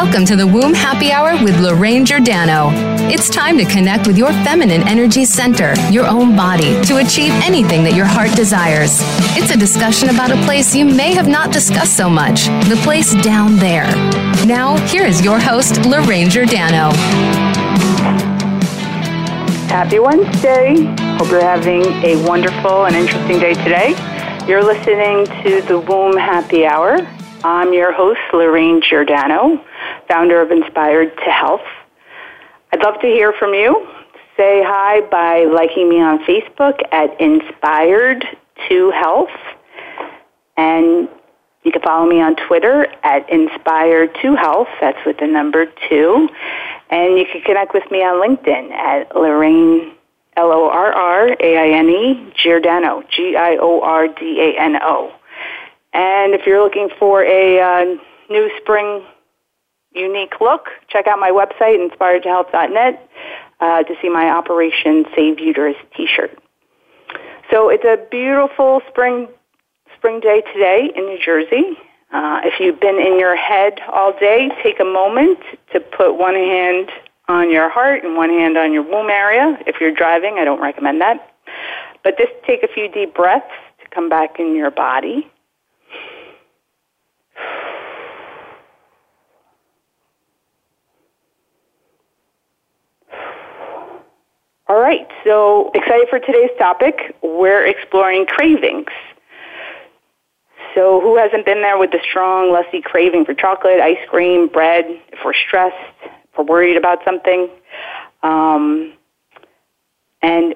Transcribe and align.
Welcome 0.00 0.24
to 0.26 0.36
the 0.36 0.46
Womb 0.46 0.74
Happy 0.74 1.10
Hour 1.10 1.42
with 1.42 1.58
Lorraine 1.58 2.06
Giordano. 2.06 2.70
It's 3.10 3.28
time 3.28 3.58
to 3.58 3.64
connect 3.64 4.06
with 4.06 4.16
your 4.16 4.32
feminine 4.44 4.86
energy 4.86 5.24
center, 5.24 5.74
your 5.90 6.06
own 6.06 6.36
body, 6.36 6.80
to 6.84 6.98
achieve 6.98 7.32
anything 7.42 7.82
that 7.82 7.94
your 7.94 8.06
heart 8.06 8.30
desires. 8.36 9.00
It's 9.36 9.50
a 9.50 9.58
discussion 9.58 10.10
about 10.10 10.30
a 10.30 10.36
place 10.44 10.72
you 10.72 10.84
may 10.84 11.14
have 11.14 11.26
not 11.26 11.52
discussed 11.52 11.96
so 11.96 12.08
much, 12.08 12.46
the 12.68 12.80
place 12.84 13.12
down 13.24 13.56
there. 13.56 13.90
Now, 14.46 14.76
here 14.86 15.04
is 15.04 15.24
your 15.24 15.40
host, 15.40 15.84
Lorraine 15.84 16.30
Giordano. 16.30 16.92
Happy 19.66 19.98
Wednesday. 19.98 20.94
Hope 21.18 21.28
you're 21.28 21.40
having 21.40 21.82
a 22.04 22.24
wonderful 22.24 22.84
and 22.84 22.94
interesting 22.94 23.40
day 23.40 23.54
today. 23.54 23.96
You're 24.46 24.62
listening 24.62 25.26
to 25.42 25.60
the 25.66 25.80
Womb 25.80 26.16
Happy 26.16 26.66
Hour. 26.66 26.98
I'm 27.44 27.72
your 27.72 27.92
host, 27.92 28.20
Lorraine 28.32 28.82
Giordano, 28.82 29.64
founder 30.08 30.40
of 30.40 30.50
Inspired 30.50 31.16
to 31.16 31.30
Health. 31.30 31.66
I'd 32.72 32.82
love 32.82 33.00
to 33.00 33.06
hear 33.06 33.32
from 33.38 33.54
you. 33.54 33.86
Say 34.36 34.62
hi 34.64 35.02
by 35.10 35.44
liking 35.44 35.88
me 35.88 36.00
on 36.00 36.24
Facebook 36.24 36.80
at 36.92 37.20
Inspired 37.20 38.24
to 38.68 38.90
Health. 38.90 39.30
And 40.56 41.08
you 41.62 41.72
can 41.72 41.82
follow 41.82 42.08
me 42.08 42.20
on 42.20 42.36
Twitter 42.36 42.86
at 43.02 43.28
Inspired 43.30 44.16
to 44.22 44.34
Health. 44.34 44.68
That's 44.80 44.98
with 45.04 45.18
the 45.18 45.26
number 45.26 45.66
two. 45.88 46.28
And 46.90 47.18
you 47.18 47.26
can 47.30 47.42
connect 47.42 47.74
with 47.74 47.90
me 47.90 47.98
on 47.98 48.22
LinkedIn 48.26 48.70
at 48.72 49.14
Lorraine, 49.14 49.92
L 50.36 50.52
O 50.52 50.68
R 50.68 50.92
R 50.92 51.28
A 51.40 51.56
I 51.58 51.78
N 51.78 51.88
E, 51.90 52.32
Giordano, 52.34 53.02
G 53.10 53.36
I 53.36 53.56
O 53.60 53.80
R 53.82 54.08
D 54.08 54.40
A 54.40 54.60
N 54.60 54.76
O. 54.80 55.12
And 55.92 56.34
if 56.34 56.46
you're 56.46 56.62
looking 56.62 56.90
for 56.98 57.24
a 57.24 57.60
uh, 57.60 57.84
new 58.30 58.50
spring 58.60 59.04
unique 59.98 60.40
look, 60.40 60.68
check 60.88 61.06
out 61.06 61.18
my 61.18 61.30
website, 61.30 61.78
inspiredtohealth.net, 61.78 63.10
uh, 63.60 63.82
to 63.82 63.94
see 64.00 64.08
my 64.08 64.30
Operation 64.30 65.04
Save 65.14 65.40
Uterus 65.40 65.76
t-shirt. 65.96 66.38
So 67.50 67.70
it's 67.70 67.84
a 67.84 67.98
beautiful 68.10 68.82
spring 68.88 69.28
spring 69.96 70.20
day 70.20 70.42
today 70.52 70.90
in 70.94 71.06
New 71.06 71.18
Jersey. 71.18 71.76
Uh, 72.12 72.40
if 72.44 72.60
you've 72.60 72.80
been 72.80 72.98
in 73.00 73.18
your 73.18 73.36
head 73.36 73.80
all 73.92 74.12
day, 74.18 74.48
take 74.62 74.80
a 74.80 74.84
moment 74.84 75.38
to 75.72 75.80
put 75.80 76.14
one 76.14 76.34
hand 76.34 76.90
on 77.28 77.50
your 77.50 77.68
heart 77.68 78.04
and 78.04 78.16
one 78.16 78.30
hand 78.30 78.56
on 78.56 78.72
your 78.72 78.82
womb 78.82 79.10
area. 79.10 79.58
If 79.66 79.76
you're 79.80 79.92
driving, 79.92 80.36
I 80.38 80.44
don't 80.44 80.60
recommend 80.60 81.00
that. 81.00 81.34
But 82.02 82.16
just 82.16 82.32
take 82.46 82.62
a 82.62 82.68
few 82.68 82.88
deep 82.88 83.14
breaths 83.14 83.52
to 83.82 83.88
come 83.94 84.08
back 84.08 84.38
in 84.38 84.54
your 84.54 84.70
body. 84.70 85.30
All 94.68 94.78
right, 94.78 95.08
so 95.24 95.70
excited 95.74 96.08
for 96.10 96.18
today's 96.18 96.50
topic. 96.58 97.16
We're 97.22 97.66
exploring 97.66 98.26
cravings. 98.26 98.90
So, 100.74 101.00
who 101.00 101.16
hasn't 101.16 101.46
been 101.46 101.62
there 101.62 101.78
with 101.78 101.90
the 101.90 102.00
strong, 102.02 102.52
lusty 102.52 102.82
craving 102.82 103.24
for 103.24 103.32
chocolate, 103.32 103.80
ice 103.80 103.96
cream, 104.10 104.46
bread, 104.46 104.84
if 105.10 105.20
we're 105.24 105.32
stressed, 105.32 105.74
if 106.04 106.36
we're 106.36 106.44
worried 106.44 106.76
about 106.76 106.98
something? 107.02 107.48
Um, 108.22 108.92
and 110.20 110.54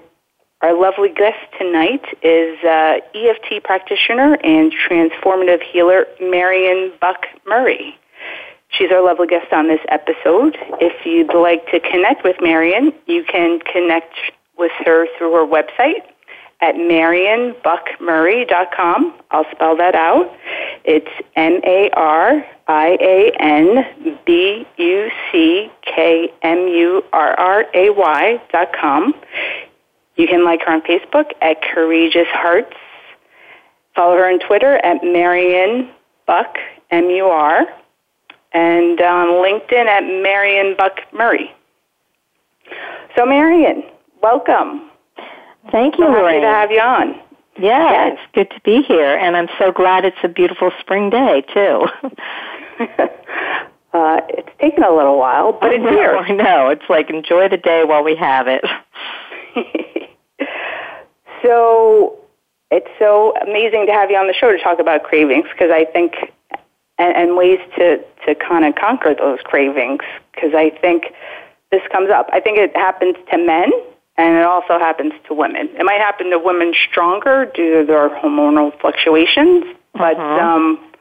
our 0.61 0.79
lovely 0.79 1.09
guest 1.09 1.39
tonight 1.59 2.05
is 2.23 2.63
uh, 2.65 2.99
EFT 3.15 3.65
practitioner 3.65 4.35
and 4.45 4.75
transformative 4.75 5.63
healer 5.63 6.05
Marian 6.21 6.93
Buck 7.01 7.25
Murray. 7.47 7.99
She's 8.73 8.91
our 8.91 9.05
lovely 9.05 9.27
guest 9.27 9.53
on 9.53 9.69
this 9.69 9.81
episode. 9.89 10.57
If 10.81 11.05
you'd 11.05 11.35
like 11.35 11.67
to 11.71 11.81
connect 11.81 12.25
with 12.25 12.37
Marian, 12.41 12.93
you 13.07 13.25
can 13.25 13.61
connect 13.61 14.15
with 14.57 14.73
her 14.85 15.07
through 15.19 15.33
her 15.33 15.47
website 15.47 16.03
at 16.63 16.77
marianbuckmurray.com. 16.77 19.15
I'll 19.31 19.45
spell 19.51 19.77
that 19.77 19.95
out. 19.95 20.35
It's 20.85 21.11
M 21.37 21.61
A 21.65 21.91
R 21.91 22.43
I 22.69 22.97
A 23.01 23.33
N 23.41 23.85
B 24.25 24.67
U 24.79 25.11
C 25.31 25.71
K 25.83 26.33
M 26.43 26.67
U 26.69 27.05
R 27.13 27.39
R 27.39 27.67
A 27.75 27.91
Y 27.91 28.43
dot 28.53 28.69
com. 28.81 29.13
You 30.17 30.27
can 30.27 30.43
like 30.45 30.63
her 30.63 30.73
on 30.73 30.81
Facebook 30.83 31.33
at 31.43 31.61
Courageous 31.63 32.29
Hearts. 32.29 32.75
Follow 33.95 34.17
her 34.17 34.33
on 34.33 34.39
Twitter 34.39 34.77
at 34.77 35.03
Marian 35.03 35.91
Buck 36.27 36.57
M 36.91 37.11
U 37.11 37.27
R 37.27 37.67
and 38.53 39.01
on 39.01 39.29
LinkedIn 39.43 39.87
at 39.87 40.03
Marian 40.05 40.77
Buck 40.77 41.01
Murray. 41.13 41.53
So, 43.17 43.27
Marian, 43.27 43.83
welcome. 44.23 44.91
Thank 45.71 45.99
you, 45.99 46.05
so 46.07 46.11
Lorraine. 46.11 46.43
Happy 46.43 46.43
to 46.43 46.47
have 46.47 46.71
you 46.71 46.81
on. 46.81 47.21
Yeah, 47.59 47.91
yes. 47.91 48.19
it's 48.19 48.33
good 48.35 48.51
to 48.55 48.61
be 48.63 48.83
here, 48.83 49.17
and 49.17 49.37
I'm 49.37 49.49
so 49.59 49.73
glad 49.73 50.05
it's 50.05 50.17
a 50.23 50.29
beautiful 50.29 50.71
spring 50.81 51.11
day 51.11 51.45
too. 51.53 51.87
uh, 53.93 54.21
it's 54.29 54.49
taken 54.59 54.83
a 54.83 54.95
little 54.95 55.19
while, 55.19 55.53
but 55.53 55.73
it's 55.73 55.85
here. 55.85 56.17
I 56.17 56.31
know. 56.31 56.71
It's 56.71 56.89
like 56.89 57.11
enjoy 57.11 57.49
the 57.49 57.59
day 57.59 57.85
while 57.85 58.03
we 58.03 58.17
have 58.17 58.47
it. 58.49 58.65
so 61.43 62.19
it's 62.71 62.89
so 62.99 63.35
amazing 63.43 63.87
to 63.87 63.93
have 63.93 64.11
you 64.11 64.17
on 64.17 64.29
the 64.29 64.33
show 64.33 64.51
to 64.51 64.59
talk 64.59 64.79
about 64.81 65.03
cravings 65.03 65.47
because 65.53 65.71
I 65.71 65.85
think 65.85 66.15
and, 66.99 67.17
and 67.17 67.37
ways 67.37 67.61
to 67.77 67.99
to 68.27 68.35
kind 68.35 68.65
of 68.65 68.75
conquer 68.75 69.15
those 69.15 69.39
cravings 69.45 70.03
because 70.35 70.51
I 70.55 70.71
think 70.81 71.05
this 71.71 71.83
comes 71.91 72.11
up. 72.11 72.29
I 72.33 72.41
think 72.41 72.59
it 72.59 72.77
happens 72.77 73.17
to 73.31 73.39
men 73.39 73.71
and 74.19 74.37
it 74.37 74.45
also 74.45 74.79
happens 74.79 75.13
to 75.27 75.35
women. 75.35 75.69
It 75.79 75.85
might 75.85 76.01
happen 76.01 76.31
to 76.31 76.39
women 76.39 76.75
stronger 76.91 77.47
due 77.47 77.81
to 77.81 77.87
their 77.87 78.09
hormonal 78.11 78.79
fluctuations, 78.81 79.65
but 79.95 80.17
uh-huh. 80.17 80.23
um, 80.23 80.93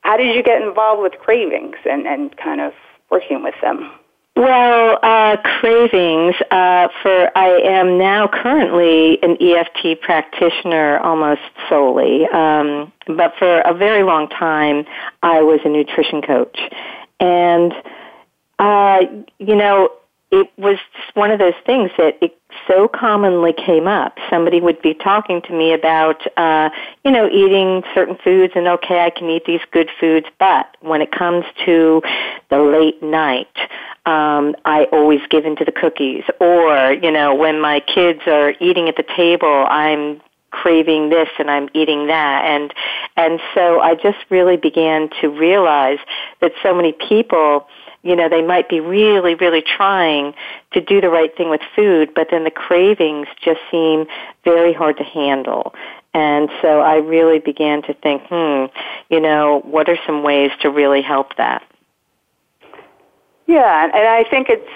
how 0.00 0.16
did 0.16 0.34
you 0.34 0.42
get 0.42 0.62
involved 0.62 1.02
with 1.02 1.12
cravings 1.20 1.76
and, 1.88 2.06
and 2.06 2.36
kind 2.36 2.60
of 2.60 2.72
working 3.10 3.42
with 3.42 3.54
them? 3.62 3.90
Well, 4.34 4.98
uh, 5.02 5.36
cravings 5.60 6.34
uh, 6.50 6.88
for 7.02 7.30
I 7.36 7.60
am 7.64 7.98
now 7.98 8.28
currently 8.28 9.22
an 9.22 9.36
EFT 9.38 10.00
practitioner 10.00 10.98
almost 11.00 11.42
solely, 11.68 12.24
um, 12.32 12.90
but 13.06 13.34
for 13.38 13.60
a 13.60 13.74
very 13.74 14.02
long 14.02 14.28
time 14.28 14.86
I 15.22 15.42
was 15.42 15.60
a 15.66 15.68
nutrition 15.68 16.22
coach, 16.22 16.58
and 17.20 17.74
uh, 18.58 19.00
you 19.38 19.54
know 19.54 19.90
it 20.32 20.50
was 20.56 20.78
just 20.96 21.14
one 21.14 21.30
of 21.30 21.38
those 21.38 21.54
things 21.66 21.90
that 21.98 22.16
it 22.22 22.34
so 22.66 22.88
commonly 22.88 23.52
came 23.52 23.86
up. 23.86 24.16
Somebody 24.30 24.62
would 24.62 24.80
be 24.80 24.94
talking 24.94 25.42
to 25.42 25.52
me 25.52 25.74
about, 25.74 26.22
uh, 26.38 26.70
you 27.04 27.10
know, 27.10 27.28
eating 27.28 27.82
certain 27.94 28.16
foods 28.24 28.54
and 28.56 28.66
okay, 28.66 29.04
I 29.04 29.10
can 29.10 29.28
eat 29.28 29.44
these 29.44 29.60
good 29.72 29.90
foods, 30.00 30.26
but 30.38 30.74
when 30.80 31.02
it 31.02 31.12
comes 31.12 31.44
to 31.66 32.02
the 32.48 32.58
late 32.58 33.02
night, 33.02 33.54
um, 34.06 34.56
I 34.64 34.84
always 34.90 35.20
give 35.28 35.44
in 35.44 35.54
to 35.56 35.66
the 35.66 35.72
cookies. 35.72 36.24
Or, 36.40 36.92
you 36.92 37.10
know, 37.10 37.34
when 37.34 37.60
my 37.60 37.80
kids 37.80 38.20
are 38.26 38.54
eating 38.58 38.88
at 38.88 38.96
the 38.96 39.04
table, 39.14 39.66
I'm 39.68 40.22
craving 40.50 41.10
this 41.10 41.28
and 41.38 41.50
I'm 41.50 41.68
eating 41.72 42.08
that 42.08 42.44
and 42.44 42.74
and 43.16 43.40
so 43.54 43.80
I 43.80 43.94
just 43.94 44.18
really 44.28 44.58
began 44.58 45.08
to 45.22 45.28
realize 45.28 45.98
that 46.42 46.52
so 46.62 46.74
many 46.74 46.92
people 46.92 47.66
you 48.02 48.16
know, 48.16 48.28
they 48.28 48.42
might 48.42 48.68
be 48.68 48.80
really, 48.80 49.34
really 49.34 49.62
trying 49.62 50.34
to 50.72 50.80
do 50.80 51.00
the 51.00 51.08
right 51.08 51.34
thing 51.36 51.50
with 51.50 51.60
food, 51.76 52.12
but 52.14 52.28
then 52.30 52.44
the 52.44 52.50
cravings 52.50 53.28
just 53.42 53.60
seem 53.70 54.06
very 54.44 54.72
hard 54.72 54.96
to 54.96 55.04
handle. 55.04 55.74
And 56.14 56.50
so 56.60 56.80
I 56.80 56.96
really 56.96 57.38
began 57.38 57.82
to 57.82 57.94
think, 57.94 58.22
hmm, 58.28 58.66
you 59.08 59.20
know, 59.20 59.60
what 59.64 59.88
are 59.88 59.98
some 60.04 60.22
ways 60.22 60.50
to 60.60 60.68
really 60.68 61.00
help 61.00 61.36
that? 61.36 61.62
Yeah, 63.46 63.84
and 63.84 64.08
I 64.08 64.24
think 64.28 64.48
it's, 64.48 64.68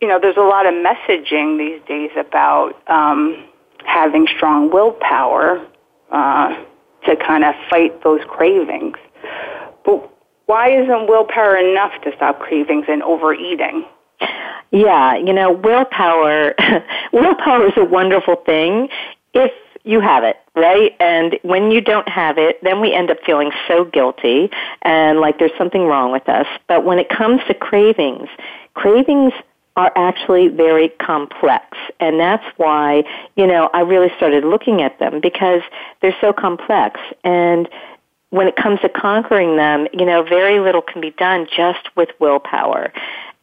you 0.00 0.08
know, 0.08 0.18
there's 0.20 0.36
a 0.36 0.40
lot 0.40 0.66
of 0.66 0.74
messaging 0.74 1.58
these 1.58 1.80
days 1.86 2.10
about 2.16 2.74
um, 2.88 3.44
having 3.84 4.26
strong 4.28 4.70
willpower 4.70 5.66
uh, 6.10 6.64
to 7.06 7.16
kind 7.16 7.44
of 7.44 7.54
fight 7.68 8.02
those 8.02 8.20
cravings. 8.28 8.96
Why 10.48 10.70
isn't 10.70 11.08
willpower 11.08 11.58
enough 11.58 11.92
to 12.04 12.12
stop 12.16 12.40
cravings 12.40 12.86
and 12.88 13.02
overeating? 13.02 13.84
Yeah, 14.70 15.14
you 15.14 15.34
know, 15.34 15.52
willpower 15.52 16.54
willpower 17.12 17.66
is 17.66 17.74
a 17.76 17.84
wonderful 17.84 18.36
thing 18.46 18.88
if 19.34 19.52
you 19.84 20.00
have 20.00 20.24
it, 20.24 20.38
right? 20.56 20.96
And 21.00 21.38
when 21.42 21.70
you 21.70 21.82
don't 21.82 22.08
have 22.08 22.38
it, 22.38 22.64
then 22.64 22.80
we 22.80 22.94
end 22.94 23.10
up 23.10 23.18
feeling 23.26 23.50
so 23.68 23.84
guilty 23.84 24.48
and 24.80 25.20
like 25.20 25.38
there's 25.38 25.56
something 25.58 25.82
wrong 25.82 26.12
with 26.12 26.26
us. 26.30 26.46
But 26.66 26.82
when 26.82 26.98
it 26.98 27.10
comes 27.10 27.42
to 27.48 27.52
cravings, 27.52 28.30
cravings 28.72 29.34
are 29.76 29.92
actually 29.96 30.48
very 30.48 30.88
complex. 30.88 31.76
And 32.00 32.18
that's 32.18 32.44
why, 32.56 33.04
you 33.36 33.46
know, 33.46 33.68
I 33.74 33.80
really 33.80 34.10
started 34.16 34.44
looking 34.44 34.80
at 34.80 34.98
them 34.98 35.20
because 35.20 35.60
they're 36.00 36.16
so 36.22 36.32
complex. 36.32 37.00
And 37.22 37.68
when 38.30 38.46
it 38.46 38.56
comes 38.56 38.80
to 38.80 38.88
conquering 38.88 39.56
them, 39.56 39.86
you 39.92 40.04
know, 40.04 40.22
very 40.22 40.60
little 40.60 40.82
can 40.82 41.00
be 41.00 41.10
done 41.12 41.46
just 41.54 41.88
with 41.96 42.10
willpower. 42.18 42.92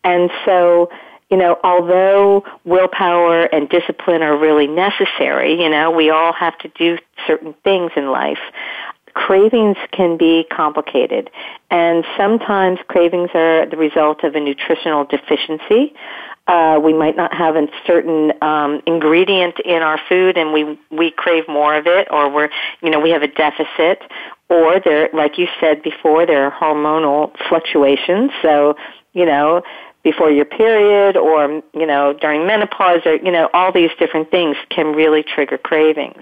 And 0.03 0.29
so, 0.45 0.89
you 1.29 1.37
know, 1.37 1.57
although 1.63 2.43
willpower 2.63 3.43
and 3.43 3.67
discipline 3.67 4.21
are 4.21 4.37
really 4.37 4.67
necessary, 4.67 5.61
you 5.61 5.69
know, 5.69 5.89
we 5.89 6.11
all 6.11 6.33
have 6.33 6.57
to 6.59 6.67
do 6.69 6.97
certain 7.25 7.55
things 7.63 7.91
in 7.95 8.11
life. 8.11 8.39
Cravings 9.15 9.77
can 9.91 10.17
be 10.17 10.45
complicated, 10.51 11.29
and 11.71 12.05
sometimes 12.17 12.79
cravings 12.87 13.29
are 13.33 13.65
the 13.65 13.77
result 13.77 14.23
of 14.23 14.35
a 14.35 14.39
nutritional 14.39 15.05
deficiency. 15.05 15.93
Uh, 16.47 16.79
we 16.83 16.93
might 16.93 17.15
not 17.15 17.33
have 17.33 17.55
a 17.55 17.67
certain 17.87 18.33
um, 18.43 18.81
ingredient 18.85 19.59
in 19.61 19.81
our 19.81 19.99
food, 20.07 20.37
and 20.37 20.53
we 20.53 20.77
we 20.91 21.11
crave 21.11 21.47
more 21.47 21.75
of 21.75 21.87
it, 21.87 22.07
or 22.11 22.29
we're 22.29 22.49
you 22.81 22.89
know 22.89 22.99
we 22.99 23.09
have 23.09 23.23
a 23.23 23.27
deficit, 23.27 24.03
or 24.49 24.79
there, 24.81 25.09
like 25.13 25.37
you 25.37 25.47
said 25.59 25.81
before, 25.81 26.25
there 26.25 26.45
are 26.45 26.51
hormonal 26.51 27.31
fluctuations. 27.49 28.31
So 28.41 28.75
you 29.13 29.25
know 29.25 29.63
before 30.05 30.29
your 30.29 30.45
period 30.45 31.17
or, 31.17 31.63
you 31.73 31.85
know, 31.87 32.13
during 32.13 32.45
menopause 32.45 33.01
or, 33.07 33.15
you 33.15 33.31
know, 33.31 33.49
all 33.53 33.71
these 33.71 33.89
different 33.97 34.29
things 34.29 34.55
can 34.69 34.93
really 34.93 35.23
trigger 35.23 35.57
cravings. 35.57 36.21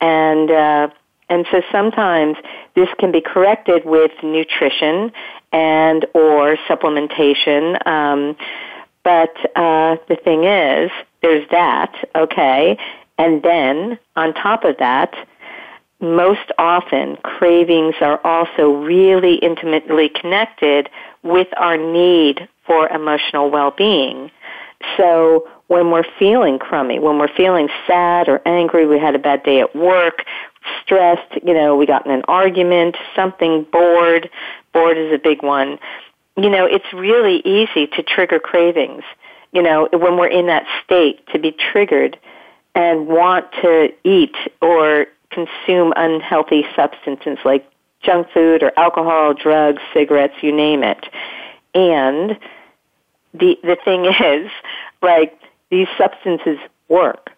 And, 0.00 0.48
uh, 0.48 0.88
and 1.28 1.46
so 1.50 1.62
sometimes 1.70 2.36
this 2.74 2.88
can 2.98 3.12
be 3.12 3.20
corrected 3.20 3.84
with 3.84 4.12
nutrition 4.22 5.12
and 5.52 6.06
or 6.14 6.56
supplementation. 6.68 7.86
Um, 7.86 8.36
but 9.04 9.34
uh, 9.56 9.96
the 10.08 10.16
thing 10.22 10.44
is, 10.44 10.90
there's 11.22 11.48
that, 11.50 11.94
okay, 12.14 12.78
and 13.16 13.42
then 13.42 13.98
on 14.16 14.34
top 14.34 14.64
of 14.64 14.76
that, 14.78 15.14
most 16.00 16.52
often 16.58 17.16
cravings 17.16 17.94
are 18.00 18.24
also 18.24 18.70
really 18.70 19.34
intimately 19.36 20.08
connected 20.08 20.88
with 21.22 21.48
our 21.56 21.76
need 21.76 22.48
for 22.66 22.88
emotional 22.88 23.50
well-being. 23.50 24.30
So 24.96 25.48
when 25.66 25.90
we're 25.90 26.04
feeling 26.18 26.58
crummy, 26.58 26.98
when 26.98 27.18
we're 27.18 27.34
feeling 27.36 27.68
sad 27.86 28.28
or 28.28 28.40
angry, 28.46 28.86
we 28.86 28.98
had 28.98 29.14
a 29.14 29.18
bad 29.18 29.42
day 29.42 29.60
at 29.60 29.74
work, 29.74 30.24
stressed, 30.82 31.42
you 31.42 31.54
know, 31.54 31.76
we 31.76 31.86
got 31.86 32.06
in 32.06 32.12
an 32.12 32.22
argument, 32.28 32.96
something 33.14 33.64
bored, 33.70 34.30
bored 34.72 34.98
is 34.98 35.12
a 35.12 35.18
big 35.18 35.42
one. 35.42 35.78
You 36.36 36.50
know, 36.50 36.66
it's 36.66 36.92
really 36.92 37.36
easy 37.44 37.86
to 37.88 38.02
trigger 38.02 38.38
cravings. 38.38 39.02
You 39.52 39.62
know, 39.62 39.88
when 39.92 40.16
we're 40.16 40.28
in 40.28 40.46
that 40.46 40.66
state 40.84 41.26
to 41.28 41.38
be 41.38 41.52
triggered 41.52 42.18
and 42.74 43.06
want 43.06 43.50
to 43.62 43.92
eat 44.04 44.36
or 44.60 45.06
consume 45.30 45.92
unhealthy 45.96 46.64
substances 46.76 47.38
like 47.44 47.68
junk 48.02 48.28
food 48.32 48.62
or 48.62 48.72
alcohol, 48.78 49.34
drugs, 49.34 49.82
cigarettes, 49.92 50.34
you 50.42 50.52
name 50.52 50.82
it. 50.82 51.06
And 51.74 52.38
the 53.34 53.58
the 53.62 53.76
thing 53.84 54.04
is, 54.20 54.50
like 55.02 55.38
these 55.70 55.88
substances 55.96 56.58
work. 56.88 57.30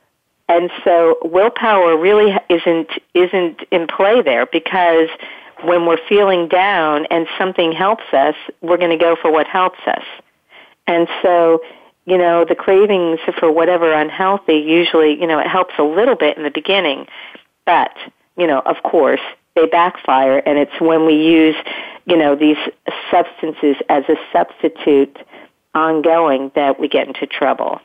And 0.51 0.69
so 0.83 1.17
willpower 1.23 1.97
really 1.97 2.37
isn't 2.49 2.91
isn't 3.15 3.61
in 3.71 3.87
play 3.87 4.21
there 4.21 4.47
because 4.47 5.09
when 5.63 5.87
we're 5.87 6.05
feeling 6.09 6.49
down 6.49 7.07
and 7.07 7.29
something 7.39 7.71
helps 7.71 8.13
us, 8.13 8.35
we're 8.61 8.77
going 8.77 8.91
to 8.91 8.97
go 8.97 9.15
for 9.15 9.31
what 9.31 9.47
helps 9.47 9.79
us. 9.87 10.03
And 10.89 11.07
so, 11.23 11.63
you 12.05 12.19
know, 12.19 12.45
the 12.45 12.57
cravings 12.57 13.21
for 13.39 13.53
whatever 13.53 13.93
unhealthy 13.93 14.57
usually, 14.57 15.21
you 15.21 15.27
know, 15.29 15.39
it 15.39 15.47
helps 15.47 15.75
a 15.79 15.85
little 15.85 16.17
bit 16.17 16.37
in 16.37 16.43
the 16.43 16.51
beginning, 16.51 17.07
but, 17.65 17.95
you 18.37 18.49
know, 18.49 18.59
of 18.67 18.83
course, 18.83 19.21
they 19.55 19.67
backfire 19.67 20.39
and 20.39 20.59
it's 20.59 20.81
when 20.81 21.07
we 21.07 21.15
use, 21.15 21.55
you 22.07 22.17
know, 22.17 22.35
these 22.35 22.59
substances 23.09 23.77
as 23.89 24.03
a 24.09 24.17
substitute 24.33 25.17
ongoing 25.77 26.51
that 26.57 26.81
we 26.81 26.89
get 26.89 27.07
into 27.07 27.25
trouble. 27.25 27.81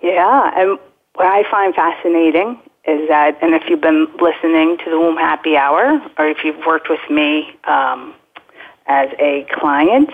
Yeah, 0.00 0.52
and 0.54 0.78
what 1.16 1.26
I 1.26 1.50
find 1.50 1.74
fascinating 1.74 2.60
is 2.86 3.08
that, 3.08 3.38
and 3.42 3.54
if 3.54 3.62
you've 3.68 3.80
been 3.80 4.06
listening 4.20 4.78
to 4.84 4.90
the 4.90 4.98
Womb 4.98 5.16
Happy 5.16 5.56
Hour, 5.56 6.00
or 6.18 6.28
if 6.28 6.38
you've 6.44 6.64
worked 6.66 6.88
with 6.88 7.00
me 7.10 7.56
um, 7.64 8.14
as 8.86 9.08
a 9.18 9.46
client, 9.52 10.10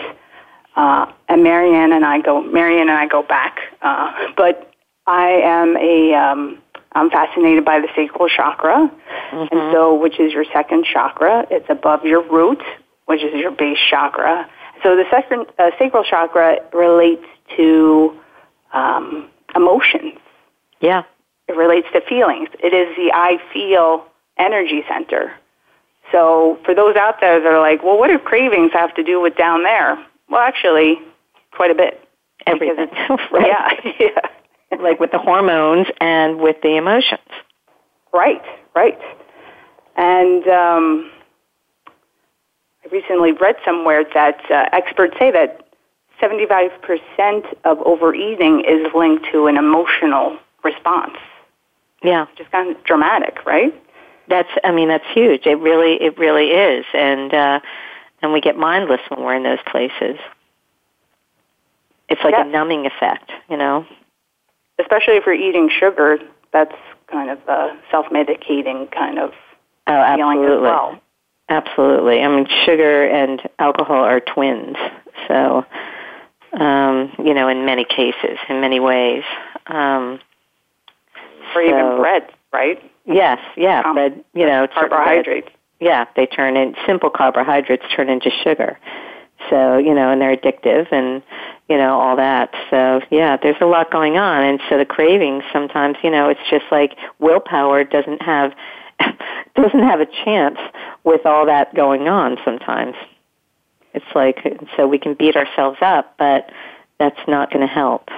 uh, 0.77 1.13
and 1.29 1.43
Marianne 1.43 1.93
and 1.93 2.05
I 2.05 2.21
go, 2.21 2.41
Marianne 2.43 2.89
and 2.89 2.99
I 2.99 3.07
go 3.07 3.23
back, 3.23 3.59
uh, 3.83 4.13
but 4.37 4.73
I 5.07 5.29
am 5.45 5.77
a, 5.77 6.15
um, 6.15 6.63
I'm 6.93 7.11
fascinated 7.11 7.65
by 7.65 7.81
the 7.81 7.89
sacral 7.97 8.29
chakra, 8.29 8.89
mm-hmm. 8.89 9.37
and 9.37 9.73
so, 9.73 9.95
which 9.95 10.19
is 10.21 10.33
your 10.33 10.45
second 10.53 10.87
chakra. 10.91 11.47
It's 11.51 11.67
above 11.69 12.05
your 12.05 12.23
root, 12.23 12.63
which 13.07 13.23
is 13.23 13.35
your 13.35 13.51
base 13.51 13.79
chakra. 13.91 14.49
So 14.83 14.97
the 14.97 15.05
second 15.11 15.47
uh, 15.59 15.71
sacral 15.79 16.05
chakra 16.05 16.59
relates 16.73 17.25
to 17.57 18.19
um, 18.73 19.29
emotions. 19.55 20.19
Yeah. 20.83 21.05
It 21.49 21.57
relates 21.57 21.89
to 21.95 22.03
feelings. 22.03 22.49
It 22.63 22.75
is 22.75 22.95
the 22.97 23.13
I 23.15 23.39
feel 23.53 24.05
energy 24.39 24.83
center. 24.89 25.33
So 26.11 26.59
for 26.65 26.75
those 26.75 26.97
out 26.97 27.21
there 27.21 27.41
that 27.41 27.49
are 27.49 27.61
like, 27.61 27.83
well, 27.83 27.99
what 27.99 28.09
do 28.09 28.19
cravings 28.19 28.73
have 28.73 28.95
to 28.97 29.03
do 29.03 29.21
with 29.21 29.37
down 29.37 29.63
there? 29.63 30.05
Well, 30.29 30.41
actually, 30.41 30.99
quite 31.53 31.71
a 31.71 31.75
bit. 31.75 32.07
Everything. 32.47 32.89
right. 33.33 33.47
Yeah. 33.47 33.93
yeah. 34.73 34.79
like 34.79 35.01
with 35.01 35.13
the 35.13 35.19
hormones 35.19 35.87
and 36.01 36.41
with 36.41 36.57
the 36.63 36.77
emotions. 36.77 37.21
Right. 38.13 38.43
Right. 38.75 38.99
And 39.97 40.47
um, 40.49 41.11
I 42.85 42.89
recently 42.91 43.33
read 43.33 43.57
somewhere 43.65 44.05
that 44.15 44.41
uh, 44.51 44.69
experts 44.73 45.15
say 45.19 45.31
that 45.31 45.67
75% 46.21 47.57
of 47.65 47.79
overeating 47.81 48.65
is 48.67 48.93
linked 48.95 49.27
to 49.33 49.47
an 49.47 49.57
emotional 49.57 50.39
response. 50.65 51.17
Yeah. 52.03 52.27
Which 52.27 52.41
is 52.41 52.47
kind 52.51 52.75
of 52.75 52.83
dramatic, 52.85 53.45
right? 53.47 53.75
That's, 54.29 54.49
I 54.65 54.73
mean, 54.73 54.89
that's 54.89 55.05
huge. 55.15 55.47
It 55.47 55.59
really, 55.59 55.95
it 55.95 56.19
really 56.19 56.51
is. 56.51 56.85
And, 56.95 57.33
uh, 57.33 57.61
and 58.23 58.33
we 58.33 58.41
get 58.41 58.57
mindless 58.57 59.01
when 59.09 59.25
we're 59.25 59.35
in 59.35 59.43
those 59.43 59.63
places. 59.71 60.19
It's 62.09 62.21
like 62.25 62.33
yes. 62.33 62.47
a 62.47 62.51
numbing 62.51 62.87
effect, 62.87 63.31
you 63.49 63.57
know? 63.57 63.87
Especially 64.79 65.15
if 65.15 65.27
you're 65.27 65.35
eating 65.35 65.71
sugar, 65.71 66.19
that's 66.53 66.75
kind 67.11 67.31
of 67.31 67.39
a 67.49 67.79
self-medicating 67.91 68.91
kind 68.91 69.19
of 69.19 69.33
oh, 69.87 70.17
feeling 70.17 70.45
as 70.45 70.61
well. 70.61 71.01
Absolutely. 71.49 72.21
I 72.23 72.29
mean, 72.29 72.47
sugar 72.65 73.07
and 73.07 73.41
alcohol 73.59 74.05
are 74.05 74.21
twins. 74.21 74.77
So, 75.29 75.65
um, 76.59 77.13
you 77.19 77.35
know, 77.35 77.49
in 77.49 77.65
many 77.65 77.85
cases, 77.85 78.39
in 78.49 78.61
many 78.61 78.81
ways. 78.81 79.25
Um, 79.67 80.21
or 81.55 81.63
so, 81.63 81.69
even 81.69 81.97
bread, 82.01 82.31
right? 82.53 82.93
Yes, 83.05 83.39
yeah, 83.57 83.83
um, 83.85 83.95
bread, 83.95 84.25
you 84.35 84.47
know, 84.47 84.67
carbohydrates. 84.73 85.49
Yeah, 85.81 86.07
they 86.15 86.27
turn 86.27 86.57
in, 86.57 86.75
simple 86.87 87.11
carbohydrates 87.11 87.85
turn 87.95 88.09
into 88.09 88.31
sugar. 88.45 88.79
So, 89.51 89.79
you 89.79 89.95
know, 89.95 90.11
and 90.11 90.21
they're 90.21 90.37
addictive 90.37 90.93
and, 90.93 91.23
you 91.69 91.77
know, 91.77 92.01
all 92.01 92.17
that. 92.17 92.53
So, 92.71 93.01
yeah, 93.11 93.37
there's 93.37 93.57
a 93.61 93.67
lot 93.67 93.91
going 93.91 94.17
on. 94.17 94.45
And 94.45 94.61
so 94.69 94.79
the 94.79 94.85
cravings 94.85 95.43
sometimes, 95.53 95.97
you 96.05 96.11
know, 96.11 96.29
it's 96.29 96.41
just 96.49 96.65
like 96.71 96.97
willpower 97.19 97.83
doesn't 97.83 98.23
have 98.23 98.53
doesn't 99.57 99.83
have 99.83 100.01
a 100.01 100.07
chance 100.25 100.59
with 101.05 101.27
all 101.27 101.47
that 101.47 101.75
going 101.75 102.09
on 102.09 102.37
sometimes. 102.45 102.95
It's 103.95 104.07
like, 104.15 104.39
so 104.77 104.87
we 104.87 104.99
can 104.99 105.15
beat 105.15 105.37
ourselves 105.37 105.79
up, 105.83 106.15
but 106.19 106.51
that's 106.99 107.19
not 107.29 107.51
going 107.51 107.67
to 107.67 107.73
help. 107.73 108.09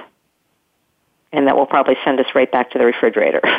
And 1.35 1.47
that 1.47 1.55
will 1.55 1.65
probably 1.65 1.95
send 2.05 2.19
us 2.19 2.27
right 2.33 2.49
back 2.51 2.71
to 2.71 2.79
the 2.79 2.85
refrigerator. 2.85 3.41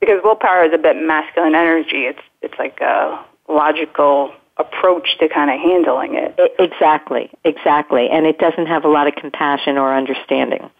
because 0.00 0.20
willpower 0.22 0.64
is 0.64 0.72
a 0.74 0.78
bit 0.78 0.96
masculine 0.96 1.54
energy. 1.54 2.04
It's, 2.04 2.20
it's 2.42 2.54
like 2.58 2.80
a 2.80 3.24
logical 3.48 4.32
approach 4.58 5.16
to 5.18 5.28
kind 5.28 5.50
of 5.50 5.58
handling 5.58 6.14
it. 6.14 6.38
Exactly, 6.58 7.30
exactly. 7.44 8.08
And 8.10 8.26
it 8.26 8.38
doesn't 8.38 8.66
have 8.66 8.84
a 8.84 8.88
lot 8.88 9.06
of 9.06 9.14
compassion 9.14 9.78
or 9.78 9.94
understanding. 9.94 10.70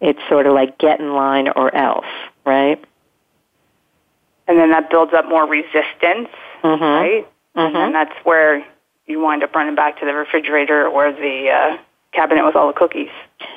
It's 0.00 0.20
sort 0.28 0.46
of 0.46 0.54
like 0.54 0.78
get 0.78 1.00
in 1.00 1.12
line 1.12 1.48
or 1.54 1.74
else, 1.74 2.06
right? 2.46 2.82
And 4.48 4.58
then 4.58 4.70
that 4.70 4.90
builds 4.90 5.12
up 5.12 5.28
more 5.28 5.46
resistance, 5.46 6.28
mm-hmm. 6.64 6.82
right? 6.82 7.28
Mm-hmm. 7.56 7.76
And 7.76 7.94
that's 7.94 8.14
where 8.24 8.64
you 9.06 9.20
wind 9.20 9.42
up 9.42 9.54
running 9.54 9.74
back 9.74 10.00
to 10.00 10.06
the 10.06 10.14
refrigerator 10.14 10.88
or 10.88 11.12
the 11.12 11.50
uh, 11.50 11.76
cabinet 12.12 12.44
with 12.44 12.56
all 12.56 12.68
the 12.68 12.72
cookies. 12.72 13.10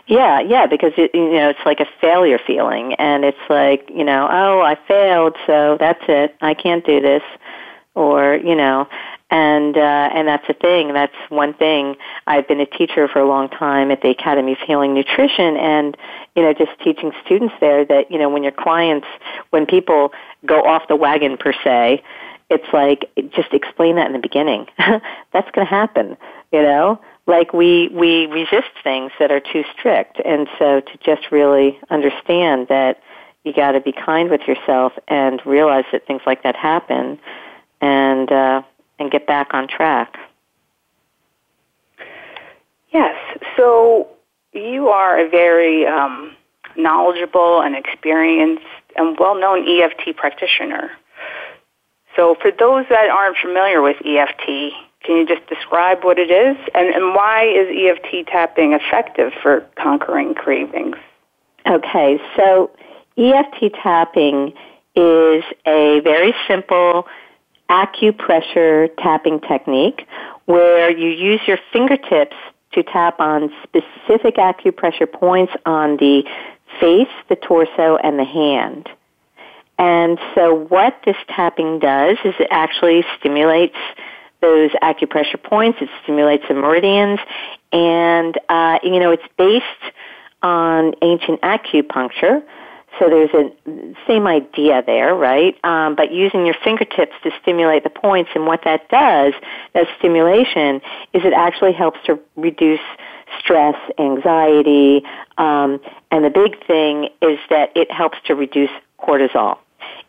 Yeah, 0.07 0.41
yeah, 0.41 0.65
because 0.65 0.91
it, 0.98 1.12
you 1.13 1.31
know 1.31 1.50
it's 1.50 1.65
like 1.65 1.79
a 1.79 1.88
failure 2.01 2.39
feeling, 2.45 2.93
and 2.95 3.24
it's 3.24 3.38
like 3.50 3.89
you 3.89 4.03
know, 4.03 4.27
oh, 4.29 4.62
I 4.62 4.77
failed, 4.88 5.36
so 5.48 5.77
that's 5.79 6.03
it. 6.10 6.36
I 6.41 6.53
can't 6.53 6.86
do 6.86 7.00
this, 7.00 7.24
or 7.95 8.36
you 8.36 8.55
know, 8.55 8.88
and 9.29 9.77
uh, 9.77 10.10
and 10.13 10.27
that's 10.27 10.48
a 10.50 10.53
thing. 10.53 10.91
That's 10.93 11.15
one 11.29 11.53
thing. 11.53 11.95
I've 12.27 12.48
been 12.50 12.60
a 12.60 12.65
teacher 12.65 13.07
for 13.07 13.19
a 13.19 13.27
long 13.27 13.48
time 13.48 13.91
at 13.91 14.01
the 14.01 14.10
Academy 14.10 14.51
of 14.51 14.60
Healing 14.60 14.93
Nutrition, 14.93 15.55
and 15.55 15.95
you 16.36 16.43
know, 16.43 16.53
just 16.53 16.72
teaching 16.83 17.13
students 17.25 17.55
there 17.62 17.86
that 17.86 18.12
you 18.12 18.19
know, 18.19 18.29
when 18.29 18.43
your 18.43 18.51
clients, 18.51 19.07
when 19.51 19.65
people 19.65 20.12
go 20.45 20.62
off 20.63 20.88
the 20.89 20.98
wagon 20.98 21.38
per 21.38 21.53
se, 21.63 22.03
it's 22.50 22.67
like 22.74 23.10
just 23.33 23.53
explain 23.53 23.95
that 23.95 24.07
in 24.07 24.13
the 24.13 24.19
beginning. 24.19 24.67
that's 24.77 25.50
going 25.51 25.65
to 25.65 25.74
happen, 25.74 26.17
you 26.51 26.62
know. 26.62 27.00
Like 27.25 27.53
we 27.53 27.88
we 27.89 28.25
resist 28.25 28.72
things 28.84 29.12
that 29.20 29.32
are 29.32 29.39
too 29.39 29.63
strict, 29.77 30.20
and 30.25 30.48
so 30.60 30.82
to 30.82 30.98
just 31.06 31.32
really 31.32 31.80
understand 31.89 32.68
that 32.68 33.01
you 33.44 33.53
got 33.53 33.72
to 33.72 33.82
be 33.82 33.94
kind 33.94 34.30
with 34.30 34.42
yourself 34.42 34.94
and 35.08 35.42
realize 35.46 35.86
that 35.94 36.06
things 36.06 36.22
like 36.25 36.44
that 36.44 36.56
happen, 36.56 37.20
and 37.80 38.32
uh, 38.32 38.62
and 39.00 39.10
get 39.10 39.25
back 39.25 39.53
on 39.53 39.68
track. 39.68 40.18
Yes. 42.92 43.15
So 43.58 44.10
you 44.51 44.89
are 44.89 45.25
a 45.25 45.30
very 45.30 45.86
um, 45.86 46.36
knowledgeable 46.75 47.62
and 47.62 47.75
experienced 47.75 48.63
and 48.96 49.18
well-known 49.20 49.68
EFT 49.68 50.15
practitioner. 50.15 50.92
So 52.15 52.36
for 52.39 52.51
those 52.51 52.86
that 52.89 53.10
aren't 53.10 53.38
familiar 53.38 53.82
with 53.82 53.98
EFT, 54.06 54.74
can 55.03 55.17
you 55.17 55.25
just 55.25 55.45
describe 55.48 56.03
what 56.03 56.17
it 56.17 56.31
is 56.31 56.57
and, 56.74 56.89
and 56.89 57.13
why 57.13 57.45
is 57.45 57.67
EFT 57.69 58.27
tapping 58.27 58.74
effective 58.74 59.31
for 59.41 59.67
conquering 59.75 60.33
cravings? 60.33 60.95
Okay, 61.67 62.19
so 62.36 62.72
EFT 63.17 63.74
tapping 63.81 64.53
is 64.95 65.43
a 65.65 66.00
very 66.03 66.33
simple 66.48 67.07
acupressure 67.69 68.89
tapping 68.98 69.39
technique 69.41 70.05
where 70.45 70.91
you 70.95 71.10
use 71.10 71.41
your 71.48 71.57
fingertips 71.72 72.36
to 72.74 72.83
tap 72.83 73.19
on 73.19 73.51
specific 73.63 74.36
acupressure 74.36 75.12
points 75.12 75.53
on 75.65 75.98
the 75.98 76.24
face, 76.79 77.07
the 77.29 77.36
torso, 77.36 77.98
and 77.98 78.19
the 78.19 78.25
hand. 78.25 78.89
And 79.77 80.19
so 80.36 80.53
what 80.53 81.00
this 81.05 81.15
tapping 81.27 81.79
does 81.79 82.17
is 82.24 82.33
it 82.39 82.48
actually 82.51 83.05
stimulates 83.19 83.77
those 84.43 84.71
acupressure 84.89 85.41
points, 85.41 85.79
it 85.81 85.89
stimulates 86.03 86.43
the 86.47 86.53
meridians, 86.53 87.19
and, 87.71 88.38
uh, 88.50 88.77
you 88.83 89.00
know, 89.00 89.12
it's 89.12 89.29
based 89.38 89.93
on 90.43 90.93
ancient 91.01 91.41
acupuncture, 91.41 92.43
so 93.00 93.09
there's 93.09 93.33
a 93.33 93.95
same 94.07 94.27
idea 94.27 94.83
there, 94.85 95.15
right? 95.15 95.55
Um, 95.63 95.95
but 95.95 96.12
using 96.12 96.45
your 96.45 96.55
fingertips 96.63 97.13
to 97.23 97.31
stimulate 97.41 97.83
the 97.83 97.89
points, 97.89 98.29
and 98.35 98.45
what 98.45 98.62
that 98.65 98.88
does, 98.89 99.33
that 99.73 99.88
stimulation, 99.97 100.81
is 101.13 101.23
it 101.25 101.33
actually 101.33 101.73
helps 101.73 102.00
to 102.05 102.19
reduce 102.35 102.85
stress, 103.39 103.75
anxiety, 103.97 105.03
um, 105.38 105.79
and 106.12 106.23
the 106.23 106.29
big 106.29 106.63
thing 106.67 107.09
is 107.21 107.39
that 107.50 107.71
it 107.75 107.89
helps 107.89 108.17
to 108.27 108.35
reduce 108.35 108.69
cortisol. 109.00 109.57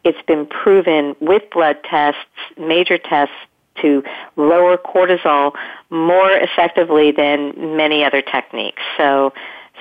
It's 0.04 0.22
been 0.26 0.44
proven 0.44 1.16
with 1.20 1.42
blood 1.50 1.78
tests, 1.88 2.20
major 2.58 2.98
tests, 2.98 3.34
to 3.82 4.02
lower 4.36 4.76
cortisol 4.76 5.52
more 5.90 6.30
effectively 6.30 7.10
than 7.10 7.76
many 7.76 8.04
other 8.04 8.22
techniques. 8.22 8.82
So 8.96 9.32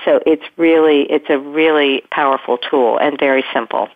so 0.04 0.20
it's 0.26 0.44
really, 0.56 1.02
it's 1.02 1.26
a 1.28 1.38
really 1.38 2.02
powerful 2.10 2.58
tool 2.58 2.98
and 2.98 3.18
very 3.18 3.44
simple. 3.52 3.88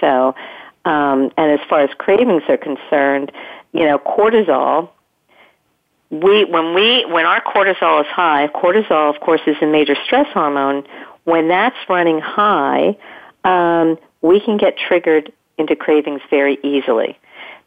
So, 0.00 0.34
um, 0.84 1.30
and 1.36 1.52
as 1.52 1.60
far 1.68 1.80
as 1.80 1.90
cravings 1.98 2.42
are 2.48 2.56
concerned, 2.56 3.32
you 3.72 3.84
know, 3.84 3.98
cortisol, 3.98 4.90
we, 6.10 6.44
when 6.44 6.74
we, 6.74 7.04
when 7.06 7.26
our 7.26 7.42
cortisol 7.42 8.00
is 8.00 8.06
high, 8.08 8.48
cortisol 8.48 9.14
of 9.14 9.20
course 9.20 9.40
is 9.46 9.56
a 9.62 9.66
major 9.66 9.96
stress 10.04 10.26
hormone, 10.32 10.84
when 11.24 11.48
that's 11.48 11.76
running 11.88 12.20
high, 12.20 12.96
um, 13.44 13.98
we 14.20 14.40
can 14.40 14.56
get 14.56 14.76
triggered 14.76 15.32
into 15.58 15.76
cravings 15.76 16.20
very 16.28 16.58
easily 16.62 17.18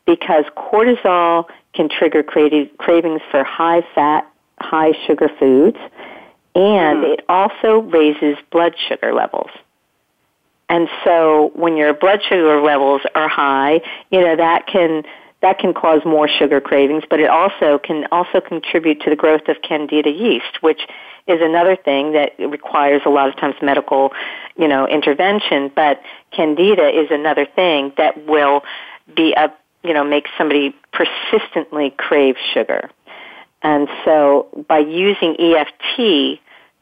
because 0.08 0.46
cortisol 0.56 1.46
can 1.76 1.90
trigger 1.90 2.24
cravings 2.24 3.22
for 3.30 3.44
high 3.44 3.86
fat, 3.94 4.28
high 4.60 4.94
sugar 5.06 5.30
foods 5.38 5.78
and 6.58 7.04
mm. 7.04 7.14
it 7.14 7.26
also 7.30 7.82
raises 7.82 8.36
blood 8.52 8.74
sugar 8.90 9.14
levels. 9.14 9.52
And 10.70 10.90
so 11.06 11.52
when 11.54 11.78
your 11.78 11.94
blood 11.94 12.22
sugar 12.28 12.60
levels 12.62 13.02
are 13.16 13.30
high, 13.30 13.82
you 14.10 14.20
know, 14.20 14.36
that 14.36 14.68
can 14.68 15.04
that 15.42 15.60
can 15.60 15.72
cause 15.72 16.02
more 16.04 16.28
sugar 16.28 16.60
cravings, 16.60 17.04
but 17.08 17.20
it 17.20 17.30
also 17.30 17.78
can 17.78 18.08
also 18.12 18.42
contribute 18.42 19.00
to 19.02 19.12
the 19.12 19.16
growth 19.16 19.48
of 19.48 19.62
candida 19.62 20.10
yeast, 20.10 20.62
which 20.62 20.82
is 21.28 21.40
another 21.42 21.76
thing 21.76 22.14
that 22.14 22.34
requires 22.40 23.04
a 23.06 23.10
lot 23.10 23.30
of 23.30 23.36
times 23.36 23.54
medical, 23.62 24.12
you 24.58 24.68
know, 24.68 24.88
intervention, 24.88 25.72
but 25.76 26.02
candida 26.32 26.90
is 26.90 27.10
another 27.12 27.46
thing 27.46 27.94
that 27.98 28.26
will 28.26 28.64
be 29.16 29.34
a, 29.34 29.54
you 29.88 29.94
know, 29.94 30.04
make 30.04 30.28
somebody 30.38 30.76
persistently 30.92 31.94
crave 31.98 32.36
sugar. 32.54 32.90
And 33.64 33.88
so 34.06 34.66
by 34.68 34.80
using 34.80 35.36
EFT, 35.40 36.40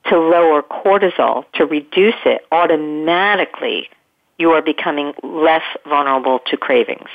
to 0.07 0.19
lower 0.19 0.61
cortisol, 0.61 1.45
to 1.53 1.65
reduce 1.65 2.15
it, 2.25 2.45
automatically 2.51 3.89
you 4.37 4.51
are 4.51 4.61
becoming 4.61 5.13
less 5.23 5.63
vulnerable 5.87 6.39
to 6.47 6.57
cravings. 6.57 7.09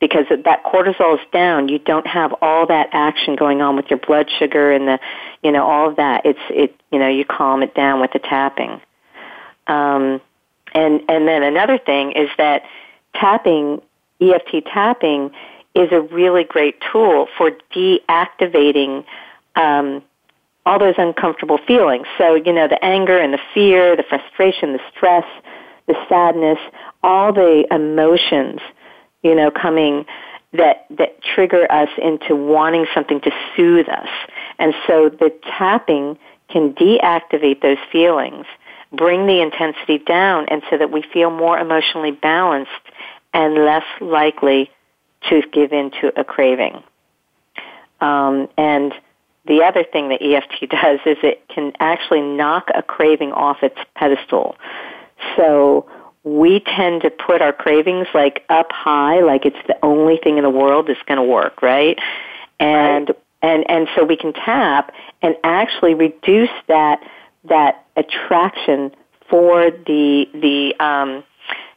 Because 0.00 0.24
that 0.30 0.64
cortisol 0.64 1.14
is 1.14 1.26
down, 1.30 1.68
you 1.68 1.78
don't 1.78 2.06
have 2.06 2.34
all 2.40 2.66
that 2.66 2.88
action 2.92 3.36
going 3.36 3.60
on 3.60 3.76
with 3.76 3.90
your 3.90 3.98
blood 3.98 4.30
sugar 4.38 4.72
and 4.72 4.88
the, 4.88 4.98
you 5.42 5.52
know, 5.52 5.66
all 5.66 5.90
of 5.90 5.96
that. 5.96 6.24
It's, 6.24 6.38
it, 6.48 6.74
you 6.90 6.98
know, 6.98 7.08
you 7.08 7.24
calm 7.24 7.62
it 7.62 7.74
down 7.74 8.00
with 8.00 8.12
the 8.12 8.18
tapping. 8.18 8.80
Um, 9.66 10.22
and, 10.72 11.02
and 11.08 11.28
then 11.28 11.42
another 11.42 11.76
thing 11.76 12.12
is 12.12 12.30
that 12.38 12.62
tapping, 13.14 13.82
EFT 14.20 14.66
tapping, 14.66 15.30
is 15.74 15.88
a 15.92 16.00
really 16.00 16.44
great 16.44 16.76
tool 16.92 17.28
for 17.38 17.52
deactivating 17.74 19.04
um, 19.56 20.02
all 20.66 20.78
those 20.78 20.94
uncomfortable 20.98 21.58
feelings. 21.66 22.06
So, 22.18 22.34
you 22.34 22.52
know, 22.52 22.68
the 22.68 22.82
anger 22.84 23.18
and 23.18 23.32
the 23.32 23.40
fear, 23.54 23.96
the 23.96 24.04
frustration, 24.08 24.72
the 24.72 24.80
stress, 24.94 25.24
the 25.86 25.94
sadness, 26.08 26.58
all 27.02 27.32
the 27.32 27.66
emotions, 27.70 28.60
you 29.22 29.34
know, 29.34 29.50
coming 29.50 30.06
that 30.52 30.86
that 30.90 31.22
trigger 31.22 31.70
us 31.70 31.88
into 32.02 32.34
wanting 32.34 32.86
something 32.92 33.20
to 33.20 33.30
soothe 33.56 33.88
us. 33.88 34.08
And 34.58 34.74
so 34.86 35.08
the 35.08 35.32
tapping 35.58 36.18
can 36.48 36.74
deactivate 36.74 37.62
those 37.62 37.78
feelings, 37.92 38.46
bring 38.92 39.26
the 39.26 39.40
intensity 39.40 39.98
down 39.98 40.46
and 40.48 40.62
so 40.68 40.76
that 40.76 40.90
we 40.90 41.02
feel 41.12 41.30
more 41.30 41.58
emotionally 41.58 42.10
balanced 42.10 42.70
and 43.32 43.54
less 43.54 43.84
likely 44.00 44.70
to 45.28 45.42
give 45.52 45.72
in 45.72 45.90
to 46.00 46.12
a 46.18 46.24
craving. 46.24 46.82
Um, 48.00 48.48
and 48.56 48.94
the 49.46 49.62
other 49.62 49.84
thing 49.84 50.08
that 50.08 50.22
EFT 50.22 50.70
does 50.70 51.00
is 51.06 51.18
it 51.22 51.46
can 51.48 51.72
actually 51.80 52.22
knock 52.22 52.68
a 52.74 52.82
craving 52.82 53.32
off 53.32 53.62
its 53.62 53.78
pedestal. 53.94 54.56
So 55.36 55.88
we 56.22 56.60
tend 56.60 57.02
to 57.02 57.10
put 57.10 57.40
our 57.40 57.52
cravings 57.52 58.06
like 58.14 58.44
up 58.48 58.70
high, 58.72 59.20
like 59.20 59.46
it's 59.46 59.56
the 59.66 59.76
only 59.82 60.18
thing 60.18 60.36
in 60.36 60.44
the 60.44 60.50
world 60.50 60.88
that's 60.88 61.02
going 61.06 61.16
to 61.16 61.22
work, 61.22 61.62
right? 61.62 61.98
And 62.58 63.08
right. 63.08 63.18
and 63.42 63.70
and 63.70 63.88
so 63.96 64.04
we 64.04 64.16
can 64.16 64.32
tap 64.32 64.92
and 65.22 65.34
actually 65.44 65.94
reduce 65.94 66.50
that 66.68 67.00
that 67.44 67.86
attraction 67.96 68.94
for 69.28 69.70
the 69.70 70.28
the 70.34 70.74
um, 70.84 71.24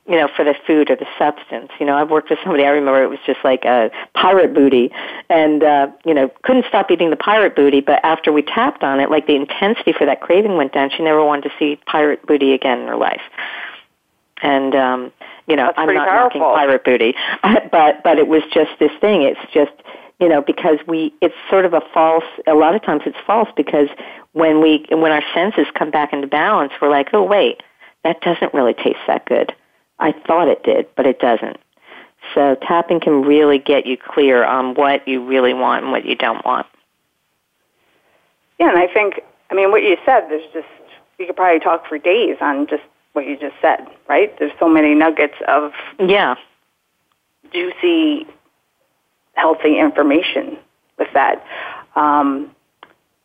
you 0.08 0.18
know, 0.18 0.28
for 0.36 0.44
the 0.44 0.54
food 0.68 0.90
or 0.90 0.98
the 0.98 1.08
substance. 1.18 1.72
You 1.80 1.86
know, 1.86 1.96
I've 1.96 2.10
worked 2.10 2.30
with 2.30 2.40
somebody, 2.44 2.66
I 2.66 2.70
remember 2.70 3.04
it 3.04 3.08
was 3.10 3.20
just 3.26 3.40
like 3.44 3.64
a 3.64 3.90
pirate 4.14 4.54
booty 4.54 4.92
and, 5.30 5.64
uh, 5.64 5.88
you 6.06 6.14
know, 6.14 6.30
couldn't 6.44 6.66
stop 6.68 6.92
eating 6.92 7.10
the 7.10 7.16
pirate 7.16 7.56
booty, 7.56 7.80
but 7.80 8.04
after 8.04 8.32
we 8.32 8.42
tapped 8.42 8.84
on 8.84 9.00
it, 9.00 9.10
like 9.10 9.28
the 9.28 9.36
intensity 9.36 9.94
for 9.94 10.06
that 10.06 10.20
craving 10.20 10.58
went 10.58 10.74
down. 10.74 10.90
She 10.90 11.04
never 11.04 11.24
wanted 11.24 11.44
to 11.44 11.52
see 11.58 11.80
pirate 11.86 12.26
booty 12.26 12.54
again 12.54 12.82
in 12.82 12.88
her 12.88 12.98
life. 12.98 13.22
And, 14.42 14.76
um, 14.76 15.12
you 15.48 15.56
know, 15.56 15.68
That's 15.68 15.80
I'm 15.80 15.94
not 15.94 16.08
powerful. 16.10 16.42
knocking 16.42 16.58
pirate 16.58 16.84
booty, 16.84 17.16
but, 17.72 18.04
but 18.04 18.20
it 18.20 18.28
was 18.28 18.44
just 18.54 18.72
this 18.80 18.92
thing. 19.00 19.22
It's 19.22 19.40
just, 19.54 19.72
you 20.20 20.28
know, 20.28 20.42
because 20.42 20.80
we, 20.86 21.14
it's 21.22 21.36
sort 21.50 21.64
of 21.64 21.74
a 21.74 21.82
false, 21.94 22.26
a 22.46 22.56
lot 22.56 22.76
of 22.76 22.84
times 22.84 23.04
it's 23.06 23.18
false 23.26 23.48
because 23.56 23.88
when 24.34 24.62
we, 24.62 24.86
when 24.90 25.14
our 25.14 25.24
senses 25.34 25.68
come 25.76 25.92
back 25.92 26.12
into 26.12 26.28
balance, 26.28 26.74
we're 26.82 26.90
like, 26.90 27.14
oh 27.14 27.24
wait, 27.24 27.64
that 28.04 28.20
doesn't 28.20 28.54
really 28.54 28.74
taste 28.74 29.00
that 29.08 29.26
good. 29.26 29.54
I 30.00 30.12
thought 30.12 30.48
it 30.48 30.64
did, 30.64 30.88
but 30.96 31.06
it 31.06 31.20
doesn't. 31.20 31.58
So 32.34 32.56
tapping 32.68 33.00
can 33.00 33.22
really 33.24 33.60
get 33.60 33.86
you 33.86 33.98
clear 33.98 34.44
on 34.44 34.76
what 34.76 35.08
you 35.08 35.26
really 35.26 35.54
want 35.54 35.84
and 35.84 35.92
what 35.92 36.06
you 36.06 36.16
don't 36.16 36.44
want. 36.46 36.68
Yeah, 38.60 38.70
and 38.70 38.78
I 38.78 38.88
think, 38.88 39.22
I 39.50 39.56
mean, 39.56 39.72
what 39.72 39.84
you 39.84 39.98
said, 40.06 40.28
there's 40.30 40.46
just, 40.54 40.68
you 41.20 41.26
could 41.28 41.36
probably 41.36 41.60
talk 41.60 41.88
for 41.88 41.98
days 41.98 42.38
on 42.42 42.68
just 42.68 42.84
what 43.14 43.28
you 43.28 43.38
just 43.38 43.56
said, 43.62 43.88
right? 44.10 44.38
There's 44.40 44.52
so 44.60 44.68
many 44.68 44.94
nuggets 44.96 45.36
of 45.48 45.72
yeah 46.00 46.36
juicy 47.52 48.26
healthy 49.34 49.80
information 49.80 50.58
with 50.98 51.08
that. 51.14 51.46
Um, 51.96 52.52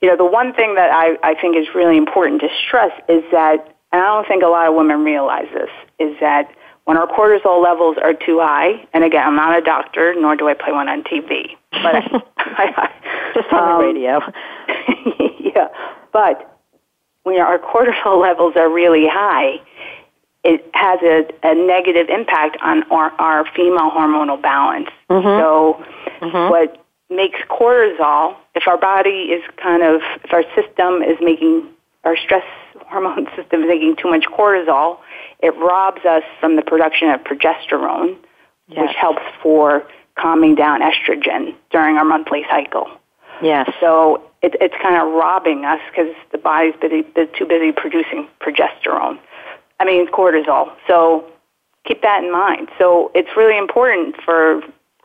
you 0.00 0.08
know, 0.08 0.16
the 0.16 0.24
one 0.24 0.52
thing 0.54 0.76
that 0.76 0.90
I, 0.92 1.16
I 1.22 1.34
think 1.34 1.56
is 1.56 1.66
really 1.74 1.96
important 1.96 2.40
to 2.42 2.48
stress 2.66 2.92
is 3.08 3.24
that, 3.32 3.74
and 3.92 4.02
I 4.02 4.04
don't 4.04 4.28
think 4.28 4.42
a 4.42 4.48
lot 4.48 4.68
of 4.68 4.74
women 4.74 5.04
realize 5.04 5.46
this, 5.52 5.70
is 5.98 6.16
that 6.20 6.50
when 6.84 6.96
our 6.96 7.06
cortisol 7.06 7.62
levels 7.62 7.96
are 8.02 8.14
too 8.14 8.40
high, 8.40 8.86
and 8.94 9.04
again, 9.04 9.26
I'm 9.26 9.36
not 9.36 9.56
a 9.56 9.60
doctor, 9.60 10.14
nor 10.18 10.36
do 10.36 10.48
I 10.48 10.54
play 10.54 10.72
one 10.72 10.88
on 10.88 11.04
TV, 11.04 11.56
but 11.70 11.96
I, 12.38 12.90
just 13.34 13.52
on 13.52 13.72
um, 13.72 13.78
the 13.78 13.86
radio. 13.86 14.20
yeah, 15.54 15.68
but 16.12 16.58
when 17.24 17.40
our 17.40 17.58
cortisol 17.58 18.20
levels 18.22 18.54
are 18.56 18.70
really 18.70 19.06
high, 19.06 19.60
it 20.44 20.64
has 20.72 21.00
a, 21.02 21.28
a 21.42 21.54
negative 21.54 22.08
impact 22.08 22.56
on 22.62 22.84
our, 22.90 23.10
our 23.20 23.44
female 23.54 23.90
hormonal 23.90 24.40
balance. 24.40 24.88
Mm-hmm. 25.10 25.26
So, 25.26 25.84
mm-hmm. 26.22 26.50
what 26.50 26.84
makes 27.10 27.38
cortisol, 27.50 28.36
if 28.54 28.66
our 28.66 28.78
body 28.78 29.30
is 29.30 29.42
kind 29.62 29.82
of, 29.82 30.00
if 30.24 30.32
our 30.32 30.44
system 30.54 31.02
is 31.02 31.18
making, 31.20 31.68
our 32.04 32.16
stress 32.16 32.44
hormone 32.88 33.26
system 33.36 33.62
is 33.62 33.68
making 33.68 33.96
too 33.96 34.08
much 34.08 34.24
cortisol, 34.24 34.98
it 35.40 35.54
robs 35.56 36.04
us 36.04 36.22
from 36.40 36.56
the 36.56 36.62
production 36.62 37.10
of 37.10 37.20
progesterone, 37.22 38.16
yes. 38.68 38.88
which 38.88 38.96
helps 38.96 39.22
for 39.42 39.84
calming 40.16 40.54
down 40.54 40.80
estrogen 40.80 41.54
during 41.70 41.96
our 41.96 42.04
monthly 42.04 42.44
cycle. 42.50 42.88
Yes. 43.40 43.70
So 43.80 44.22
it, 44.42 44.56
it's 44.60 44.74
kind 44.82 44.96
of 44.96 45.12
robbing 45.12 45.64
us 45.64 45.80
because 45.90 46.14
the 46.32 46.38
body's 46.38 46.74
busy, 46.80 47.04
too 47.36 47.46
busy 47.46 47.72
producing 47.72 48.28
progesterone. 48.40 49.18
I 49.80 49.84
mean 49.84 50.08
cortisol. 50.08 50.72
So 50.86 51.24
keep 51.86 52.02
that 52.02 52.24
in 52.24 52.32
mind. 52.32 52.68
So 52.78 53.10
it's 53.14 53.30
really 53.36 53.56
important 53.56 54.16
for 54.24 54.62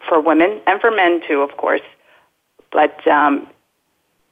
for 0.07 0.19
women 0.19 0.59
and 0.67 0.81
for 0.81 0.91
men 0.91 1.21
too, 1.27 1.41
of 1.41 1.55
course, 1.57 1.81
but 2.71 3.07
um, 3.07 3.47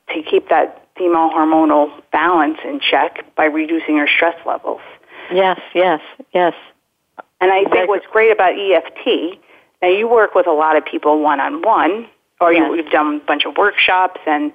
to 0.10 0.22
keep 0.24 0.50
that 0.50 0.81
female 1.02 1.32
hormonal 1.32 1.90
balance 2.12 2.58
in 2.64 2.80
check 2.80 3.26
by 3.36 3.46
reducing 3.46 3.96
your 3.96 4.08
stress 4.08 4.36
levels. 4.46 4.82
Yes, 5.34 5.60
yes, 5.74 6.02
yes. 6.32 6.54
And 7.40 7.52
I 7.52 7.64
think 7.64 7.90
what's 7.90 8.06
great 8.12 8.32
about 8.32 8.54
EFT, 8.54 9.40
now 9.82 9.90
you 9.90 10.08
work 10.08 10.36
with 10.36 10.46
a 10.46 10.52
lot 10.52 10.78
of 10.78 10.86
people 10.86 11.22
one 11.22 11.40
on 11.40 11.64
one, 11.64 12.08
or 12.40 12.54
yes. 12.54 12.70
you, 12.70 12.84
have 12.84 12.92
done 12.92 13.16
a 13.16 13.26
bunch 13.26 13.46
of 13.46 13.58
workshops, 13.58 14.22
and 14.28 14.52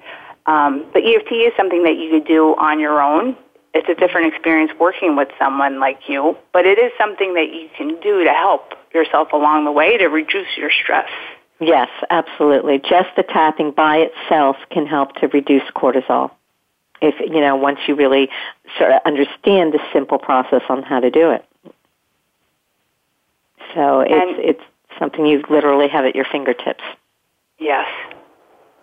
um, 0.47 0.87
but 0.93 1.03
EFT 1.03 1.33
is 1.33 1.53
something 1.57 1.83
that 1.83 1.97
you 1.97 2.11
could 2.11 2.27
do 2.27 2.55
on 2.57 2.79
your 2.79 3.03
own 3.03 3.37
it's 3.77 3.89
a 3.91 3.95
different 3.95 4.33
experience 4.33 4.73
working 4.81 5.17
with 5.17 5.29
someone 5.39 5.79
like 5.79 6.09
you, 6.09 6.35
but 6.53 6.65
it 6.65 6.79
is 6.79 6.91
something 6.99 7.35
that 7.35 7.53
you 7.53 7.69
can 7.77 8.01
do 8.01 8.25
to 8.25 8.31
help 8.31 8.73
yourself 8.95 9.33
along 9.35 9.67
the 9.67 9.71
way 9.71 9.99
to 9.99 10.07
reduce 10.07 10.57
your 10.57 10.71
stress. 10.71 11.11
Yes, 11.61 11.89
absolutely. 12.09 12.79
Just 12.79 13.09
the 13.17 13.23
tapping 13.23 13.73
by 13.73 14.09
itself 14.09 14.57
can 14.71 14.87
help 14.87 15.15
to 15.17 15.29
reduce 15.29 15.63
cortisol. 15.75 16.31
If, 17.01 17.15
you 17.21 17.41
know, 17.41 17.57
once 17.57 17.79
you 17.87 17.95
really 17.95 18.29
sort 18.79 18.93
of 18.93 19.01
understand 19.05 19.73
the 19.73 19.81
simple 19.93 20.19
process 20.19 20.63
on 20.69 20.83
how 20.83 21.01
to 21.01 21.11
do 21.11 21.31
it. 21.31 21.45
So 23.75 24.01
it's, 24.01 24.13
and, 24.13 24.39
it's 24.39 24.63
something 24.99 25.27
you 25.27 25.45
literally 25.51 25.89
have 25.89 26.05
at 26.05 26.15
your 26.15 26.25
fingertips. 26.25 26.83
Yes. 27.59 27.87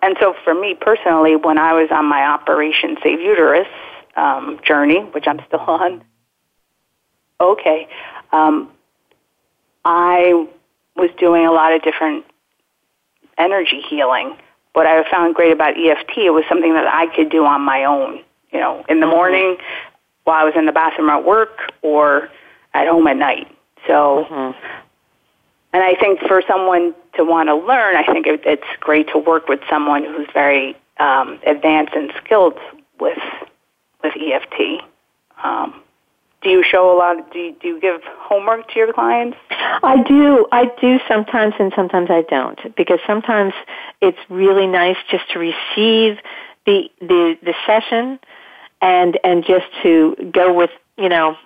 And 0.01 0.17
so 0.19 0.35
for 0.43 0.53
me 0.53 0.75
personally, 0.79 1.35
when 1.35 1.57
I 1.57 1.73
was 1.73 1.89
on 1.91 2.05
my 2.05 2.23
Operation 2.23 2.97
Save 3.01 3.21
Uterus, 3.21 3.67
um, 4.15 4.59
journey, 4.63 4.99
which 4.99 5.25
I'm 5.27 5.39
still 5.47 5.59
on. 5.67 6.03
Okay. 7.39 7.87
Um, 8.31 8.71
I 9.85 10.47
was 10.95 11.09
doing 11.19 11.45
a 11.45 11.51
lot 11.51 11.73
of 11.73 11.81
different 11.81 12.25
energy 13.37 13.81
healing. 13.81 14.37
What 14.73 14.87
I 14.87 15.09
found 15.09 15.35
great 15.35 15.51
about 15.51 15.77
EFT, 15.77 16.17
it 16.17 16.33
was 16.33 16.43
something 16.49 16.73
that 16.73 16.87
I 16.87 17.13
could 17.15 17.29
do 17.29 17.45
on 17.45 17.61
my 17.61 17.83
own. 17.85 18.19
You 18.51 18.59
know, 18.59 18.85
in 18.87 18.99
the 18.99 19.07
mm-hmm. 19.07 19.15
morning, 19.15 19.57
while 20.25 20.39
I 20.39 20.43
was 20.43 20.53
in 20.55 20.65
the 20.65 20.71
bathroom 20.71 21.09
at 21.09 21.25
work, 21.25 21.73
or 21.81 22.29
at 22.73 22.87
home 22.87 23.07
at 23.07 23.17
night. 23.17 23.47
So, 23.87 24.27
mm-hmm. 24.29 24.57
and 25.73 25.83
I 25.83 25.95
think 25.95 26.19
for 26.21 26.41
someone 26.47 26.93
to 27.15 27.23
want 27.23 27.49
to 27.49 27.55
learn, 27.55 27.95
I 27.95 28.03
think 28.03 28.27
it, 28.27 28.41
it's 28.45 28.67
great 28.79 29.09
to 29.09 29.17
work 29.17 29.47
with 29.47 29.59
someone 29.69 30.03
who's 30.03 30.27
very 30.33 30.75
um, 30.97 31.39
advanced 31.45 31.93
and 31.95 32.11
skilled 32.23 32.59
with 32.99 33.19
with 34.03 34.13
EFT. 34.15 34.83
Um, 35.43 35.82
do 36.43 36.49
you 36.49 36.63
show 36.63 36.95
a 36.95 36.95
lot? 36.97 37.19
Of, 37.19 37.31
do 37.31 37.39
you, 37.39 37.55
do 37.61 37.67
you 37.69 37.79
give 37.79 38.01
homework 38.03 38.67
to 38.69 38.79
your 38.79 38.93
clients? 38.93 39.37
I 39.49 40.03
do. 40.03 40.47
I 40.51 40.65
do 40.79 40.99
sometimes, 41.07 41.53
and 41.59 41.71
sometimes 41.75 42.09
I 42.09 42.23
don't, 42.29 42.75
because 42.75 42.99
sometimes 43.07 43.53
it's 44.01 44.19
really 44.29 44.67
nice 44.67 44.97
just 45.09 45.29
to 45.31 45.39
receive 45.39 46.17
the 46.65 46.89
the 46.99 47.37
the 47.41 47.53
session, 47.65 48.19
and 48.81 49.19
and 49.23 49.45
just 49.45 49.65
to 49.83 50.15
go 50.31 50.53
with 50.53 50.71
you 50.97 51.09
know 51.09 51.37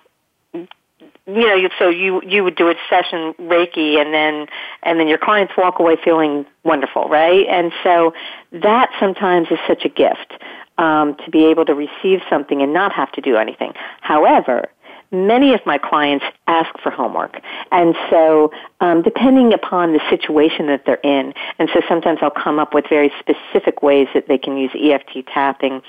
you 1.28 1.46
know, 1.46 1.68
so 1.78 1.90
you 1.90 2.22
you 2.26 2.42
would 2.42 2.56
do 2.56 2.68
a 2.68 2.74
session 2.88 3.34
Reiki, 3.34 4.00
and 4.00 4.14
then 4.14 4.46
and 4.82 4.98
then 4.98 5.08
your 5.08 5.18
clients 5.18 5.52
walk 5.58 5.78
away 5.78 5.96
feeling 6.02 6.46
wonderful, 6.64 7.08
right? 7.08 7.46
And 7.48 7.70
so 7.84 8.14
that 8.52 8.90
sometimes 8.98 9.48
is 9.50 9.58
such 9.66 9.84
a 9.84 9.90
gift 9.90 10.32
um, 10.78 11.16
to 11.24 11.30
be 11.30 11.44
able 11.46 11.66
to 11.66 11.74
receive 11.74 12.20
something 12.30 12.62
and 12.62 12.72
not 12.72 12.92
have 12.92 13.12
to 13.12 13.20
do 13.20 13.36
anything. 13.36 13.74
However, 14.00 14.68
many 15.10 15.54
of 15.54 15.60
my 15.64 15.78
clients 15.78 16.24
ask 16.46 16.78
for 16.80 16.90
homework. 16.90 17.40
And 17.72 17.94
so, 18.10 18.52
um, 18.80 19.02
depending 19.02 19.52
upon 19.52 19.92
the 19.92 20.00
situation 20.10 20.66
that 20.66 20.84
they're 20.84 21.00
in, 21.02 21.34
and 21.58 21.68
so 21.72 21.80
sometimes 21.88 22.18
I'll 22.22 22.30
come 22.30 22.58
up 22.58 22.74
with 22.74 22.86
very 22.88 23.12
specific 23.18 23.82
ways 23.82 24.08
that 24.14 24.28
they 24.28 24.38
can 24.38 24.56
use 24.56 24.70
EFT 24.74 25.26
tapping 25.32 25.82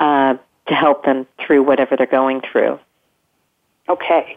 uh, 0.00 0.36
to 0.68 0.74
help 0.74 1.04
them 1.04 1.26
through 1.44 1.62
whatever 1.62 1.96
they're 1.96 2.06
going 2.06 2.40
through. 2.40 2.78
Okay. 3.88 4.36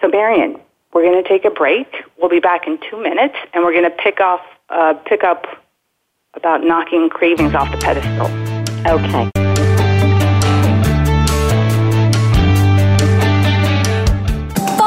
So, 0.00 0.08
Marian, 0.08 0.60
we're 0.92 1.02
going 1.02 1.22
to 1.22 1.28
take 1.28 1.44
a 1.44 1.50
break. 1.50 1.88
We'll 2.18 2.30
be 2.30 2.40
back 2.40 2.66
in 2.66 2.78
two 2.90 3.02
minutes, 3.02 3.34
and 3.52 3.64
we're 3.64 3.72
going 3.72 3.90
to 3.90 3.96
pick 3.96 4.20
off, 4.20 4.40
uh, 4.68 4.94
pick 5.06 5.24
up 5.24 5.46
about 6.34 6.62
knocking 6.62 7.08
cravings 7.08 7.54
off 7.54 7.70
the 7.70 7.78
pedestal. 7.78 8.26
Okay. 8.86 9.45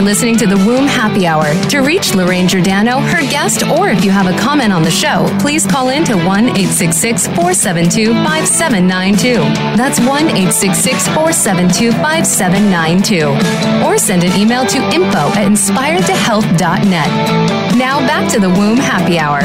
Are 0.00 0.02
listening 0.02 0.36
to 0.36 0.46
the 0.46 0.56
Womb 0.56 0.86
Happy 0.86 1.26
Hour. 1.26 1.52
To 1.68 1.80
reach 1.80 2.14
Lorraine 2.14 2.48
Giordano, 2.48 3.00
her 3.00 3.20
guest, 3.20 3.66
or 3.66 3.90
if 3.90 4.02
you 4.02 4.10
have 4.10 4.26
a 4.26 4.32
comment 4.38 4.72
on 4.72 4.82
the 4.82 4.90
show, 4.90 5.26
please 5.40 5.66
call 5.66 5.90
in 5.90 6.06
to 6.06 6.16
1 6.16 6.56
866 6.56 7.26
472 7.26 8.14
5792. 8.14 9.34
That's 9.76 10.00
1 10.00 10.08
866 10.08 11.06
472 11.08 11.92
5792. 11.92 13.86
Or 13.86 13.98
send 13.98 14.24
an 14.24 14.32
email 14.40 14.64
to 14.66 14.78
info 14.94 15.28
at 15.36 15.46
inspiredtohealth.net. 15.46 17.76
Now 17.76 18.00
back 18.06 18.32
to 18.32 18.40
the 18.40 18.48
Womb 18.48 18.78
Happy 18.78 19.18
Hour. 19.18 19.42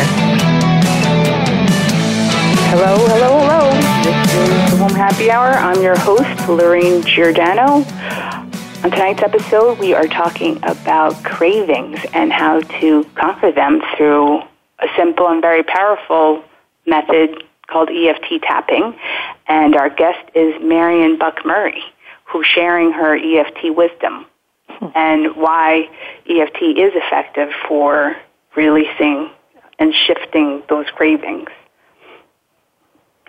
Hello, 2.72 2.96
hello, 3.08 3.39
hello. 3.39 3.72
This 4.04 4.34
is 4.36 4.72
the 4.72 4.78
Womb 4.82 4.96
Happy 4.96 5.30
Hour. 5.32 5.52
I'm 5.52 5.82
your 5.82 5.98
host, 5.98 6.48
Lorraine 6.48 7.04
Giordano. 7.04 7.84
On 8.86 8.91
tonight's 8.91 9.24
episode, 9.24 9.80
we 9.80 9.95
are 9.95 10.06
talking 10.06 10.58
about 10.58 11.24
cravings 11.24 12.00
and 12.13 12.32
how 12.32 12.60
to 12.60 13.04
conquer 13.15 13.52
them 13.52 13.82
through 13.98 14.41
a 14.78 14.88
simple 14.95 15.28
and 15.28 15.41
very 15.41 15.63
powerful 15.63 16.43
method 16.86 17.43
called 17.65 17.89
EFT 17.89 18.43
tapping. 18.43 18.95
And 19.48 19.76
our 19.76 19.89
guest 19.89 20.30
is 20.36 20.54
Marian 20.62 21.17
Buck 21.17 21.43
Murray, 21.43 21.82
who's 22.26 22.45
sharing 22.45 22.91
her 22.91 23.17
EFT 23.17 23.76
wisdom 23.76 24.28
hmm. 24.69 24.86
and 24.93 25.36
why 25.36 25.89
EFT 26.30 26.62
is 26.62 26.91
effective 26.93 27.50
for 27.67 28.15
releasing 28.56 29.32
and 29.80 29.95
shifting 29.95 30.62
those 30.69 30.86
cravings. 30.91 31.50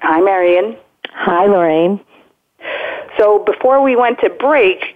Hi, 0.03 0.21
Marian. 0.21 0.77
Hi, 1.13 1.47
Lorraine. 1.47 1.99
So 3.17 3.39
before 3.39 3.83
we 3.83 3.97
went 3.97 4.21
to 4.21 4.29
break, 4.29 4.96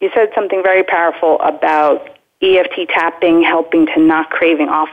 you 0.00 0.10
said 0.14 0.30
something 0.34 0.62
very 0.62 0.82
powerful 0.82 1.40
about 1.40 2.10
EFT 2.42 2.88
tapping 2.88 3.42
helping 3.42 3.86
to 3.86 4.00
knock 4.00 4.30
craving 4.30 4.68
off 4.68 4.90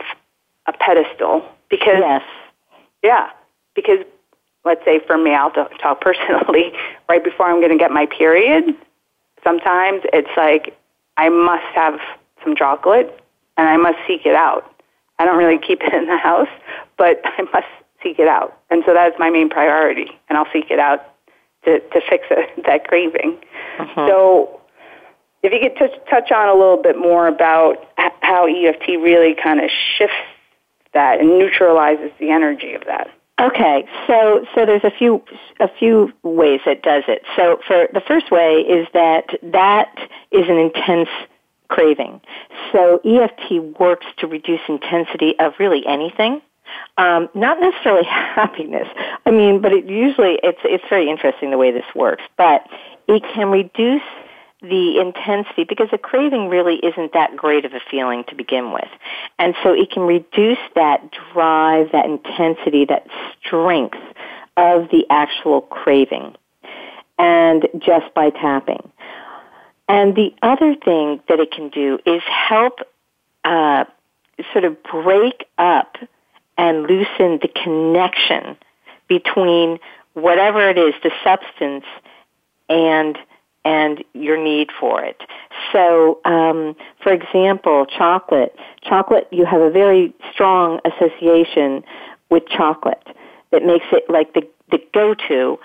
a 0.67 0.73
pedestal 0.73 1.43
because 1.69 1.99
yes. 1.99 2.21
yeah, 3.03 3.29
because 3.75 3.99
let's 4.65 4.83
say 4.85 4.99
for 5.05 5.17
me, 5.17 5.33
I'll 5.33 5.51
talk 5.51 6.01
personally. 6.01 6.71
Right 7.09 7.23
before 7.23 7.47
I'm 7.47 7.59
going 7.59 7.71
to 7.71 7.77
get 7.77 7.91
my 7.91 8.05
period, 8.05 8.75
sometimes 9.43 10.01
it's 10.13 10.29
like 10.37 10.77
I 11.17 11.29
must 11.29 11.65
have 11.75 11.99
some 12.43 12.55
chocolate 12.55 13.19
and 13.57 13.67
I 13.67 13.77
must 13.77 13.97
seek 14.07 14.25
it 14.25 14.35
out. 14.35 14.69
I 15.19 15.25
don't 15.25 15.37
really 15.37 15.59
keep 15.59 15.81
it 15.81 15.93
in 15.93 16.07
the 16.07 16.17
house, 16.17 16.49
but 16.97 17.21
I 17.25 17.43
must 17.53 17.67
seek 18.01 18.19
it 18.19 18.27
out, 18.27 18.57
and 18.69 18.83
so 18.85 18.93
that's 18.93 19.17
my 19.17 19.29
main 19.29 19.49
priority, 19.49 20.19
and 20.27 20.37
I'll 20.37 20.51
seek 20.51 20.69
it 20.71 20.79
out 20.79 21.05
to 21.65 21.79
to 21.79 22.01
fix 22.09 22.25
it, 22.31 22.63
that 22.65 22.87
craving. 22.87 23.37
Uh-huh. 23.79 24.07
So 24.07 24.61
if 25.43 25.51
you 25.51 25.59
could 25.59 25.77
touch, 25.77 25.91
touch 26.09 26.31
on 26.31 26.47
a 26.47 26.53
little 26.53 26.81
bit 26.81 26.97
more 26.97 27.27
about 27.27 27.77
how 28.21 28.47
EFT 28.47 28.87
really 29.01 29.35
kind 29.35 29.59
of 29.59 29.69
shifts 29.97 30.15
that 30.93 31.19
and 31.19 31.37
neutralizes 31.37 32.11
the 32.19 32.31
energy 32.31 32.73
of 32.73 32.83
that. 32.85 33.09
Okay, 33.41 33.85
so 34.07 34.45
so 34.53 34.65
there's 34.65 34.83
a 34.83 34.91
few 34.91 35.21
a 35.59 35.67
few 35.79 36.13
ways 36.21 36.61
it 36.65 36.83
does 36.83 37.03
it. 37.07 37.23
So 37.35 37.59
for 37.67 37.87
the 37.91 38.01
first 38.01 38.31
way 38.31 38.57
is 38.61 38.87
that 38.93 39.25
that 39.41 39.89
is 40.31 40.47
an 40.47 40.57
intense 40.57 41.09
craving. 41.67 42.21
So 42.71 43.01
EFT 43.03 43.79
works 43.79 44.05
to 44.19 44.27
reduce 44.27 44.61
intensity 44.69 45.37
of 45.39 45.53
really 45.59 45.85
anything. 45.87 46.41
Um, 46.97 47.27
not 47.33 47.59
necessarily 47.59 48.05
happiness. 48.07 48.87
I 49.25 49.31
mean, 49.31 49.61
but 49.61 49.73
it 49.73 49.89
usually 49.89 50.39
it's 50.43 50.59
it's 50.63 50.85
very 50.87 51.09
interesting 51.09 51.49
the 51.49 51.57
way 51.57 51.71
this 51.71 51.85
works. 51.95 52.23
But 52.37 52.67
it 53.07 53.23
can 53.33 53.49
reduce 53.49 54.03
the 54.63 54.99
intensity 54.99 55.65
because 55.65 55.89
a 55.91 55.97
craving 55.97 56.47
really 56.47 56.77
isn't 56.77 57.13
that 57.13 57.35
great 57.35 57.65
of 57.65 57.73
a 57.73 57.81
feeling 57.91 58.23
to 58.29 58.35
begin 58.35 58.71
with. 58.71 58.87
And 59.37 59.53
so 59.61 59.73
it 59.73 59.91
can 59.91 60.03
reduce 60.03 60.57
that 60.75 61.11
drive, 61.33 61.91
that 61.91 62.05
intensity, 62.05 62.85
that 62.85 63.05
strength 63.45 63.97
of 64.55 64.89
the 64.89 65.05
actual 65.09 65.61
craving 65.61 66.35
and 67.19 67.67
just 67.79 68.13
by 68.13 68.29
tapping. 68.29 68.89
And 69.89 70.15
the 70.15 70.33
other 70.41 70.75
thing 70.75 71.19
that 71.27 71.39
it 71.39 71.51
can 71.51 71.69
do 71.69 71.99
is 72.05 72.21
help 72.23 72.79
uh, 73.43 73.83
sort 74.53 74.63
of 74.63 74.81
break 74.83 75.45
up 75.57 75.97
and 76.57 76.83
loosen 76.83 77.39
the 77.41 77.49
connection 77.53 78.55
between 79.09 79.79
whatever 80.13 80.69
it 80.69 80.77
is, 80.77 80.93
the 81.03 81.11
substance, 81.23 81.85
and 82.69 83.17
and 83.65 84.03
your 84.13 84.41
need 84.41 84.69
for 84.79 85.03
it. 85.03 85.21
So, 85.71 86.19
um, 86.25 86.75
for 87.01 87.13
example, 87.13 87.85
chocolate. 87.85 88.55
Chocolate, 88.83 89.27
you 89.31 89.45
have 89.45 89.61
a 89.61 89.69
very 89.69 90.13
strong 90.33 90.79
association 90.85 91.83
with 92.29 92.43
chocolate 92.47 93.05
that 93.51 93.63
makes 93.63 93.85
it 93.91 94.09
like 94.09 94.33
the, 94.33 94.47
the 94.71 94.79
go-to 94.93 95.59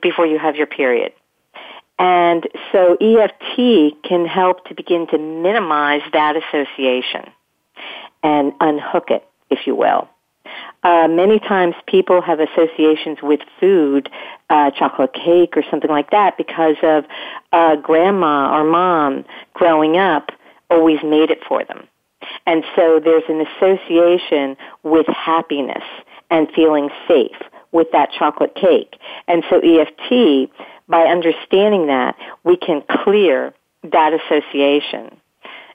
before 0.00 0.26
you 0.26 0.38
have 0.38 0.56
your 0.56 0.66
period. 0.66 1.12
And 1.98 2.46
so 2.72 2.96
EFT 3.00 4.02
can 4.02 4.26
help 4.26 4.66
to 4.66 4.74
begin 4.74 5.06
to 5.08 5.18
minimize 5.18 6.02
that 6.12 6.36
association 6.36 7.30
and 8.22 8.52
unhook 8.60 9.10
it, 9.10 9.26
if 9.50 9.66
you 9.66 9.74
will. 9.74 10.08
Uh, 10.82 11.08
many 11.08 11.38
times 11.38 11.74
people 11.86 12.20
have 12.20 12.38
associations 12.38 13.18
with 13.22 13.40
food, 13.58 14.10
uh, 14.50 14.70
chocolate 14.70 15.12
cake 15.12 15.56
or 15.56 15.62
something 15.70 15.90
like 15.90 16.10
that 16.10 16.36
because 16.36 16.76
of 16.82 17.04
uh, 17.52 17.76
grandma 17.76 18.56
or 18.56 18.64
mom 18.64 19.24
growing 19.54 19.96
up 19.96 20.30
always 20.70 20.98
made 21.02 21.30
it 21.30 21.40
for 21.46 21.64
them. 21.64 21.86
And 22.46 22.64
so 22.74 23.00
there's 23.02 23.24
an 23.28 23.44
association 23.46 24.56
with 24.82 25.06
happiness 25.06 25.84
and 26.30 26.48
feeling 26.54 26.90
safe 27.06 27.36
with 27.72 27.88
that 27.92 28.10
chocolate 28.16 28.54
cake. 28.54 28.96
And 29.28 29.44
so 29.50 29.60
EFT, 29.60 30.50
by 30.88 31.02
understanding 31.02 31.86
that, 31.88 32.16
we 32.44 32.56
can 32.56 32.82
clear 33.04 33.52
that 33.82 34.12
association. 34.12 35.16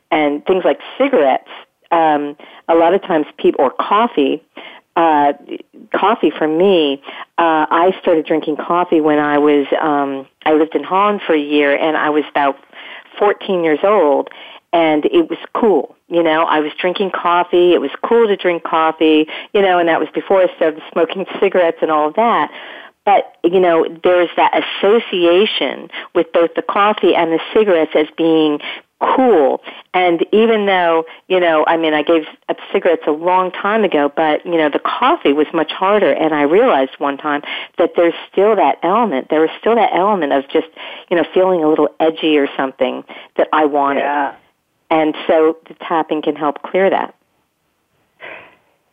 And 0.10 0.46
things 0.46 0.64
like 0.66 0.80
cigarettes, 0.98 1.50
um, 1.92 2.36
a 2.68 2.76
lot 2.76 2.94
of 2.94 3.02
times 3.02 3.28
people, 3.38 3.64
or 3.64 3.72
coffee, 3.72 4.44
uh, 4.96 5.34
coffee 5.96 6.32
for 6.38 6.48
me, 6.48 7.02
uh, 7.38 7.66
I 7.70 7.96
started 8.02 8.26
drinking 8.26 8.58
coffee 8.58 9.02
when 9.02 9.20
I 9.20 9.38
was, 9.38 9.68
um, 9.80 10.28
I 10.46 10.54
lived 10.54 10.76
in 10.76 10.84
Holland 10.84 11.22
for 11.26 11.34
a 11.34 11.40
year 11.40 11.76
and 11.76 11.96
I 11.96 12.10
was 12.10 12.24
about 12.30 12.58
14 13.18 13.64
years 13.64 13.80
old 13.84 14.30
and 14.74 15.06
it 15.06 15.30
was 15.30 15.40
cool. 15.54 15.96
You 16.08 16.24
know, 16.24 16.44
I 16.44 16.60
was 16.60 16.72
drinking 16.80 17.12
coffee. 17.12 17.74
It 17.74 17.82
was 17.82 17.92
cool 18.04 18.28
to 18.28 18.36
drink 18.36 18.64
coffee, 18.64 19.28
you 19.54 19.62
know, 19.62 19.80
and 19.80 19.88
that 19.88 20.00
was 20.00 20.10
before 20.14 20.42
I 20.42 20.54
started 20.56 20.82
smoking 20.92 21.26
cigarettes 21.40 21.78
and 21.82 21.92
all 21.92 22.10
of 22.10 22.16
that. 22.16 22.52
But, 23.06 23.36
you 23.44 23.60
know, 23.60 23.88
there's 24.04 24.30
that 24.36 24.64
association 24.64 25.90
with 26.14 26.32
both 26.34 26.54
the 26.56 26.62
coffee 26.62 27.16
and 27.16 27.32
the 27.32 27.40
cigarettes 27.54 27.92
as 27.96 28.06
being 28.16 28.60
cool. 29.02 29.62
And 29.94 30.26
even 30.32 30.66
though, 30.66 31.06
you 31.28 31.40
know, 31.40 31.66
I 31.68 31.78
mean, 31.78 31.94
I 31.94 32.04
gave 32.04 32.24
up 32.48 32.58
cigarettes 32.72 33.04
a 33.08 33.12
long 33.12 33.52
time 33.52 33.84
ago, 33.84 34.12
but, 34.16 34.46
you 34.46 34.58
know, 34.58 34.70
the 34.70 34.80
coffee 34.80 35.34
was 35.34 35.48
much 35.54 35.72
harder. 35.72 36.12
And 36.12 36.34
I 36.34 36.44
realized 36.44 36.92
one 36.98 37.18
time 37.18 37.42
that 37.78 37.92
there's 37.96 38.14
still 38.32 38.56
that 38.56 38.78
element. 38.84 39.30
There 39.30 39.42
was 39.42 39.50
still 39.60 39.76
that 39.76 39.92
element 39.94 40.34
of 40.34 40.44
just, 40.50 40.68
you 41.10 41.18
know, 41.18 41.26
feeling 41.34 41.64
a 41.64 41.68
little 41.68 41.90
edgy 42.00 42.38
or 42.38 42.48
something 42.56 43.04
that 43.38 43.48
I 43.52 43.66
wanted. 43.66 44.02
Yeah. 44.02 44.36
And 44.90 45.16
so 45.28 45.58
the 45.68 45.74
tapping 45.76 46.22
can 46.22 46.36
help 46.36 46.62
clear 46.62 46.90
that. 46.90 47.16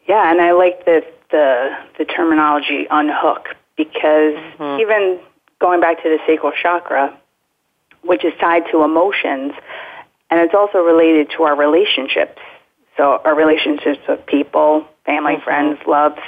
Yeah, 0.07 0.31
and 0.31 0.41
I 0.41 0.53
like 0.53 0.85
the 0.87 1.05
the, 1.31 1.77
the 1.99 2.05
terminology 2.07 2.87
unhook 2.91 3.49
because 3.77 4.35
mm-hmm. 4.35 4.81
even 4.81 5.21
going 5.61 5.81
back 5.81 6.03
to 6.03 6.09
the 6.09 6.19
sacral 6.27 6.53
chakra, 6.53 7.19
which 8.03 8.25
is 8.25 8.33
tied 8.41 8.65
to 8.73 8.83
emotions, 8.83 9.53
and 10.31 10.41
it's 10.41 10.55
also 10.55 10.79
related 10.79 11.31
to 11.37 11.45
our 11.45 11.57
relationships. 11.57 12.41
So 12.97 13.21
our 13.25 13.35
relationships 13.35 14.01
with 14.09 14.25
people, 14.27 14.87
family, 15.07 15.35
mm-hmm. 15.35 15.45
friends, 15.45 15.79
loves, 15.87 16.21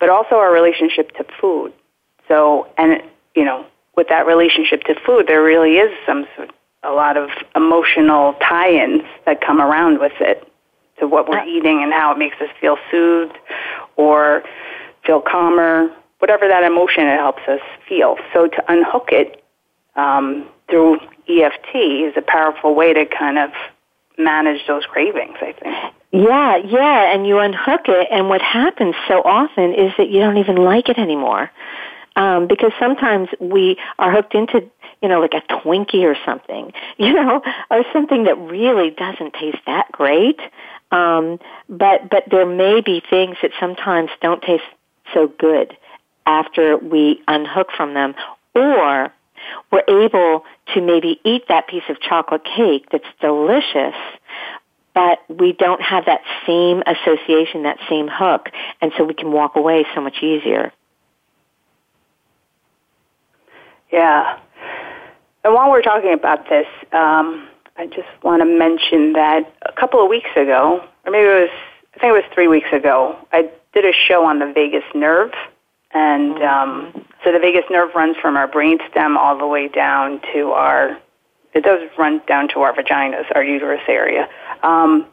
but 0.00 0.08
also 0.08 0.36
our 0.36 0.52
relationship 0.52 1.10
to 1.16 1.24
food. 1.40 1.72
So, 2.28 2.68
and 2.78 3.02
you 3.34 3.44
know, 3.44 3.66
with 3.96 4.08
that 4.08 4.26
relationship 4.26 4.82
to 4.84 4.94
food, 5.06 5.26
there 5.26 5.42
really 5.42 5.76
is 5.76 5.92
some 6.06 6.26
a 6.82 6.92
lot 6.92 7.16
of 7.16 7.30
emotional 7.56 8.34
tie-ins 8.34 9.02
that 9.24 9.40
come 9.40 9.60
around 9.60 10.00
with 10.00 10.12
it. 10.20 10.46
to 10.98 11.08
what 11.08 11.28
we're 11.28 11.44
eating 11.44 11.82
and 11.82 11.92
how 11.92 12.12
it 12.12 12.18
makes 12.18 12.36
us 12.40 12.48
feel 12.60 12.76
soothed 12.90 13.36
or 13.96 14.42
feel 15.04 15.20
calmer, 15.20 15.88
whatever 16.18 16.46
that 16.48 16.62
emotion 16.62 17.04
it 17.04 17.18
helps 17.18 17.42
us 17.48 17.60
feel. 17.88 18.16
So 18.32 18.48
to 18.48 18.72
unhook 18.72 19.08
it 19.10 19.42
um, 19.96 20.48
through 20.68 20.98
EFT 21.28 21.74
is 21.74 22.14
a 22.16 22.22
powerful 22.22 22.74
way 22.74 22.92
to 22.92 23.06
kind 23.06 23.38
of 23.38 23.50
manage 24.18 24.66
those 24.66 24.84
cravings, 24.86 25.36
I 25.40 25.52
think. 25.52 25.94
Yeah, 26.12 26.56
yeah, 26.56 27.12
and 27.12 27.26
you 27.26 27.38
unhook 27.38 27.82
it, 27.88 28.08
and 28.10 28.28
what 28.28 28.40
happens 28.40 28.94
so 29.08 29.20
often 29.22 29.74
is 29.74 29.92
that 29.98 30.08
you 30.08 30.20
don't 30.20 30.36
even 30.36 30.56
like 30.56 30.88
it 30.88 30.98
anymore. 30.98 31.50
Um, 32.16 32.46
because 32.46 32.70
sometimes 32.78 33.28
we 33.40 33.76
are 33.98 34.12
hooked 34.12 34.36
into, 34.36 34.70
you 35.02 35.08
know, 35.08 35.20
like 35.20 35.34
a 35.34 35.40
Twinkie 35.52 36.04
or 36.04 36.16
something, 36.24 36.72
you 36.96 37.12
know, 37.12 37.42
or 37.70 37.84
something 37.92 38.24
that 38.24 38.38
really 38.38 38.90
doesn't 38.90 39.34
taste 39.34 39.58
that 39.66 39.90
great. 39.90 40.38
Um, 40.92 41.40
but 41.68 42.08
but 42.08 42.24
there 42.30 42.46
may 42.46 42.80
be 42.80 43.02
things 43.10 43.36
that 43.42 43.50
sometimes 43.58 44.10
don't 44.20 44.40
taste 44.40 44.62
so 45.12 45.26
good 45.26 45.76
after 46.24 46.76
we 46.76 47.20
unhook 47.26 47.70
from 47.76 47.94
them, 47.94 48.14
or 48.54 49.12
we're 49.70 49.84
able 49.88 50.44
to 50.74 50.80
maybe 50.80 51.20
eat 51.24 51.48
that 51.48 51.68
piece 51.68 51.82
of 51.88 52.00
chocolate 52.00 52.42
cake 52.44 52.86
that's 52.90 53.04
delicious, 53.20 53.94
but 54.94 55.18
we 55.28 55.52
don't 55.52 55.82
have 55.82 56.06
that 56.06 56.20
same 56.46 56.82
association, 56.86 57.64
that 57.64 57.78
same 57.88 58.08
hook, 58.10 58.48
and 58.80 58.92
so 58.96 59.04
we 59.04 59.14
can 59.14 59.32
walk 59.32 59.56
away 59.56 59.84
so 59.94 60.00
much 60.00 60.22
easier. 60.22 60.72
Yeah. 63.92 64.38
And 65.44 65.54
while 65.54 65.70
we're 65.70 65.82
talking 65.82 66.12
about 66.12 66.48
this, 66.48 66.66
um, 66.92 67.48
I 67.76 67.86
just 67.86 68.08
want 68.22 68.40
to 68.40 68.46
mention 68.46 69.12
that 69.14 69.52
a 69.62 69.72
couple 69.72 70.02
of 70.02 70.08
weeks 70.08 70.30
ago, 70.36 70.80
or 71.04 71.12
maybe 71.12 71.26
it 71.26 71.40
was, 71.42 71.50
I 71.94 71.98
think 71.98 72.10
it 72.10 72.12
was 72.12 72.24
three 72.32 72.48
weeks 72.48 72.68
ago, 72.72 73.16
I 73.32 73.50
did 73.72 73.84
a 73.84 73.92
show 73.92 74.24
on 74.24 74.38
the 74.38 74.52
vagus 74.52 74.84
nerve. 74.94 75.32
And 75.94 76.42
um, 76.42 77.06
so 77.22 77.32
the 77.32 77.38
vagus 77.38 77.64
nerve 77.70 77.94
runs 77.94 78.16
from 78.20 78.36
our 78.36 78.48
brainstem 78.48 79.16
all 79.16 79.38
the 79.38 79.46
way 79.46 79.68
down 79.68 80.20
to 80.34 80.50
our, 80.50 80.98
it 81.54 81.62
does 81.62 81.88
run 81.96 82.20
down 82.26 82.48
to 82.48 82.60
our 82.60 82.74
vaginas, 82.74 83.24
our 83.34 83.44
uterus 83.44 83.82
area. 83.88 84.28
Um, 84.62 85.06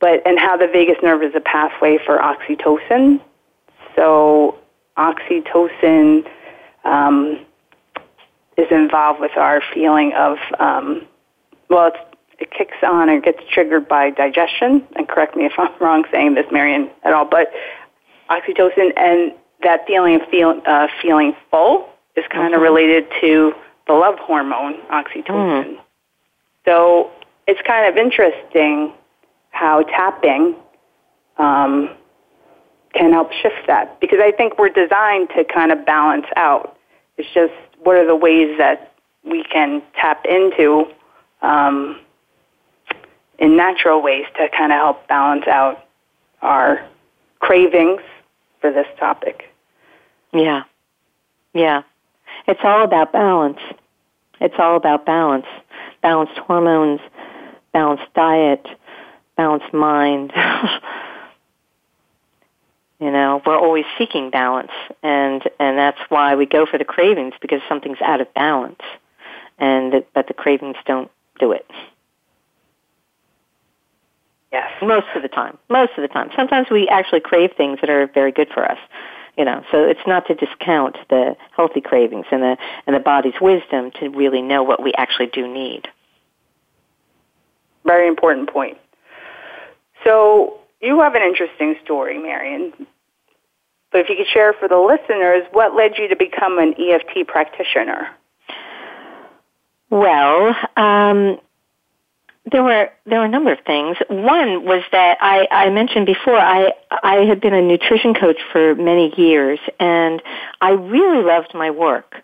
but, 0.00 0.26
and 0.26 0.38
how 0.38 0.56
the 0.56 0.68
vagus 0.68 0.96
nerve 1.02 1.22
is 1.22 1.34
a 1.34 1.40
pathway 1.40 1.98
for 2.06 2.18
oxytocin. 2.18 3.20
So 3.96 4.58
oxytocin 4.96 6.28
um, 6.84 7.44
is 8.56 8.66
involved 8.70 9.20
with 9.20 9.36
our 9.36 9.60
feeling 9.72 10.12
of, 10.12 10.38
um, 10.60 11.06
well, 11.68 11.92
it 12.38 12.50
kicks 12.50 12.76
on 12.82 13.10
or 13.10 13.20
gets 13.20 13.40
triggered 13.52 13.88
by 13.88 14.10
digestion. 14.10 14.86
And 14.94 15.08
correct 15.08 15.36
me 15.36 15.46
if 15.46 15.52
I'm 15.58 15.72
wrong 15.80 16.04
saying 16.12 16.34
this, 16.34 16.46
Marian, 16.52 16.90
at 17.02 17.12
all, 17.12 17.24
but 17.24 17.52
oxytocin 18.30 18.92
and 18.96 19.32
that 19.64 19.86
feeling 19.86 20.20
of 20.20 20.28
feel, 20.28 20.60
uh, 20.66 20.88
feeling 21.02 21.34
full 21.50 21.88
is 22.16 22.24
kind 22.30 22.54
of 22.54 22.60
mm-hmm. 22.60 22.74
related 22.74 23.06
to 23.20 23.52
the 23.86 23.92
love 23.92 24.18
hormone, 24.18 24.80
oxytocin. 24.90 25.26
Mm. 25.26 25.78
So 26.64 27.10
it's 27.46 27.60
kind 27.66 27.86
of 27.86 27.96
interesting 27.96 28.92
how 29.50 29.82
tapping 29.82 30.56
um, 31.36 31.90
can 32.94 33.12
help 33.12 33.32
shift 33.32 33.66
that 33.66 34.00
because 34.00 34.20
I 34.22 34.30
think 34.30 34.58
we're 34.58 34.68
designed 34.68 35.28
to 35.36 35.44
kind 35.44 35.72
of 35.72 35.84
balance 35.84 36.26
out. 36.36 36.76
It's 37.18 37.28
just 37.34 37.52
what 37.82 37.96
are 37.96 38.06
the 38.06 38.16
ways 38.16 38.56
that 38.58 38.92
we 39.24 39.44
can 39.44 39.82
tap 39.94 40.24
into 40.24 40.86
um, 41.42 42.00
in 43.38 43.56
natural 43.56 44.02
ways 44.02 44.24
to 44.36 44.48
kind 44.56 44.72
of 44.72 44.78
help 44.78 45.08
balance 45.08 45.46
out 45.46 45.84
our 46.40 46.86
cravings 47.40 48.00
for 48.60 48.72
this 48.72 48.86
topic. 48.98 49.53
Yeah. 50.34 50.64
Yeah. 51.52 51.82
It's 52.46 52.60
all 52.64 52.82
about 52.84 53.12
balance. 53.12 53.60
It's 54.40 54.56
all 54.58 54.76
about 54.76 55.06
balance. 55.06 55.46
Balanced 56.02 56.36
hormones, 56.38 57.00
balanced 57.72 58.12
diet, 58.14 58.66
balanced 59.36 59.72
mind. 59.72 60.32
You 63.00 63.10
know, 63.10 63.42
we're 63.44 63.58
always 63.58 63.84
seeking 63.98 64.30
balance, 64.30 64.70
and 65.02 65.42
and 65.58 65.76
that's 65.76 65.98
why 66.08 66.36
we 66.36 66.46
go 66.46 66.64
for 66.64 66.78
the 66.78 66.86
cravings 66.86 67.34
because 67.38 67.60
something's 67.68 68.00
out 68.00 68.22
of 68.22 68.32
balance, 68.32 68.80
and 69.58 69.92
that, 69.92 70.06
but 70.14 70.28
the 70.28 70.32
cravings 70.32 70.76
don't 70.86 71.10
do 71.38 71.52
it. 71.52 71.70
Yes, 74.52 74.70
most 74.80 75.08
of 75.16 75.22
the 75.22 75.28
time. 75.28 75.58
Most 75.68 75.92
of 75.98 76.02
the 76.02 76.08
time. 76.08 76.30
Sometimes 76.36 76.68
we 76.70 76.88
actually 76.88 77.20
crave 77.20 77.50
things 77.56 77.80
that 77.80 77.90
are 77.90 78.06
very 78.06 78.30
good 78.32 78.48
for 78.54 78.64
us. 78.64 78.78
You 79.36 79.44
know, 79.44 79.64
so 79.72 79.82
it's 79.82 80.06
not 80.06 80.26
to 80.28 80.34
discount 80.34 80.96
the 81.10 81.36
healthy 81.56 81.80
cravings 81.80 82.26
and 82.30 82.42
the 82.42 82.56
and 82.86 82.94
the 82.94 83.00
body's 83.00 83.34
wisdom 83.40 83.90
to 84.00 84.08
really 84.10 84.42
know 84.42 84.62
what 84.62 84.82
we 84.82 84.92
actually 84.96 85.26
do 85.26 85.52
need. 85.52 85.88
Very 87.84 88.06
important 88.06 88.50
point. 88.50 88.78
So 90.04 90.58
you 90.80 91.00
have 91.00 91.14
an 91.14 91.22
interesting 91.22 91.74
story, 91.82 92.18
Marian. 92.18 92.72
But 93.90 94.00
if 94.00 94.08
you 94.08 94.16
could 94.16 94.26
share 94.26 94.52
for 94.52 94.68
the 94.68 94.78
listeners, 94.78 95.44
what 95.52 95.74
led 95.74 95.98
you 95.98 96.08
to 96.08 96.16
become 96.16 96.58
an 96.58 96.74
EFT 96.78 97.26
practitioner? 97.26 98.08
Well, 99.88 100.56
um, 100.76 101.38
there 102.50 102.62
were 102.62 102.90
there 103.06 103.20
were 103.20 103.24
a 103.24 103.28
number 103.28 103.52
of 103.52 103.58
things. 103.66 103.96
One 104.08 104.64
was 104.64 104.82
that 104.92 105.18
I, 105.20 105.48
I 105.50 105.70
mentioned 105.70 106.06
before 106.06 106.36
I 106.36 106.72
I 106.90 107.24
had 107.24 107.40
been 107.40 107.54
a 107.54 107.62
nutrition 107.62 108.14
coach 108.14 108.38
for 108.52 108.74
many 108.74 109.12
years, 109.18 109.58
and 109.80 110.22
I 110.60 110.70
really 110.70 111.24
loved 111.24 111.54
my 111.54 111.70
work, 111.70 112.16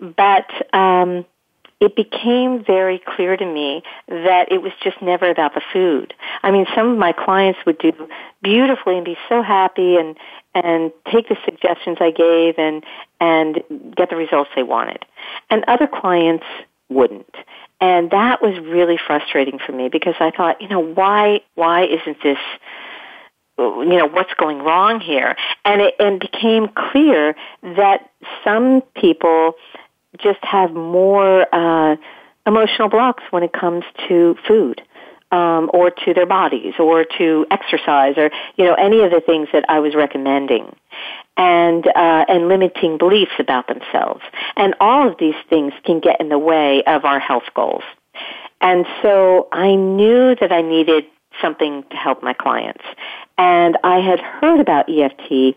but 0.00 0.46
um, 0.74 1.26
it 1.80 1.96
became 1.96 2.64
very 2.64 3.02
clear 3.04 3.36
to 3.36 3.44
me 3.44 3.82
that 4.06 4.52
it 4.52 4.62
was 4.62 4.72
just 4.82 5.02
never 5.02 5.28
about 5.28 5.52
the 5.54 5.62
food. 5.72 6.14
I 6.42 6.50
mean, 6.50 6.64
some 6.74 6.92
of 6.92 6.96
my 6.96 7.12
clients 7.12 7.58
would 7.66 7.78
do 7.78 7.92
beautifully 8.40 8.96
and 8.96 9.04
be 9.04 9.18
so 9.28 9.42
happy 9.42 9.96
and 9.96 10.16
and 10.54 10.92
take 11.10 11.28
the 11.28 11.36
suggestions 11.44 11.98
I 12.00 12.10
gave 12.10 12.54
and 12.56 12.84
and 13.20 13.62
get 13.96 14.08
the 14.08 14.16
results 14.16 14.50
they 14.56 14.62
wanted. 14.62 15.04
And 15.50 15.64
other 15.68 15.86
clients 15.86 16.46
wouldn't. 16.92 17.34
And 17.80 18.10
that 18.10 18.40
was 18.40 18.58
really 18.60 18.98
frustrating 19.04 19.58
for 19.58 19.72
me 19.72 19.88
because 19.88 20.14
I 20.20 20.30
thought, 20.30 20.60
you 20.60 20.68
know, 20.68 20.80
why 20.80 21.40
why 21.54 21.84
isn't 21.84 22.18
this 22.22 22.38
you 23.58 23.98
know 23.98 24.06
what's 24.06 24.32
going 24.34 24.58
wrong 24.58 25.00
here 25.00 25.36
and 25.64 25.82
it 25.82 25.94
and 25.98 26.20
became 26.20 26.68
clear 26.68 27.36
that 27.62 28.10
some 28.44 28.82
people 28.94 29.52
just 30.18 30.42
have 30.42 30.72
more 30.72 31.46
uh 31.54 31.96
emotional 32.46 32.88
blocks 32.88 33.22
when 33.30 33.42
it 33.42 33.52
comes 33.52 33.84
to 34.08 34.36
food 34.48 34.82
um, 35.32 35.70
or 35.72 35.90
to 35.90 36.14
their 36.14 36.26
bodies 36.26 36.74
or 36.78 37.04
to 37.18 37.46
exercise 37.50 38.14
or 38.16 38.30
you 38.56 38.64
know 38.64 38.74
any 38.74 39.00
of 39.00 39.10
the 39.10 39.20
things 39.20 39.48
that 39.52 39.64
I 39.68 39.80
was 39.80 39.94
recommending 39.94 40.76
and 41.36 41.86
uh, 41.86 42.24
and 42.28 42.48
limiting 42.48 42.98
beliefs 42.98 43.32
about 43.38 43.66
themselves. 43.66 44.22
And 44.56 44.74
all 44.78 45.08
of 45.08 45.18
these 45.18 45.34
things 45.48 45.72
can 45.84 45.98
get 46.00 46.20
in 46.20 46.28
the 46.28 46.38
way 46.38 46.84
of 46.84 47.04
our 47.04 47.18
health 47.18 47.48
goals. 47.54 47.82
And 48.60 48.86
so 49.00 49.48
I 49.50 49.74
knew 49.74 50.36
that 50.40 50.52
I 50.52 50.62
needed 50.62 51.04
something 51.40 51.82
to 51.90 51.96
help 51.96 52.22
my 52.22 52.32
clients. 52.32 52.84
And 53.38 53.76
I 53.82 53.98
had 53.98 54.20
heard 54.20 54.60
about 54.60 54.88
EFT 54.88 55.56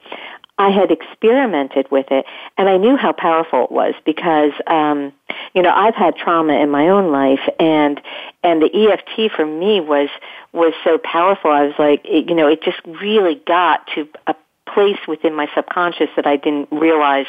I 0.58 0.70
had 0.70 0.92
experimented 0.92 1.92
with 1.92 2.08
it 2.12 2.26
and 2.58 2.70
I 2.70 2.78
knew 2.78 2.96
how 2.96 3.12
powerful 3.12 3.66
it 3.66 3.72
was 3.72 3.94
because 4.06 4.52
um 4.68 5.12
you 5.54 5.62
know 5.62 5.72
I've 5.74 5.96
had 5.96 6.16
trauma 6.16 6.54
in 6.54 6.70
my 6.70 6.90
own 6.90 7.12
life 7.12 7.42
and 7.60 8.00
and 8.44 8.62
the 8.62 8.70
EFT 8.74 9.32
for 9.36 9.46
me 9.46 9.82
was 9.82 10.10
was 10.54 10.74
so 10.84 10.98
powerful 10.98 11.52
I 11.52 11.64
was 11.66 11.76
like 11.78 12.02
it, 12.06 12.30
you 12.30 12.36
know 12.36 12.48
it 12.48 12.64
just 12.64 12.80
really 12.86 13.42
got 13.46 13.88
to 13.96 14.08
a 14.28 14.36
place 14.74 15.00
within 15.08 15.34
my 15.34 15.48
subconscious 15.56 16.10
that 16.16 16.28
I 16.28 16.38
didn't 16.38 16.70
realize 16.72 17.28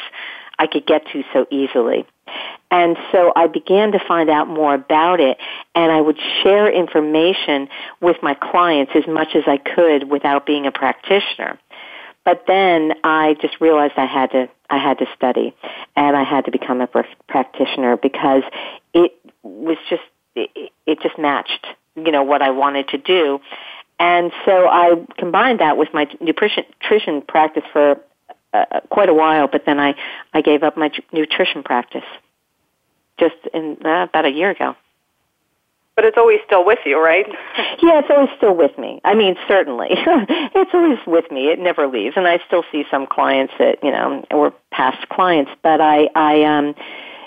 I 0.59 0.67
could 0.67 0.85
get 0.85 1.05
to 1.13 1.23
so 1.33 1.45
easily. 1.51 2.05
And 2.69 2.97
so 3.11 3.31
I 3.35 3.47
began 3.47 3.93
to 3.93 3.99
find 4.05 4.29
out 4.29 4.49
more 4.49 4.73
about 4.73 5.21
it 5.21 5.37
and 5.73 5.91
I 5.91 6.01
would 6.01 6.17
share 6.43 6.69
information 6.69 7.69
with 8.01 8.17
my 8.21 8.33
clients 8.33 8.91
as 8.95 9.07
much 9.07 9.29
as 9.35 9.43
I 9.47 9.57
could 9.57 10.09
without 10.09 10.45
being 10.45 10.65
a 10.67 10.71
practitioner. 10.71 11.57
But 12.27 12.43
then 12.45 12.91
I 13.05 13.37
just 13.41 13.61
realized 13.61 13.93
I 13.95 14.05
had 14.05 14.31
to 14.31 14.49
I 14.69 14.79
had 14.79 14.97
to 14.97 15.05
study 15.15 15.55
and 15.95 16.17
I 16.17 16.25
had 16.25 16.43
to 16.43 16.51
become 16.51 16.81
a 16.81 16.89
practitioner 17.29 17.95
because 17.95 18.43
it 18.93 19.13
was 19.43 19.77
just 19.89 20.01
it, 20.35 20.73
it 20.85 20.99
just 21.01 21.17
matched 21.17 21.65
you 21.95 22.11
know 22.11 22.23
what 22.23 22.41
I 22.41 22.49
wanted 22.49 22.89
to 22.89 22.97
do. 22.97 23.39
And 23.97 24.33
so 24.45 24.67
I 24.67 24.95
combined 25.17 25.61
that 25.61 25.77
with 25.77 25.87
my 25.93 26.05
nutrition, 26.19 26.65
nutrition 26.81 27.21
practice 27.21 27.63
for 27.71 27.97
uh, 28.53 28.81
quite 28.89 29.07
a 29.07 29.13
while, 29.13 29.47
but 29.47 29.63
then 29.65 29.79
I, 29.79 29.95
I 30.33 30.41
gave 30.41 30.63
up 30.63 30.75
my 30.75 30.91
nutrition 31.13 31.63
practice 31.63 32.03
just 33.17 33.35
in 33.53 33.77
uh, 33.85 34.03
about 34.03 34.25
a 34.25 34.31
year 34.31 34.49
ago. 34.49 34.75
But 35.97 36.05
it's 36.05 36.17
always 36.17 36.39
still 36.45 36.63
with 36.63 36.77
you, 36.85 37.03
right? 37.03 37.25
yeah, 37.81 37.99
it's 37.99 38.07
always 38.11 38.29
still 38.37 38.55
with 38.55 38.77
me. 38.77 39.01
I 39.03 39.15
mean, 39.15 39.35
certainly. 39.47 39.87
it's 39.91 40.71
always 40.71 40.99
with 41.07 41.29
me. 41.31 41.47
It 41.47 41.57
never 41.57 41.87
leaves. 41.87 42.15
And 42.15 42.27
I 42.27 42.39
still 42.45 42.63
see 42.71 42.85
some 42.91 43.07
clients 43.07 43.53
that, 43.57 43.83
you 43.83 43.89
know, 43.89 44.23
were 44.31 44.53
past 44.71 45.09
clients, 45.09 45.49
but 45.63 45.81
I, 45.81 46.07
I, 46.13 46.43
um, 46.43 46.75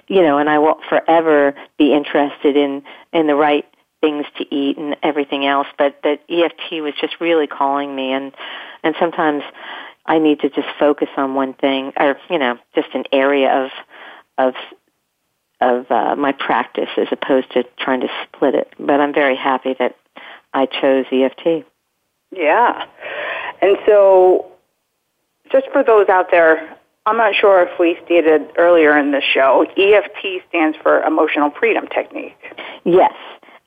you 0.06 0.22
know, 0.22 0.38
and 0.38 0.48
I 0.48 0.61
will 0.61 0.78
forever 0.88 1.52
be 1.78 1.92
interested 1.92 2.56
in, 2.56 2.85
in 3.12 3.26
the 3.26 3.35
right 3.35 3.66
things 4.00 4.24
to 4.38 4.54
eat 4.54 4.78
and 4.78 4.96
everything 5.02 5.46
else. 5.46 5.66
But 5.76 5.98
that 6.04 6.20
EFT 6.28 6.80
was 6.80 6.94
just 7.00 7.20
really 7.20 7.48
calling 7.48 7.96
me 7.96 8.12
and, 8.12 8.33
and 8.85 8.94
sometimes 9.00 9.42
I 10.06 10.20
need 10.20 10.40
to 10.40 10.48
just 10.48 10.68
focus 10.78 11.09
on 11.16 11.35
one 11.35 11.54
thing 11.54 11.92
or, 11.98 12.16
you 12.30 12.38
know, 12.38 12.56
just 12.76 12.88
an 12.94 13.02
area 13.11 13.64
of, 13.64 13.70
of 14.38 14.54
of 15.60 15.90
uh, 15.90 16.16
my 16.16 16.32
practice 16.32 16.88
as 16.96 17.08
opposed 17.10 17.50
to 17.52 17.64
trying 17.78 18.00
to 18.00 18.08
split 18.24 18.54
it. 18.54 18.72
But 18.78 19.00
I'm 19.00 19.12
very 19.12 19.36
happy 19.36 19.74
that 19.78 19.96
I 20.52 20.66
chose 20.66 21.06
EFT. 21.12 21.66
Yeah. 22.32 22.86
And 23.60 23.76
so, 23.86 24.52
just 25.52 25.66
for 25.72 25.82
those 25.82 26.08
out 26.08 26.30
there, 26.30 26.76
I'm 27.06 27.16
not 27.16 27.34
sure 27.34 27.62
if 27.62 27.78
we 27.78 27.98
stated 28.04 28.42
earlier 28.56 28.96
in 28.96 29.10
the 29.10 29.20
show, 29.20 29.66
EFT 29.76 30.46
stands 30.48 30.76
for 30.82 31.02
Emotional 31.02 31.50
Freedom 31.50 31.86
Technique. 31.88 32.36
Yes. 32.84 33.14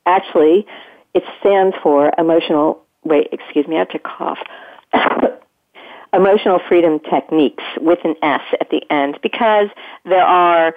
Actually, 0.05 0.65
it 1.13 1.23
stands 1.39 1.75
for 1.81 2.11
Emotional, 2.17 2.81
wait, 3.03 3.27
excuse 3.31 3.67
me, 3.67 3.75
I 3.75 3.79
have 3.79 3.89
to 3.89 3.99
cough. 3.99 4.39
Emotional 6.13 6.59
Freedom 6.67 6.99
Techniques 6.99 7.63
with 7.81 7.99
an 8.03 8.15
S 8.21 8.41
at 8.61 8.69
the 8.69 8.81
end 8.91 9.17
because 9.23 9.67
there 10.05 10.23
are 10.23 10.75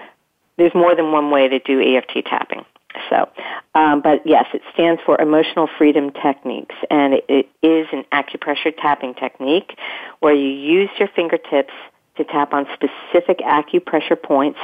there's 0.57 0.75
more 0.75 0.95
than 0.95 1.13
one 1.13 1.31
way 1.31 1.49
to 1.49 1.59
do 1.59 1.81
EFT 1.81 2.27
tapping. 2.27 2.65
So, 3.11 3.29
um, 3.75 4.01
but 4.01 4.27
yes, 4.27 4.47
it 4.55 4.63
stands 4.73 5.03
for 5.05 5.21
Emotional 5.21 5.69
Freedom 5.79 6.11
Techniques, 6.13 6.75
and 6.91 7.15
it, 7.15 7.25
it 7.29 7.49
is 7.63 7.87
an 7.93 8.05
acupressure 8.13 8.75
tapping 8.75 9.15
technique 9.15 9.79
where 10.21 10.35
you 10.35 10.49
use 10.49 10.91
your 10.99 11.09
fingertips 11.09 11.75
to 12.17 12.25
tap 12.25 12.55
on 12.55 12.67
specific 12.73 13.41
acupressure 13.41 14.21
points 14.21 14.59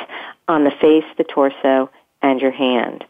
on 0.48 0.64
the 0.64 0.70
face, 0.70 1.04
the 1.18 1.24
torso, 1.24 1.90
and 2.22 2.40
your 2.40 2.52
hand. 2.52 3.04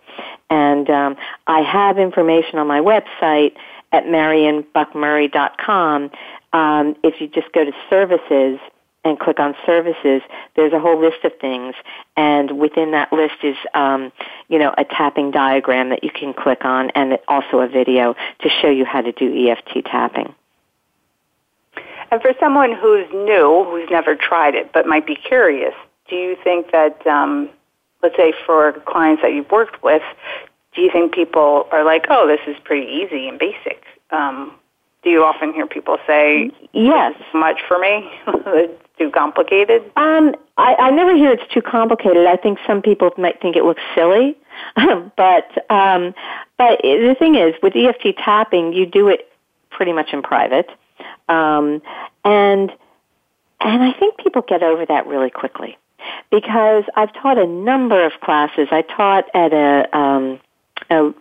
And 0.51 0.91
um, 0.91 1.17
I 1.47 1.61
have 1.61 1.99
information 1.99 2.59
on 2.59 2.67
my 2.67 2.81
website 2.81 3.55
at 3.93 4.05
marianbuckmurray.com. 4.05 6.11
Um, 6.53 6.97
if 7.03 7.21
you 7.21 7.29
just 7.29 7.53
go 7.53 7.65
to 7.65 7.73
services 7.89 8.59
and 9.05 9.19
click 9.19 9.41
on 9.41 9.55
services, 9.67 10.23
there's 10.55 10.73
a 10.73 10.79
whole 10.79 11.01
list 11.01 11.25
of 11.25 11.33
things, 11.41 11.75
and 12.17 12.59
within 12.59 12.93
that 12.93 13.13
list 13.13 13.35
is, 13.43 13.57
um, 13.75 14.13
you 14.49 14.59
know, 14.59 14.73
a 14.79 14.85
tapping 14.85 15.31
diagram 15.31 15.91
that 15.91 16.05
you 16.05 16.11
can 16.11 16.33
click 16.33 16.65
on, 16.65 16.91
and 16.91 17.19
also 17.27 17.61
a 17.61 17.69
video 17.69 18.15
to 18.41 18.49
show 18.49 18.71
you 18.71 18.85
how 18.85 19.01
to 19.01 19.13
do 19.13 19.49
EFT 19.49 19.85
tapping. 19.85 20.35
And 22.11 22.21
for 22.21 22.33
someone 22.39 22.73
who's 22.73 23.07
new, 23.13 23.65
who's 23.69 23.89
never 23.91 24.15
tried 24.15 24.55
it 24.55 24.71
but 24.73 24.87
might 24.87 25.07
be 25.07 25.17
curious, 25.17 25.75
do 26.09 26.17
you 26.17 26.37
think 26.45 26.71
that, 26.71 27.07
um, 27.07 27.49
let's 28.03 28.17
say, 28.17 28.35
for 28.45 28.73
clients 28.87 29.23
that 29.23 29.33
you've 29.33 29.51
worked 29.51 29.83
with, 29.83 30.03
do 30.75 30.83
you 30.83 30.91
think 30.91 31.13
people 31.13 31.67
are 31.73 31.85
like, 31.85 32.07
"Oh, 32.11 32.27
this 32.27 32.41
is 32.47 32.57
pretty 32.65 32.87
easy 32.87 33.29
and 33.29 33.39
basic"? 33.39 33.83
Um, 34.11 34.59
do 35.03 35.11
you 35.11 35.25
often 35.25 35.53
hear 35.53 35.67
people 35.67 35.99
say, 36.07 36.51
"Yes, 36.73 37.15
much 37.35 37.61
for 37.67 37.79
me"? 37.79 38.11
too 38.99 39.11
complicated? 39.11 39.83
Um, 39.97 40.35
I, 40.57 40.75
I 40.75 40.91
never 40.91 41.17
hear 41.17 41.33
it's 41.33 41.53
too 41.53 41.63
complicated. 41.63 42.27
I 42.27 42.37
think 42.37 42.59
some 42.67 42.83
people 42.83 43.11
might 43.19 43.41
think 43.41 43.57
it 43.57 43.65
looks 43.65 43.83
silly, 43.95 44.37
but 44.77 45.71
um, 45.71 46.15
but 46.59 46.81
the 46.83 47.17
thing 47.19 47.35
is, 47.35 47.55
with 47.63 47.75
EFT 47.75 48.17
tapping, 48.19 48.73
you 48.73 48.87
do 48.87 49.09
it 49.09 49.31
pretty 49.71 49.93
much 49.93 50.13
in 50.13 50.23
private, 50.23 50.69
um, 51.29 51.83
and 52.25 52.71
and 53.61 53.83
I 53.83 53.93
think 53.99 54.19
people 54.19 54.43
get 54.43 54.63
over 54.63 54.85
that 54.87 55.07
really 55.07 55.31
quickly 55.31 55.79
because 56.31 56.85
I've 56.97 57.13
taught 57.15 57.39
a 57.39 57.47
number 57.47 58.05
of 58.05 58.13
classes. 58.21 58.69
I 58.71 58.83
taught 58.83 59.25
at 59.35 59.53
a 59.53 59.97
um, 59.97 60.41
a, 60.91 61.13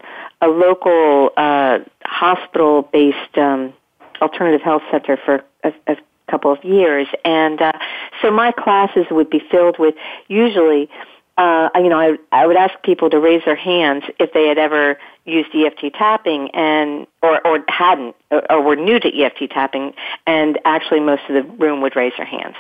a 0.42 0.48
local 0.48 1.32
uh, 1.38 1.80
hospital-based 2.06 3.38
um, 3.38 3.74
alternative 4.22 4.62
health 4.62 4.84
center 4.92 5.18
for 5.18 5.44
a, 5.64 5.74
a 5.88 5.98
couple 6.30 6.52
of 6.52 6.64
years. 6.64 7.08
And 7.26 7.62
uh, 7.62 7.74
so 8.22 8.32
my 8.32 8.52
classes 8.52 9.06
would 9.12 9.30
be 9.30 9.42
filled 9.52 9.78
with 9.78 9.96
usually, 10.28 10.90
uh, 11.38 11.70
you 11.76 11.90
know, 11.90 12.00
I, 12.00 12.18
I 12.32 12.48
would 12.48 12.56
ask 12.56 12.74
people 12.84 13.10
to 13.10 13.20
raise 13.20 13.44
their 13.46 13.56
hands 13.56 14.04
if 14.20 14.32
they 14.34 14.48
had 14.48 14.58
ever 14.58 14.98
used 15.26 15.50
EFT 15.54 15.94
tapping 15.94 16.50
and 16.52 17.06
or, 17.22 17.46
or 17.46 17.64
hadn't 17.68 18.16
or, 18.32 18.52
or 18.52 18.62
were 18.62 18.76
new 18.76 19.00
to 19.00 19.24
EFT 19.24 19.52
tapping, 19.52 19.94
and 20.26 20.60
actually 20.66 21.00
most 21.00 21.22
of 21.30 21.36
the 21.36 21.44
room 21.44 21.82
would 21.82 21.96
raise 21.96 22.14
their 22.18 22.26
hands. 22.26 22.56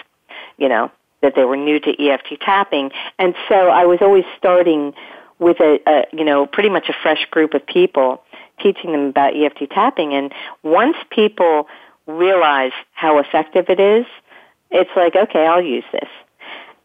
You 0.58 0.70
know 0.70 0.92
that 1.22 1.34
they 1.36 1.44
were 1.44 1.58
new 1.58 1.80
to 1.80 2.08
EFT 2.08 2.40
tapping, 2.42 2.92
and 3.18 3.36
so 3.50 3.70
I 3.70 3.86
was 3.86 4.00
always 4.02 4.26
starting 4.38 4.94
with 5.40 5.60
a, 5.60 5.80
a 5.88 6.06
you 6.14 6.24
know 6.24 6.46
pretty 6.46 6.70
much 6.70 6.88
a 6.90 6.94
fresh 7.02 7.26
group 7.32 7.54
of 7.54 7.66
people 7.66 8.24
teaching 8.62 8.92
them 8.92 9.08
about 9.08 9.36
EFT 9.36 9.70
tapping 9.70 10.14
and 10.14 10.34
once 10.64 10.98
people 11.10 11.68
realize 12.08 12.72
how 12.94 13.20
effective 13.20 13.66
it 13.70 13.80
is, 13.80 14.06
it's 14.70 14.90
like, 14.96 15.16
okay, 15.16 15.46
I'll 15.46 15.62
use 15.62 15.84
this. 15.92 16.10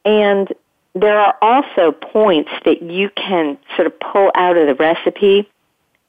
And 0.05 0.53
there 0.95 1.19
are 1.19 1.37
also 1.43 1.93
points 1.93 2.51
that 2.65 2.83
you 2.83 3.11
can 3.11 3.59
sort 3.75 3.87
of 3.87 3.99
pull 4.01 4.31
out 4.35 4.57
of 4.57 4.67
the 4.67 4.75
recipe. 4.75 5.49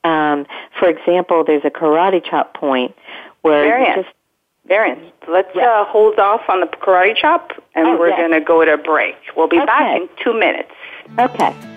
Um, 0.03 0.45
for 0.80 0.88
example, 0.88 1.43
there's 1.43 1.65
a 1.65 1.69
karate 1.69 2.23
chop 2.23 2.53
point 2.53 2.95
where 3.41 3.65
Marian. 3.65 4.03
just 4.03 4.15
Marian. 4.67 5.12
Let's 5.27 5.56
uh, 5.56 5.86
hold 5.86 6.19
off 6.19 6.41
on 6.49 6.62
the 6.62 6.67
karate 6.67 7.15
chop, 7.15 7.51
and 7.75 7.88
oh, 7.88 7.97
we're 7.97 8.10
yes. 8.10 8.17
going 8.17 8.32
to 8.32 8.41
go 8.41 8.63
to 8.63 8.73
a 8.73 8.77
break. 8.77 9.15
We'll 9.36 9.47
be 9.47 9.58
okay. 9.58 9.65
back 9.65 10.01
in 10.01 10.10
two 10.23 10.38
minutes. 10.38 10.71
Okay. 11.19 11.77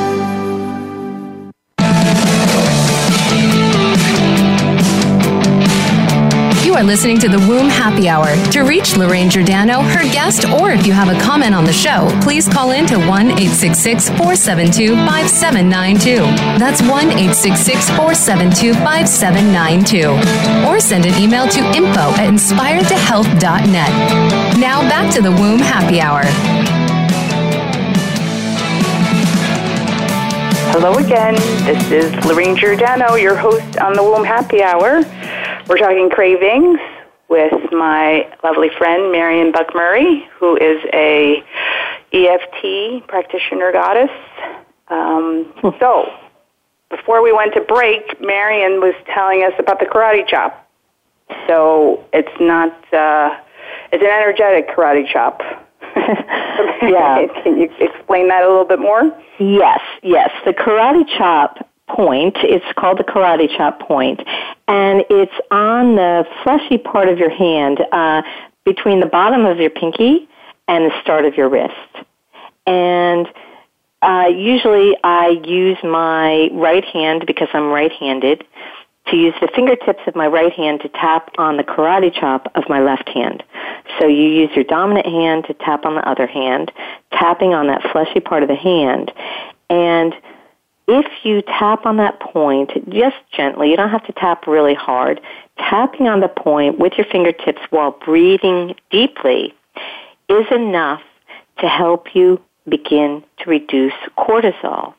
Are 6.81 6.83
listening 6.83 7.19
to 7.19 7.29
the 7.29 7.37
Womb 7.47 7.69
Happy 7.69 8.09
Hour. 8.09 8.35
To 8.53 8.61
reach 8.61 8.97
Lorraine 8.97 9.29
Giordano, 9.29 9.81
her 9.81 10.01
guest, 10.11 10.49
or 10.49 10.71
if 10.71 10.87
you 10.87 10.93
have 10.93 11.15
a 11.15 11.19
comment 11.21 11.53
on 11.53 11.63
the 11.63 11.71
show, 11.71 12.09
please 12.23 12.47
call 12.47 12.71
in 12.71 12.87
to 12.87 12.97
1 12.97 13.37
866 13.37 14.09
472 14.09 14.95
5792. 14.95 16.15
That's 16.57 16.81
1 16.81 16.89
866 16.89 17.87
472 17.89 18.73
5792. 18.73 20.67
Or 20.67 20.79
send 20.79 21.05
an 21.05 21.13
email 21.21 21.47
to 21.49 21.59
info 21.77 22.09
at 22.17 22.27
inspiredtohealth.net. 22.33 24.57
Now 24.57 24.81
back 24.81 25.13
to 25.13 25.21
the 25.21 25.31
Womb 25.31 25.59
Happy 25.59 26.01
Hour. 26.01 26.23
Hello 30.73 30.95
again. 30.95 31.35
This 31.65 31.91
is 31.91 32.25
Lorraine 32.25 32.55
Giordano, 32.55 33.15
your 33.15 33.35
host 33.35 33.77
on 33.77 33.93
the 33.93 34.01
Womb 34.01 34.23
Happy 34.23 34.63
Hour. 34.63 35.03
We're 35.71 35.77
talking 35.77 36.09
cravings 36.09 36.81
with 37.29 37.53
my 37.71 38.29
lovely 38.43 38.67
friend 38.77 39.09
Marian 39.09 39.53
Buck 39.53 39.73
Murray, 39.73 40.27
who 40.37 40.57
is 40.57 40.83
a 40.93 41.41
EFT 42.11 43.07
practitioner 43.07 43.71
goddess. 43.71 44.09
Um, 44.89 45.53
so, 45.79 46.11
before 46.89 47.23
we 47.23 47.31
went 47.31 47.53
to 47.53 47.61
break, 47.61 48.19
Marian 48.19 48.81
was 48.81 48.93
telling 49.15 49.45
us 49.45 49.53
about 49.59 49.79
the 49.79 49.85
karate 49.85 50.27
chop. 50.27 50.69
So 51.47 52.03
it's 52.11 52.37
not 52.41 52.73
uh, 52.93 53.39
it's 53.93 54.03
an 54.03 54.09
energetic 54.09 54.75
karate 54.75 55.09
chop. 55.09 55.39
yeah. 55.95 57.27
Can 57.43 57.57
you 57.57 57.69
explain 57.79 58.27
that 58.27 58.43
a 58.43 58.49
little 58.49 58.65
bit 58.65 58.81
more? 58.81 59.03
Yes, 59.39 59.79
yes. 60.03 60.31
The 60.43 60.51
karate 60.51 61.07
chop 61.17 61.65
point. 61.95 62.35
It's 62.43 62.65
called 62.77 62.99
the 62.99 63.03
karate 63.03 63.55
chop 63.55 63.79
point, 63.79 64.19
and 64.67 65.03
it's 65.09 65.33
on 65.49 65.95
the 65.95 66.25
fleshy 66.43 66.77
part 66.77 67.09
of 67.09 67.17
your 67.17 67.29
hand 67.29 67.79
uh, 67.91 68.21
between 68.65 68.99
the 68.99 69.05
bottom 69.05 69.45
of 69.45 69.59
your 69.59 69.69
pinky 69.69 70.27
and 70.67 70.85
the 70.85 71.01
start 71.01 71.25
of 71.25 71.35
your 71.35 71.49
wrist. 71.49 71.73
And 72.65 73.27
uh, 74.01 74.29
usually, 74.33 74.95
I 75.03 75.41
use 75.43 75.77
my 75.83 76.49
right 76.53 76.85
hand 76.85 77.25
because 77.27 77.49
I'm 77.53 77.69
right-handed 77.69 78.43
to 79.07 79.17
use 79.17 79.33
the 79.41 79.49
fingertips 79.53 80.01
of 80.07 80.15
my 80.15 80.27
right 80.27 80.53
hand 80.53 80.81
to 80.81 80.89
tap 80.89 81.31
on 81.37 81.57
the 81.57 81.63
karate 81.63 82.13
chop 82.13 82.51
of 82.55 82.63
my 82.69 82.79
left 82.79 83.09
hand. 83.09 83.43
So 83.99 84.07
you 84.07 84.27
use 84.27 84.49
your 84.55 84.63
dominant 84.63 85.05
hand 85.05 85.45
to 85.45 85.53
tap 85.55 85.85
on 85.85 85.95
the 85.95 86.07
other 86.07 86.27
hand, 86.27 86.71
tapping 87.11 87.53
on 87.53 87.67
that 87.67 87.81
fleshy 87.91 88.19
part 88.19 88.43
of 88.43 88.49
the 88.49 88.55
hand. 88.55 89.11
And 89.69 90.13
if 90.87 91.05
you 91.23 91.41
tap 91.41 91.85
on 91.85 91.97
that 91.97 92.19
point 92.19 92.71
just 92.89 93.17
gently, 93.31 93.69
you 93.69 93.77
don't 93.77 93.89
have 93.89 94.05
to 94.07 94.13
tap 94.13 94.47
really 94.47 94.73
hard, 94.73 95.21
tapping 95.57 96.07
on 96.07 96.19
the 96.19 96.27
point 96.27 96.79
with 96.79 96.93
your 96.97 97.05
fingertips 97.05 97.61
while 97.69 97.91
breathing 97.91 98.75
deeply 98.89 99.53
is 100.29 100.45
enough 100.51 101.01
to 101.59 101.67
help 101.67 102.15
you 102.15 102.41
begin 102.67 103.23
to 103.39 103.49
reduce 103.49 103.93
cortisol. 104.17 104.93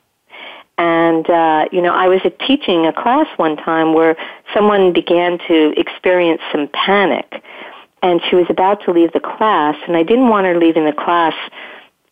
And, 0.77 1.29
uh, 1.29 1.65
you 1.71 1.81
know, 1.81 1.93
I 1.93 2.07
was 2.07 2.21
teaching 2.45 2.85
a 2.87 2.93
class 2.93 3.27
one 3.37 3.57
time 3.57 3.93
where 3.93 4.15
someone 4.53 4.91
began 4.91 5.37
to 5.47 5.73
experience 5.77 6.41
some 6.51 6.67
panic. 6.73 7.43
And 8.01 8.21
she 8.29 8.35
was 8.35 8.47
about 8.49 8.83
to 8.85 8.91
leave 8.91 9.13
the 9.13 9.19
class, 9.19 9.77
and 9.87 9.95
I 9.95 10.03
didn't 10.03 10.27
want 10.27 10.45
her 10.45 10.59
leaving 10.59 10.85
the 10.85 10.91
class 10.91 11.33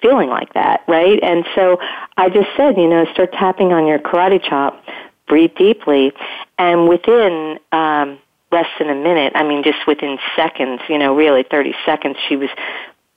feeling 0.01 0.29
like 0.29 0.53
that, 0.53 0.83
right? 0.87 1.19
And 1.21 1.45
so 1.55 1.79
I 2.17 2.29
just 2.29 2.49
said, 2.57 2.77
you 2.77 2.87
know, 2.87 3.05
start 3.13 3.31
tapping 3.33 3.71
on 3.71 3.87
your 3.87 3.99
karate 3.99 4.43
chop, 4.43 4.83
breathe 5.27 5.55
deeply, 5.57 6.13
and 6.57 6.87
within 6.87 7.59
um, 7.71 8.19
less 8.51 8.67
than 8.79 8.89
a 8.89 8.95
minute, 8.95 9.33
I 9.35 9.43
mean, 9.43 9.63
just 9.63 9.79
within 9.87 10.17
seconds, 10.35 10.81
you 10.89 10.97
know, 10.97 11.15
really 11.15 11.43
30 11.43 11.73
seconds, 11.85 12.17
she 12.27 12.35
was 12.35 12.49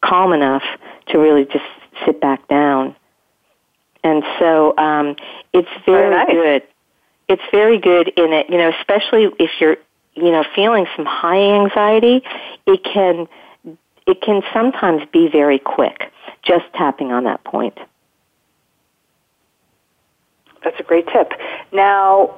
calm 0.02 0.32
enough 0.32 0.62
to 1.08 1.18
really 1.18 1.44
just 1.44 1.64
sit 2.04 2.20
back 2.20 2.46
down. 2.48 2.94
And 4.02 4.22
so 4.38 4.76
um, 4.76 5.16
it's 5.52 5.68
very, 5.86 6.14
nice. 6.14 6.28
good. 6.30 6.62
It's 7.28 7.42
very 7.50 7.78
good 7.78 8.08
in 8.16 8.32
it, 8.32 8.50
you 8.50 8.58
know, 8.58 8.70
especially 8.78 9.28
if 9.38 9.50
you're, 9.60 9.76
you 10.14 10.30
know, 10.30 10.44
feeling 10.54 10.86
some 10.94 11.06
high 11.06 11.40
anxiety. 11.40 12.22
It 12.66 12.84
can, 12.84 13.26
it 14.06 14.20
can 14.20 14.42
sometimes 14.52 15.02
be 15.12 15.28
very 15.28 15.58
quick 15.58 16.12
just 16.42 16.64
tapping 16.74 17.12
on 17.12 17.24
that 17.24 17.42
point. 17.44 17.78
That's 20.62 20.78
a 20.78 20.82
great 20.82 21.06
tip. 21.08 21.32
Now, 21.72 22.36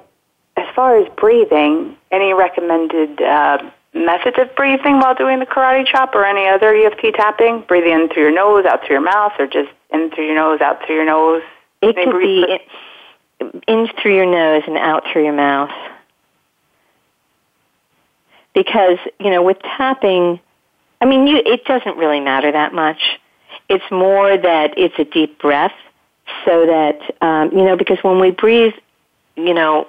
as 0.57 0.67
far 0.75 0.97
as 0.99 1.09
breathing, 1.17 1.97
any 2.11 2.33
recommended 2.33 3.21
uh, 3.21 3.71
methods 3.95 4.37
of 4.39 4.55
breathing 4.57 4.99
while 4.99 5.14
doing 5.14 5.39
the 5.39 5.47
karate 5.47 5.87
chop 5.87 6.14
or 6.14 6.25
any 6.25 6.47
other 6.47 6.75
EFT 6.75 7.14
tapping? 7.14 7.62
Breathing 7.69 7.93
in 7.93 8.09
through 8.09 8.25
your 8.25 8.35
nose, 8.35 8.64
out 8.64 8.81
through 8.85 8.97
your 8.97 9.05
mouth, 9.05 9.33
or 9.39 9.47
just 9.47 9.71
in 9.91 10.11
through 10.11 10.27
your 10.27 10.35
nose, 10.35 10.61
out 10.61 10.85
through 10.85 10.97
your 10.97 11.07
nose? 11.07 11.43
It 11.83 11.95
could 11.97 12.19
be 12.19 12.59
in, 13.41 13.62
in 13.69 13.89
through 14.01 14.14
your 14.14 14.27
nose 14.27 14.62
and 14.67 14.77
out 14.77 15.05
through 15.12 15.25
your 15.25 15.33
mouth. 15.33 15.71
Because, 18.55 18.99
you 19.21 19.31
know, 19.31 19.43
with 19.43 19.59
tapping, 19.77 20.41
I 21.01 21.05
mean, 21.05 21.26
you, 21.26 21.42
it 21.44 21.64
doesn't 21.64 21.97
really 21.97 22.20
matter 22.20 22.51
that 22.53 22.72
much. 22.72 23.01
It's 23.68 23.84
more 23.90 24.36
that 24.36 24.74
it's 24.76 24.94
a 24.99 25.05
deep 25.05 25.38
breath 25.40 25.74
so 26.44 26.66
that, 26.66 27.01
um, 27.20 27.51
you 27.53 27.64
know, 27.64 27.76
because 27.76 27.99
when 28.03 28.20
we 28.20 28.30
breathe, 28.30 28.74
you 29.36 29.55
know, 29.55 29.86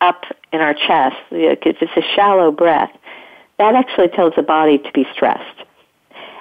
up 0.00 0.24
in 0.52 0.60
our 0.60 0.74
chest, 0.74 1.16
if 1.30 1.58
it's 1.82 1.96
a 1.96 2.14
shallow 2.14 2.50
breath, 2.52 2.90
that 3.58 3.74
actually 3.74 4.08
tells 4.08 4.34
the 4.36 4.42
body 4.42 4.78
to 4.78 4.92
be 4.92 5.06
stressed. 5.12 5.64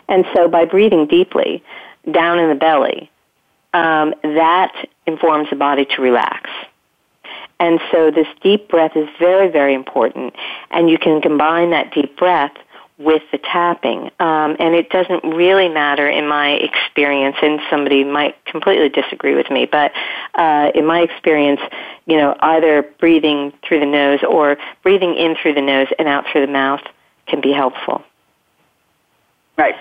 And 0.07 0.25
so 0.33 0.47
by 0.47 0.65
breathing 0.65 1.07
deeply 1.07 1.63
down 2.11 2.39
in 2.39 2.49
the 2.49 2.55
belly, 2.55 3.09
um, 3.73 4.13
that 4.23 4.73
informs 5.05 5.49
the 5.49 5.55
body 5.55 5.85
to 5.85 6.01
relax. 6.01 6.49
And 7.59 7.79
so 7.91 8.11
this 8.11 8.27
deep 8.41 8.69
breath 8.69 8.95
is 8.95 9.09
very, 9.19 9.49
very 9.49 9.73
important. 9.73 10.35
And 10.71 10.89
you 10.89 10.97
can 10.97 11.21
combine 11.21 11.71
that 11.71 11.93
deep 11.93 12.15
breath 12.15 12.55
with 12.97 13.21
the 13.31 13.37
tapping. 13.37 14.09
Um, 14.19 14.55
and 14.59 14.73
it 14.73 14.89
doesn't 14.89 15.23
really 15.23 15.69
matter 15.69 16.09
in 16.09 16.27
my 16.27 16.51
experience, 16.53 17.35
and 17.41 17.59
somebody 17.69 18.03
might 18.03 18.43
completely 18.45 18.89
disagree 18.89 19.35
with 19.35 19.51
me, 19.51 19.65
but 19.65 19.91
uh, 20.33 20.71
in 20.73 20.85
my 20.85 21.01
experience, 21.01 21.61
you 22.07 22.17
know, 22.17 22.35
either 22.39 22.81
breathing 22.99 23.53
through 23.63 23.81
the 23.81 23.85
nose 23.85 24.19
or 24.27 24.57
breathing 24.81 25.15
in 25.15 25.35
through 25.39 25.53
the 25.53 25.61
nose 25.61 25.87
and 25.99 26.07
out 26.07 26.25
through 26.31 26.45
the 26.45 26.51
mouth 26.51 26.81
can 27.27 27.39
be 27.39 27.51
helpful. 27.51 28.03
Right. 29.57 29.75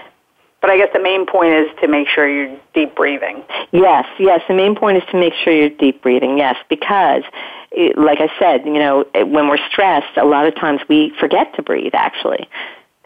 But 0.61 0.71
I 0.71 0.79
guess 0.79 0.89
the 0.93 1.03
main 1.03 1.27
point 1.27 1.53
is 1.53 1.69
to 1.81 1.89
make 1.89 2.09
sure 2.09 2.29
you're 2.29 2.59
deep 2.75 2.97
breathing. 2.97 3.45
Yes, 3.73 4.07
yes. 4.19 4.41
The 4.49 4.55
main 4.55 4.75
point 4.75 4.97
is 4.97 5.05
to 5.11 5.19
make 5.19 5.35
sure 5.35 5.53
you're 5.53 5.69
deep 5.69 6.03
breathing, 6.03 6.39
yes, 6.39 6.57
because, 6.69 7.23
like 7.97 8.21
I 8.21 8.29
said, 8.39 8.65
you 8.65 8.79
know, 8.79 9.05
when 9.15 9.49
we're 9.49 9.65
stressed, 9.71 10.17
a 10.17 10.25
lot 10.25 10.47
of 10.47 10.55
times 10.57 10.81
we 10.89 11.15
forget 11.21 11.55
to 11.55 11.63
breathe, 11.63 11.95
actually. 11.95 12.49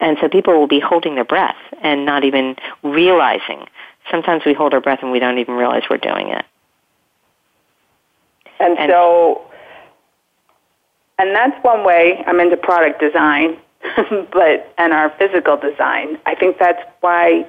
And 0.01 0.17
so 0.21 0.29
people 0.29 0.59
will 0.59 0.67
be 0.67 0.81
holding 0.81 1.15
their 1.15 1.25
breath 1.25 1.57
and 1.83 2.07
not 2.07 2.25
even 2.25 2.57
realizing. 2.83 3.67
Sometimes 4.11 4.45
we 4.45 4.55
hold 4.55 4.75
our 4.75 4.81
breath 4.81 5.01
and 5.03 5.13
we 5.13 5.19
don't 5.19 5.39
even 5.39 5.55
realize 5.55 5.83
we're 5.91 5.99
doing 5.99 6.29
it. 6.29 6.45
And, 8.59 8.79
and 8.79 8.91
so, 8.91 9.43
and 11.19 11.35
that's 11.35 11.63
one 11.63 11.85
way 11.85 12.23
I'm 12.27 12.41
into 12.41 12.57
product 12.57 13.01
design, 13.01 13.59
but, 14.33 14.73
and 14.79 14.93
our 14.93 15.11
physical 15.19 15.57
design. 15.57 16.19
I 16.27 16.35
think 16.35 16.59
that's 16.59 16.83
why 17.01 17.47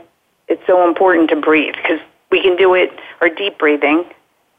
it's 0.47 0.65
so 0.67 0.87
important 0.87 1.29
to 1.29 1.37
breathe 1.37 1.75
because 1.75 1.99
we 2.31 2.41
can 2.41 2.55
do 2.55 2.73
it, 2.73 2.91
or 3.21 3.29
deep 3.29 3.57
breathing 3.57 4.05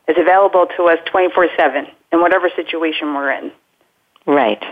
is 0.09 0.17
available 0.19 0.67
to 0.77 0.85
us 0.85 0.99
24 1.07 1.49
7 1.57 1.87
in 2.13 2.21
whatever 2.21 2.51
situation 2.55 3.15
we're 3.15 3.33
in. 3.33 3.53
Right. 4.27 4.63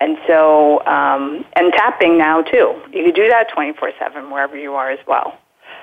And 0.00 0.16
so, 0.26 0.84
um, 0.86 1.44
and 1.54 1.72
tapping 1.72 2.16
now 2.16 2.42
too. 2.42 2.80
You 2.92 3.04
can 3.04 3.12
do 3.12 3.28
that 3.28 3.48
24 3.52 3.92
7 3.98 4.30
wherever 4.30 4.56
you 4.56 4.74
are 4.74 4.90
as 4.90 4.98
well. 5.06 5.38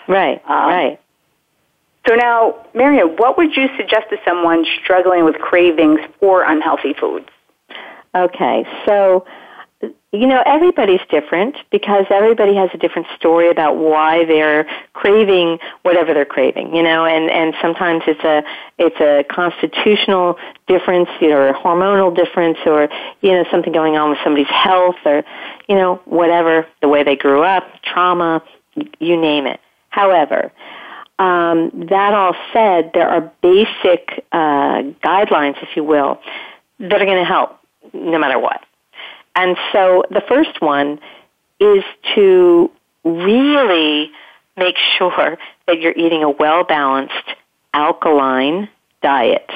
Right, 0.07 0.41
um, 0.47 0.69
right. 0.69 0.99
So 2.07 2.15
now, 2.15 2.65
Marian, 2.73 3.09
what 3.17 3.37
would 3.37 3.55
you 3.55 3.67
suggest 3.77 4.09
to 4.09 4.17
someone 4.25 4.65
struggling 4.81 5.25
with 5.25 5.35
cravings 5.35 5.99
for 6.19 6.43
unhealthy 6.43 6.93
foods? 6.93 7.27
Okay, 8.15 8.65
so 8.85 9.25
you 10.11 10.25
know, 10.25 10.41
everybody's 10.45 11.01
different 11.09 11.55
because 11.69 12.05
everybody 12.09 12.55
has 12.55 12.69
a 12.73 12.77
different 12.77 13.07
story 13.15 13.49
about 13.49 13.77
why 13.77 14.25
they're 14.25 14.65
craving 14.93 15.59
whatever 15.83 16.13
they're 16.13 16.25
craving, 16.25 16.75
you 16.75 16.81
know, 16.81 17.05
and, 17.05 17.29
and 17.29 17.53
sometimes 17.61 18.03
it's 18.07 18.23
a, 18.23 18.43
it's 18.79 18.99
a 18.99 19.23
constitutional 19.31 20.37
difference, 20.67 21.09
you 21.21 21.29
know, 21.29 21.35
or 21.35 21.49
a 21.49 21.53
hormonal 21.53 22.15
difference 22.15 22.57
or, 22.65 22.89
you 23.21 23.31
know, 23.31 23.45
something 23.51 23.73
going 23.73 23.97
on 23.97 24.09
with 24.09 24.19
somebody's 24.23 24.47
health 24.47 24.95
or, 25.05 25.23
you 25.67 25.75
know, 25.75 26.01
whatever, 26.05 26.65
the 26.81 26.87
way 26.87 27.03
they 27.03 27.15
grew 27.15 27.43
up, 27.43 27.65
trauma, 27.83 28.41
you 28.99 29.19
name 29.19 29.45
it. 29.45 29.59
However, 29.89 30.51
um, 31.19 31.87
that 31.89 32.13
all 32.13 32.35
said, 32.53 32.91
there 32.93 33.09
are 33.09 33.31
basic 33.41 34.23
uh, 34.31 34.83
guidelines, 35.03 35.61
if 35.61 35.75
you 35.75 35.83
will, 35.83 36.19
that 36.79 37.01
are 37.01 37.05
going 37.05 37.17
to 37.17 37.25
help 37.25 37.59
no 37.93 38.17
matter 38.17 38.39
what. 38.39 38.61
And 39.37 39.55
so 39.71 40.03
the 40.09 40.23
first 40.27 40.59
one 40.61 40.99
is 41.59 41.83
to 42.15 42.71
really 43.03 44.11
make 44.57 44.75
sure 44.97 45.37
that 45.67 45.79
you're 45.79 45.93
eating 45.95 46.23
a 46.23 46.29
well 46.29 46.63
balanced 46.63 47.13
alkaline 47.71 48.67
diet 49.03 49.49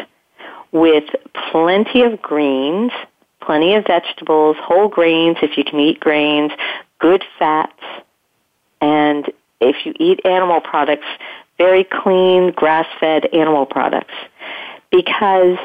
with 0.72 1.06
plenty 1.52 2.04
of 2.04 2.22
greens, 2.22 2.92
plenty 3.42 3.74
of 3.74 3.86
vegetables, 3.88 4.56
whole 4.60 4.88
grains 4.88 5.38
if 5.42 5.58
you 5.58 5.64
can 5.64 5.80
eat 5.80 6.00
grains, 6.00 6.52
good 7.00 7.24
fats, 7.40 7.82
and 8.82 9.32
if 9.60 9.76
you 9.84 9.94
eat 10.00 10.24
animal 10.26 10.62
products, 10.62 11.08
very 11.58 11.84
clean, 11.84 12.52
grass 12.52 12.86
fed 13.00 13.26
animal 13.34 13.66
products. 13.66 14.14
Because 14.92 15.58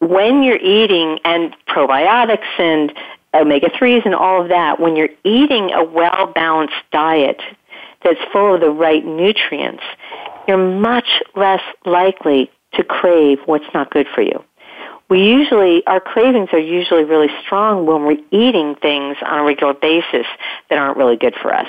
when 0.00 0.42
you're 0.42 0.56
eating, 0.56 1.18
and 1.24 1.54
probiotics 1.68 2.58
and 2.58 2.92
omega 3.34 3.68
3s 3.68 4.04
and 4.04 4.14
all 4.14 4.42
of 4.42 4.48
that, 4.48 4.80
when 4.80 4.96
you're 4.96 5.08
eating 5.24 5.72
a 5.72 5.82
well 5.84 6.32
balanced 6.34 6.74
diet 6.92 7.40
that's 8.02 8.20
full 8.32 8.54
of 8.54 8.60
the 8.60 8.70
right 8.70 9.04
nutrients, 9.04 9.82
you're 10.46 10.56
much 10.56 11.08
less 11.34 11.62
likely 11.84 12.50
to 12.74 12.84
crave 12.84 13.38
what's 13.46 13.66
not 13.74 13.90
good 13.90 14.06
for 14.14 14.22
you. 14.22 14.44
We 15.10 15.22
usually, 15.24 15.86
our 15.86 16.00
cravings 16.00 16.50
are 16.52 16.58
usually 16.58 17.04
really 17.04 17.30
strong 17.44 17.86
when 17.86 18.04
we're 18.04 18.18
eating 18.30 18.74
things 18.76 19.16
on 19.24 19.38
a 19.38 19.42
regular 19.42 19.72
basis 19.72 20.26
that 20.68 20.78
aren't 20.78 20.98
really 20.98 21.16
good 21.16 21.34
for 21.40 21.52
us. 21.52 21.68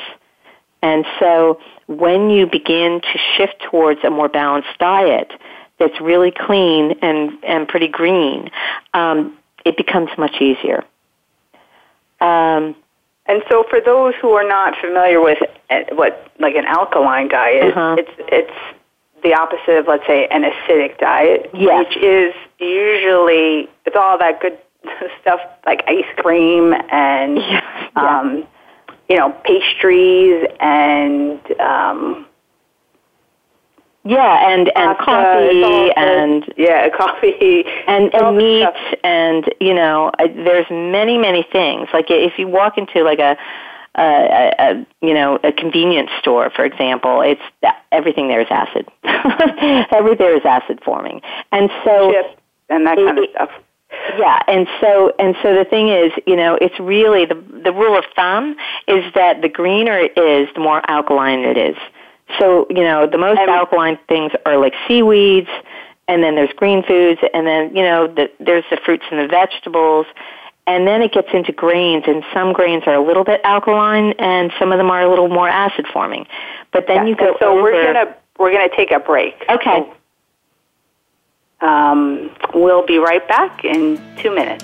And 0.81 1.05
so 1.19 1.59
when 1.87 2.29
you 2.29 2.45
begin 2.45 3.01
to 3.01 3.19
shift 3.35 3.55
towards 3.69 4.01
a 4.03 4.09
more 4.09 4.29
balanced 4.29 4.77
diet 4.79 5.31
that's 5.79 5.99
really 6.01 6.31
clean 6.31 6.99
and, 7.01 7.31
and 7.43 7.67
pretty 7.67 7.87
green, 7.87 8.49
um, 8.93 9.37
it 9.65 9.77
becomes 9.77 10.09
much 10.17 10.41
easier. 10.41 10.83
Um, 12.21 12.75
and 13.25 13.43
so, 13.49 13.63
for 13.69 13.79
those 13.79 14.13
who 14.21 14.31
are 14.31 14.47
not 14.47 14.75
familiar 14.81 15.21
with 15.21 15.37
uh, 15.69 15.81
what 15.91 16.31
like 16.39 16.55
an 16.55 16.65
alkaline 16.65 17.29
diet, 17.29 17.71
uh-huh. 17.71 17.95
it's 17.99 18.11
it's 18.27 18.77
the 19.23 19.33
opposite 19.35 19.77
of 19.77 19.87
let's 19.87 20.05
say 20.07 20.27
an 20.27 20.43
acidic 20.43 20.97
diet, 20.97 21.49
yes. 21.53 21.85
which 21.85 21.97
is 22.03 22.33
usually 22.59 23.69
it's 23.85 23.95
all 23.95 24.17
that 24.17 24.41
good 24.41 24.57
stuff 25.21 25.39
like 25.65 25.83
ice 25.87 26.05
cream 26.17 26.73
and 26.91 27.37
yeah. 27.37 27.83
um, 27.95 28.47
you 29.07 29.17
know 29.17 29.31
pastries 29.43 30.47
and 30.59 31.39
um, 31.61 32.25
yeah, 34.05 34.49
and 34.49 34.71
and 34.75 34.97
Pasta, 34.97 35.01
coffee 35.05 35.91
and 35.95 36.53
yeah, 36.57 36.89
coffee 36.89 37.63
and 37.87 38.13
and 38.13 38.37
meat 38.37 38.97
and 39.03 39.53
you 39.59 39.73
know 39.73 40.11
uh, 40.19 40.27
there's 40.27 40.67
many 40.69 41.17
many 41.17 41.45
things. 41.51 41.89
Like 41.93 42.05
if 42.09 42.39
you 42.39 42.47
walk 42.47 42.77
into 42.77 43.03
like 43.03 43.19
a 43.19 43.37
a, 43.95 44.53
a 44.57 44.87
you 45.01 45.13
know 45.13 45.39
a 45.43 45.51
convenience 45.51 46.11
store, 46.19 46.49
for 46.49 46.63
example, 46.63 47.21
it's 47.21 47.41
everything 47.91 48.29
there 48.29 48.41
is 48.41 48.47
acid. 48.49 48.87
everything 49.03 50.17
there 50.17 50.35
is 50.35 50.45
acid 50.45 50.79
forming, 50.83 51.21
and 51.51 51.69
so 51.83 52.11
Chips 52.11 52.39
and 52.69 52.85
that 52.87 52.95
kind 52.95 53.19
of 53.19 53.25
stuff. 53.31 53.49
Yeah, 54.17 54.41
and 54.47 54.67
so 54.79 55.11
and 55.19 55.35
so 55.41 55.55
the 55.55 55.65
thing 55.65 55.89
is, 55.89 56.11
you 56.25 56.35
know, 56.35 56.57
it's 56.61 56.79
really 56.79 57.25
the 57.25 57.35
the 57.63 57.73
rule 57.73 57.97
of 57.97 58.05
thumb 58.15 58.55
is 58.87 59.03
that 59.15 59.41
the 59.41 59.49
greener 59.49 59.97
it 59.97 60.17
is, 60.17 60.47
the 60.53 60.61
more 60.61 60.81
alkaline 60.89 61.39
it 61.39 61.57
is. 61.57 61.75
So, 62.37 62.67
you 62.69 62.83
know, 62.83 63.07
the 63.07 63.17
most 63.17 63.39
and, 63.39 63.49
alkaline 63.49 63.97
things 64.07 64.31
are 64.45 64.57
like 64.57 64.73
seaweeds, 64.87 65.49
and 66.07 66.23
then 66.23 66.35
there's 66.35 66.53
green 66.53 66.83
foods, 66.83 67.19
and 67.33 67.47
then, 67.47 67.75
you 67.75 67.83
know, 67.83 68.07
the, 68.07 68.29
there's 68.39 68.65
the 68.69 68.77
fruits 68.83 69.05
and 69.11 69.19
the 69.19 69.27
vegetables, 69.27 70.05
and 70.67 70.85
then 70.85 71.01
it 71.01 71.11
gets 71.11 71.29
into 71.33 71.51
grains, 71.51 72.03
and 72.07 72.23
some 72.33 72.53
grains 72.53 72.83
are 72.85 72.93
a 72.93 73.03
little 73.03 73.23
bit 73.23 73.41
alkaline, 73.43 74.13
and 74.19 74.51
some 74.59 74.71
of 74.71 74.77
them 74.77 74.91
are 74.91 75.01
a 75.01 75.09
little 75.09 75.27
more 75.27 75.49
acid 75.49 75.85
forming. 75.91 76.27
But 76.71 76.85
then 76.87 76.97
yeah, 76.97 77.05
you 77.05 77.15
go 77.15 77.35
so 77.39 77.53
over, 77.53 77.63
we're 77.63 77.93
gonna 77.93 78.15
we're 78.37 78.51
gonna 78.51 78.75
take 78.75 78.91
a 78.91 78.99
break. 78.99 79.35
Okay. 79.49 79.91
So, 81.59 81.67
um, 81.67 82.29
we'll 82.53 82.85
be 82.85 82.99
right 82.99 83.27
back 83.27 83.65
in 83.65 84.01
two 84.17 84.33
minutes. 84.33 84.63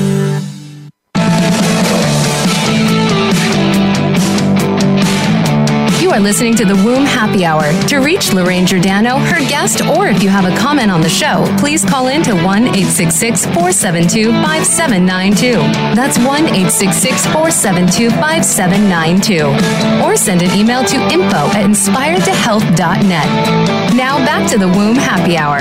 You 6.11 6.17
are 6.17 6.19
listening 6.19 6.55
to 6.55 6.65
the 6.65 6.75
Womb 6.75 7.05
Happy 7.05 7.45
Hour. 7.45 7.71
To 7.87 7.99
reach 7.99 8.33
Lorraine 8.33 8.65
Giordano, 8.65 9.17
her 9.17 9.39
guest, 9.47 9.81
or 9.81 10.09
if 10.09 10.21
you 10.21 10.27
have 10.27 10.43
a 10.43 10.53
comment 10.57 10.91
on 10.91 10.99
the 10.99 11.07
show, 11.07 11.45
please 11.57 11.85
call 11.85 12.09
in 12.09 12.21
to 12.23 12.33
1 12.33 12.43
866 12.43 13.45
472 13.45 14.33
5792. 14.43 15.53
That's 15.95 16.17
1 16.17 16.27
866 16.27 17.27
472 17.27 18.09
5792. 18.19 20.03
Or 20.03 20.17
send 20.17 20.41
an 20.41 20.51
email 20.51 20.83
to 20.83 20.97
info 20.97 21.47
at 21.55 21.63
inspiredtohealth.net. 21.63 23.95
Now 23.95 24.17
back 24.25 24.51
to 24.51 24.57
the 24.57 24.67
Womb 24.67 24.97
Happy 24.97 25.37
Hour. 25.37 25.59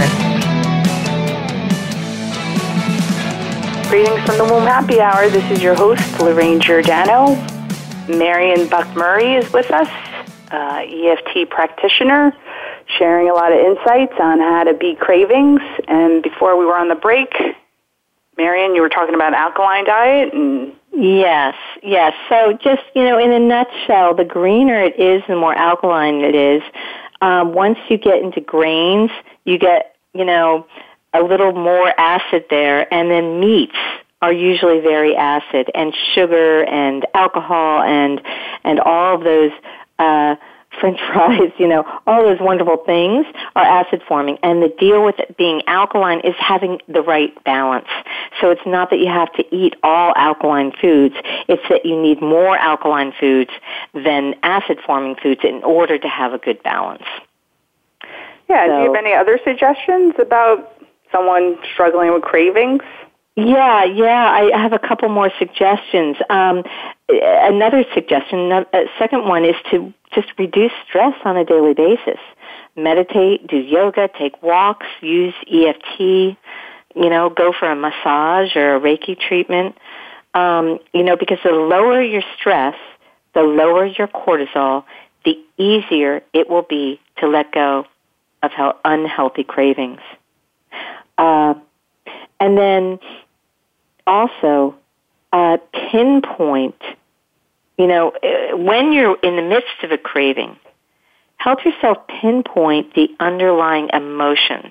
Greetings 3.89 4.21
from 4.27 4.39
the 4.39 4.53
Womb 4.53 4.67
Happy 4.67 5.01
Hour. 5.01 5.31
This 5.31 5.49
is 5.53 5.63
your 5.63 5.77
host, 5.77 6.19
Lorraine 6.19 6.59
Giordano. 6.59 7.37
Marian 8.09 8.67
Buck 8.67 8.93
Murray 8.97 9.35
is 9.35 9.53
with 9.53 9.71
us 9.71 9.89
uh, 10.51 10.85
EFT 10.87 11.51
practitioner, 11.51 12.33
sharing 12.99 13.31
a 13.31 13.35
lot 13.35 13.53
of 13.53 13.59
insights 13.59 14.15
on 14.21 14.41
how 14.41 14.65
to 14.65 14.75
beat 14.75 14.99
cravings. 14.99 15.61
And 15.89 16.23
before 16.23 16.59
we 16.59 16.65
were 16.65 16.77
on 16.77 16.89
the 16.89 16.95
break, 16.95 17.33
Marian, 18.37 18.75
you 18.75 18.83
were 18.83 18.89
talking 18.89 19.15
about 19.15 19.35
alkaline 19.35 19.85
diet 19.85 20.33
and 20.33 20.75
Yes, 20.93 21.55
yes. 21.83 22.13
So 22.29 22.53
just, 22.53 22.83
you 22.95 23.05
know, 23.05 23.19
in 23.19 23.31
a 23.31 23.39
nutshell, 23.39 24.15
the 24.15 24.25
greener 24.25 24.83
it 24.83 24.99
is, 24.99 25.23
the 25.29 25.37
more 25.37 25.55
alkaline 25.55 26.17
it 26.23 26.35
is. 26.35 26.63
Um, 27.21 27.53
once 27.53 27.79
you 27.89 27.97
get 27.97 28.23
into 28.23 28.41
grains, 28.41 29.11
you 29.45 29.59
get, 29.59 29.95
you 30.15 30.25
know, 30.25 30.67
a 31.15 31.23
little 31.23 31.53
more 31.53 31.89
acid 31.99 32.47
there, 32.51 32.93
and 32.93 33.11
then 33.11 33.41
meats 33.41 33.77
are 34.23 34.33
usually 34.33 34.81
very 34.81 35.17
acid, 35.17 35.71
and 35.75 35.95
sugar 36.15 36.65
and 36.65 37.07
alcohol 37.15 37.83
and 37.83 38.21
and 38.65 38.81
all 38.81 39.15
of 39.15 39.25
those 39.25 39.53
uh, 40.01 40.37
french 40.79 40.99
fries, 41.13 41.53
you 41.59 41.69
know, 41.69 41.85
all 42.07 42.23
those 42.23 42.41
wonderful 42.41 42.79
things 42.79 43.27
are 43.57 43.65
acid 43.65 44.03
forming. 44.07 44.39
And 44.43 44.63
the 44.63 44.75
deal 44.79 45.05
with 45.05 45.19
it 45.19 45.37
being 45.37 45.63
alkaline 45.67 46.21
is 46.21 46.35
having 46.39 46.81
the 46.89 47.03
right 47.03 47.33
balance. 47.45 47.89
So 48.41 48.51
it's 48.51 48.65
not 48.67 48.91
that 48.91 48.99
you 48.99 49.09
have 49.09 49.33
to 49.35 49.55
eat 49.55 49.75
all 49.83 50.13
alkaline 50.17 50.73
foods, 50.81 51.15
it's 51.49 51.63
that 51.69 51.85
you 51.85 52.01
need 52.01 52.21
more 52.21 52.57
alkaline 52.57 53.13
foods 53.19 53.51
than 53.95 54.35
acid 54.43 54.79
forming 54.85 55.17
foods 55.17 55.41
in 55.45 55.63
order 55.63 55.99
to 55.99 56.09
have 56.09 56.33
a 56.33 56.39
good 56.39 56.63
balance. 56.63 57.05
Yeah, 58.49 58.67
so, 58.67 58.79
do 58.79 58.83
you 58.83 58.95
have 58.95 59.05
any 59.05 59.15
other 59.15 59.39
suggestions 59.45 60.15
about 60.19 60.83
someone 61.13 61.57
struggling 61.73 62.13
with 62.13 62.23
cravings? 62.23 62.83
Yeah, 63.37 63.85
yeah, 63.85 64.27
I 64.29 64.59
have 64.61 64.73
a 64.73 64.79
couple 64.79 65.09
more 65.09 65.31
suggestions. 65.39 66.17
Um, 66.29 66.65
another 67.13 67.85
suggestion, 67.95 68.53
a 68.53 68.85
second 68.99 69.25
one 69.27 69.45
is 69.45 69.57
to 69.71 69.93
just 70.15 70.29
reduce 70.39 70.73
stress 70.89 71.15
on 71.25 71.37
a 71.37 71.45
daily 71.45 71.75
basis. 71.75 72.19
Meditate, 72.77 73.47
do 73.47 73.57
yoga, 73.57 74.09
take 74.19 74.43
walks, 74.43 74.87
use 75.01 75.35
EFT, 75.51 76.01
you 76.01 76.37
know, 76.95 77.31
go 77.31 77.53
for 77.53 77.71
a 77.71 77.77
massage 77.77 78.57
or 78.57 78.77
a 78.77 78.81
Reiki 78.81 79.19
treatment. 79.19 79.77
Um, 80.35 80.79
you 80.93 81.03
know, 81.03 81.17
because 81.17 81.39
the 81.45 81.51
lower 81.51 82.03
your 82.03 82.23
stress, 82.39 82.77
the 83.35 83.43
lower 83.43 83.87
your 83.87 84.09
cortisol, 84.09 84.85
the 85.25 85.39
easier 85.59 86.23
it 86.33 86.49
will 86.49 86.63
be 86.63 87.01
to 87.19 87.29
let 87.29 87.53
go 87.53 87.87
of 88.43 88.53
how 88.53 88.79
unhealthy 88.85 89.45
cravings. 89.45 90.01
Uh, 91.19 91.55
and 92.39 92.57
then 92.57 92.99
also 94.07 94.75
uh, 95.33 95.59
pinpoint, 95.73 96.81
you 97.81 97.87
know, 97.87 98.13
uh, 98.23 98.59
when 98.59 98.93
you're 98.93 99.17
in 99.23 99.37
the 99.37 99.43
midst 99.43 99.83
of 99.83 99.91
a 99.91 99.97
craving, 99.97 100.55
help 101.39 101.65
yourself 101.65 101.97
pinpoint 102.21 102.95
the 102.95 103.09
underlying 103.19 103.89
emotions 103.95 104.71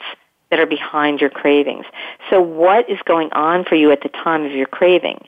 that 0.52 0.60
are 0.60 0.68
behind 0.68 1.20
your 1.20 1.32
cravings. 1.32 1.86
So 2.30 2.40
what 2.40 2.88
is 2.88 3.00
going 3.06 3.32
on 3.32 3.66
for 3.66 3.74
you 3.74 3.92
at 3.92 4.04
the 4.04 4.10
time 4.10 4.46
of 4.46 4.52
your 4.52 4.68
craving? 4.68 5.26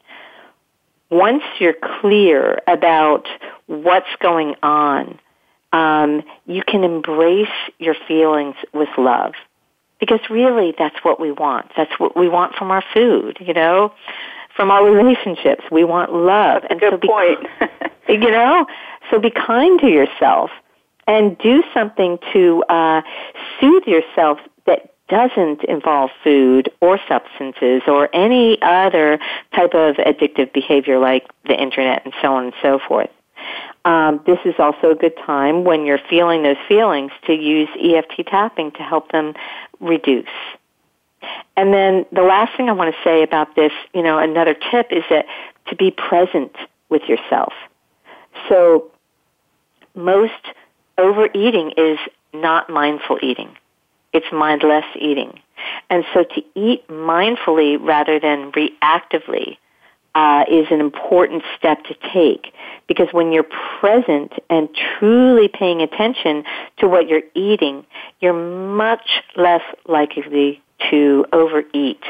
Once 1.10 1.42
you're 1.60 1.76
clear 2.02 2.62
about 2.68 3.28
what's 3.66 4.16
going 4.20 4.54
on, 4.62 5.20
um, 5.74 6.22
you 6.46 6.62
can 6.62 6.84
embrace 6.84 7.48
your 7.80 7.96
feelings 8.08 8.56
with 8.76 8.90
love 9.00 9.34
because 10.00 10.20
really 10.30 10.76
that's 10.78 10.98
what 11.02 11.20
we 11.20 11.32
want. 11.32 11.72
That's 11.76 12.00
what 12.00 12.16
we 12.16 12.30
want 12.30 12.54
from 12.54 12.70
our 12.70 12.84
food, 12.94 13.40
you 13.40 13.56
know, 13.56 13.92
from 14.62 14.70
our 14.70 14.92
relationships. 14.92 15.64
We 15.72 15.84
want 15.84 16.14
love. 16.14 16.62
That's 16.62 16.72
and 16.74 16.80
good 16.80 16.94
so 16.94 16.98
be, 16.98 17.08
point. 17.08 17.48
you 18.10 18.30
know, 18.30 18.68
so 19.10 19.18
be 19.18 19.32
kind 19.32 19.80
to 19.80 19.88
yourself 19.88 20.52
and 21.08 21.36
do 21.40 21.64
something 21.74 22.20
to 22.32 22.64
uh, 22.70 23.02
soothe 23.60 23.88
yourself 23.88 24.38
that 24.68 24.94
doesn't 25.10 25.64
involve 25.64 26.12
food 26.24 26.72
or 26.80 27.00
substances 27.10 27.82
or 27.88 28.08
any 28.14 28.62
other 28.62 29.18
type 29.56 29.74
of 29.74 29.96
addictive 29.96 30.54
behavior 30.54 31.00
like 31.00 31.28
the 31.48 31.60
internet 31.60 32.06
and 32.06 32.14
so 32.22 32.36
on 32.36 32.46
and 32.46 32.54
so 32.62 32.80
forth. 32.88 33.10
Um, 33.84 34.22
this 34.28 34.38
is 34.46 34.54
also 34.60 34.92
a 34.92 34.96
good 34.96 35.18
time 35.26 35.64
when 35.64 35.88
you're 35.88 36.00
feeling 36.08 36.44
those 36.44 36.62
feelings 36.68 37.12
to 37.26 37.34
use 37.34 37.68
EFT 37.84 38.28
tapping 38.28 38.72
to 38.74 38.84
help 38.84 39.12
them 39.12 39.34
reduce. 39.80 40.30
And 41.56 41.74
then 41.74 42.06
the 42.12 42.24
last 42.24 42.56
thing 42.58 42.70
I 42.70 42.72
want 42.74 42.94
to 42.94 43.02
say 43.04 43.24
about 43.24 43.56
this, 43.56 43.72
you 43.94 44.02
know, 44.02 44.18
another 44.18 44.56
tip 44.72 44.88
is 44.92 45.04
that 45.10 45.26
to 45.68 45.76
be 45.76 45.92
present 45.92 46.56
with 46.90 47.04
yourself. 47.08 47.54
So 48.50 48.92
most 49.96 50.34
overeating 50.98 51.74
is 51.78 51.98
not 52.34 52.70
mindful 52.70 53.20
eating. 53.22 53.56
It's 54.14 54.26
mindless 54.32 54.86
eating. 55.00 55.40
And 55.90 56.06
so 56.14 56.24
to 56.24 56.44
eat 56.56 56.88
mindfully 56.88 57.78
rather 57.80 58.20
than 58.20 58.52
reactively 58.52 59.58
uh, 60.16 60.44
is 60.50 60.68
an 60.72 60.82
important 60.82 61.44
step 61.58 61.84
to 61.86 61.96
take 62.14 62.54
because 62.88 63.08
when 63.12 63.32
you're 63.32 63.48
present 63.80 64.34
and 64.50 64.68
truly 65.00 65.48
paying 65.48 65.82
attention 65.82 66.44
to 66.78 66.88
what 66.88 67.08
you're 67.08 67.22
eating, 67.34 67.86
you're 68.20 68.34
much 68.34 69.24
less 69.38 69.62
likely 69.88 70.62
to 70.90 71.26
overeat 71.32 72.02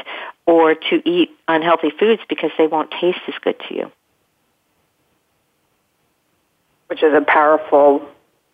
or 0.46 0.74
to 0.74 1.08
eat 1.08 1.30
unhealthy 1.48 1.90
foods 1.90 2.22
because 2.28 2.50
they 2.58 2.66
won't 2.66 2.90
taste 2.90 3.20
as 3.28 3.34
good 3.42 3.56
to 3.68 3.74
you. 3.74 3.92
Which 6.88 7.02
is 7.02 7.14
a 7.14 7.22
powerful, 7.22 8.06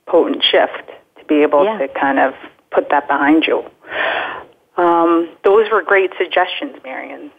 potent 0.06 0.42
shift 0.42 0.88
to 1.18 1.24
be 1.26 1.42
able 1.42 1.64
yeah. 1.64 1.78
to 1.78 1.88
kind 1.88 2.18
of 2.18 2.34
put 2.70 2.90
that 2.90 3.08
behind 3.08 3.44
you. 3.46 3.64
Um, 4.76 5.28
those 5.42 5.70
were 5.70 5.82
great 5.82 6.12
suggestions, 6.16 6.76
Marian. 6.84 7.32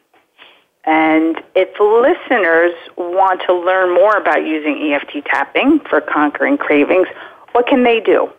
And 0.86 1.42
if 1.56 1.70
listeners 1.80 2.74
want 2.98 3.42
to 3.48 3.54
learn 3.54 3.94
more 3.94 4.18
about 4.18 4.46
using 4.46 4.92
EFT 4.92 5.26
tapping 5.26 5.80
for 5.82 6.02
conquering 6.02 6.58
cravings, 6.58 7.08
what 7.52 7.68
can 7.68 7.84
they 7.84 8.00
do? 8.00 8.30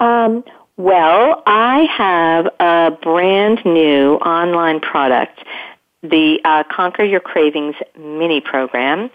Um, 0.00 0.44
well, 0.76 1.42
I 1.46 1.86
have 1.96 2.46
a 2.58 2.96
brand 3.02 3.64
new 3.64 4.14
online 4.16 4.80
product, 4.80 5.44
the 6.02 6.40
uh, 6.44 6.64
Conquer 6.70 7.04
Your 7.04 7.20
Cravings 7.20 7.76
mini 7.98 8.40
program, 8.40 9.10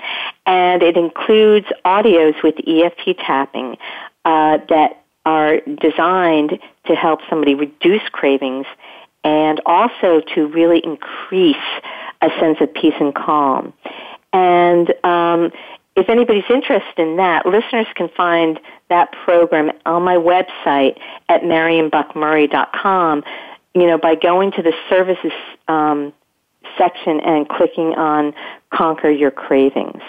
and 0.45 0.84
it 0.84 0.95
includes 0.95 1.68
audios 1.84 2.41
with 2.43 2.55
EFT 2.66 3.18
tapping 3.20 3.78
uh, 4.24 4.60
that 4.70 5.03
are 5.26 5.60
designed 5.82 6.60
to 6.86 6.95
help 6.95 7.20
somebody 7.30 7.53
reduce 7.53 8.08
cravings 8.12 8.66
and 9.24 9.60
also 9.66 10.22
to 10.36 10.47
really 10.47 10.80
increase 10.80 11.55
a 12.22 12.30
sense 12.39 12.60
of 12.62 12.74
peace 12.74 12.93
and 12.99 13.14
calm. 13.14 13.74
And 14.32 14.93
um, 15.03 15.51
if 15.98 16.10
anybody's 16.10 16.50
interested 16.50 17.00
in 17.00 17.18
that, 17.18 17.45
listeners 17.48 17.88
can 17.95 18.08
find 18.16 18.60
that 18.89 19.12
program 19.12 19.72
on 19.86 20.04
my 20.04 20.16
website 20.16 20.98
at 21.28 21.41
marianbuckmurray.com, 21.41 23.24
you 23.74 23.88
know, 23.88 23.98
by 23.98 24.14
going 24.14 24.52
to 24.52 24.62
the 24.62 24.74
services 24.89 25.32
um, 25.68 26.14
section 26.78 27.20
and 27.22 27.50
clicking 27.50 27.95
on 27.95 28.34
Conquer 28.72 29.10
Your 29.10 29.32
Cravings. 29.32 30.04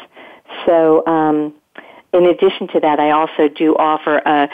So, 0.66 1.06
um, 1.06 1.54
in 2.12 2.26
addition 2.26 2.68
to 2.68 2.80
that, 2.80 3.00
I 3.00 3.10
also 3.10 3.48
do 3.48 3.74
offer 3.76 4.18
a, 4.18 4.48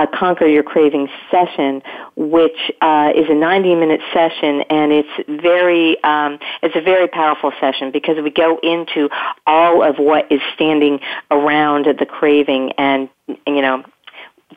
a 0.00 0.06
Conquer 0.06 0.46
Your 0.46 0.62
Cravings 0.62 1.10
session, 1.30 1.82
which 2.16 2.72
uh, 2.80 3.12
is 3.14 3.26
a 3.28 3.34
90-minute 3.34 4.00
session, 4.14 4.62
and 4.70 4.92
it's 4.92 5.42
very 5.42 6.02
um, 6.02 6.38
it's 6.62 6.74
a 6.74 6.80
very 6.80 7.06
powerful 7.06 7.52
session 7.60 7.90
because 7.90 8.16
we 8.22 8.30
go 8.30 8.58
into 8.62 9.10
all 9.46 9.82
of 9.82 9.96
what 9.96 10.30
is 10.32 10.40
standing 10.54 11.00
around 11.30 11.86
the 11.98 12.06
craving 12.06 12.72
and 12.78 13.10
you 13.46 13.60
know 13.60 13.84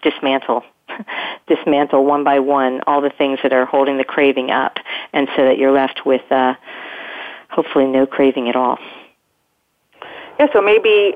dismantle 0.02 0.64
dismantle 1.48 2.06
one 2.06 2.24
by 2.24 2.40
one 2.40 2.82
all 2.88 3.02
the 3.02 3.12
things 3.18 3.40
that 3.44 3.52
are 3.52 3.66
holding 3.66 3.98
the 3.98 4.06
craving 4.06 4.50
up, 4.50 4.78
and 5.12 5.28
so 5.36 5.44
that 5.44 5.58
you're 5.58 5.74
left 5.74 6.06
with 6.06 6.24
uh, 6.32 6.54
hopefully 7.50 7.86
no 7.86 8.06
craving 8.06 8.48
at 8.48 8.56
all. 8.56 8.78
Yeah, 10.40 10.48
so 10.54 10.62
maybe 10.62 11.16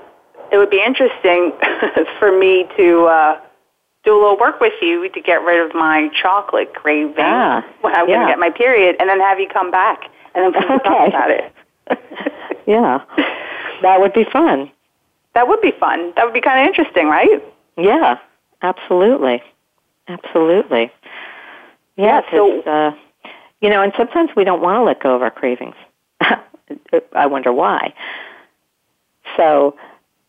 it 0.52 0.58
would 0.58 0.70
be 0.70 0.84
interesting 0.86 1.54
for 2.20 2.38
me 2.38 2.66
to 2.78 3.06
uh, 3.06 3.42
do 4.08 4.14
a 4.14 4.20
little 4.20 4.40
work 4.40 4.62
with 4.62 4.74
you 4.82 5.10
to 5.10 5.22
get 5.22 5.44
rid 5.44 5.60
of 5.66 5.76
my 5.76 6.10
chocolate 6.22 6.74
craving 6.74 7.16
ah, 7.20 7.66
when 7.82 7.94
I'm 7.94 8.08
yeah. 8.08 8.16
going 8.16 8.28
to 8.28 8.32
get 8.32 8.40
my 8.40 8.50
period, 8.50 8.96
and 9.00 9.10
then 9.10 9.20
have 9.20 9.40
you 9.40 9.50
come 9.52 9.70
back 9.70 10.04
and 10.34 10.46
then 10.46 10.64
we 10.70 10.76
okay. 10.76 10.84
talk 10.84 11.08
about 11.10 11.32
it. 11.32 11.54
yeah, 12.68 13.00
that 13.82 14.00
would 14.00 14.14
be 14.14 14.24
fun. 14.32 14.72
That 15.34 15.48
would 15.48 15.62
be 15.62 15.72
fun. 15.78 16.14
That 16.16 16.24
would 16.24 16.34
be 16.34 16.42
kind 16.42 16.62
of 16.62 16.68
interesting, 16.68 17.08
right? 17.08 17.44
Yeah, 17.78 18.18
absolutely, 18.62 19.44
absolutely. 20.08 20.92
Yeah, 21.98 22.22
yeah 22.22 22.32
so 22.32 22.62
uh, 22.62 22.96
you 23.62 23.70
know, 23.70 23.82
and 23.82 23.92
sometimes 23.98 24.30
we 24.38 24.46
don't 24.46 24.62
want 24.62 24.78
to 24.78 24.84
let 24.84 25.02
go 25.02 25.16
of 25.16 25.22
our 25.22 25.32
cravings. 25.32 25.76
I 27.14 27.26
wonder 27.26 27.52
why. 27.52 27.94
So 29.36 29.76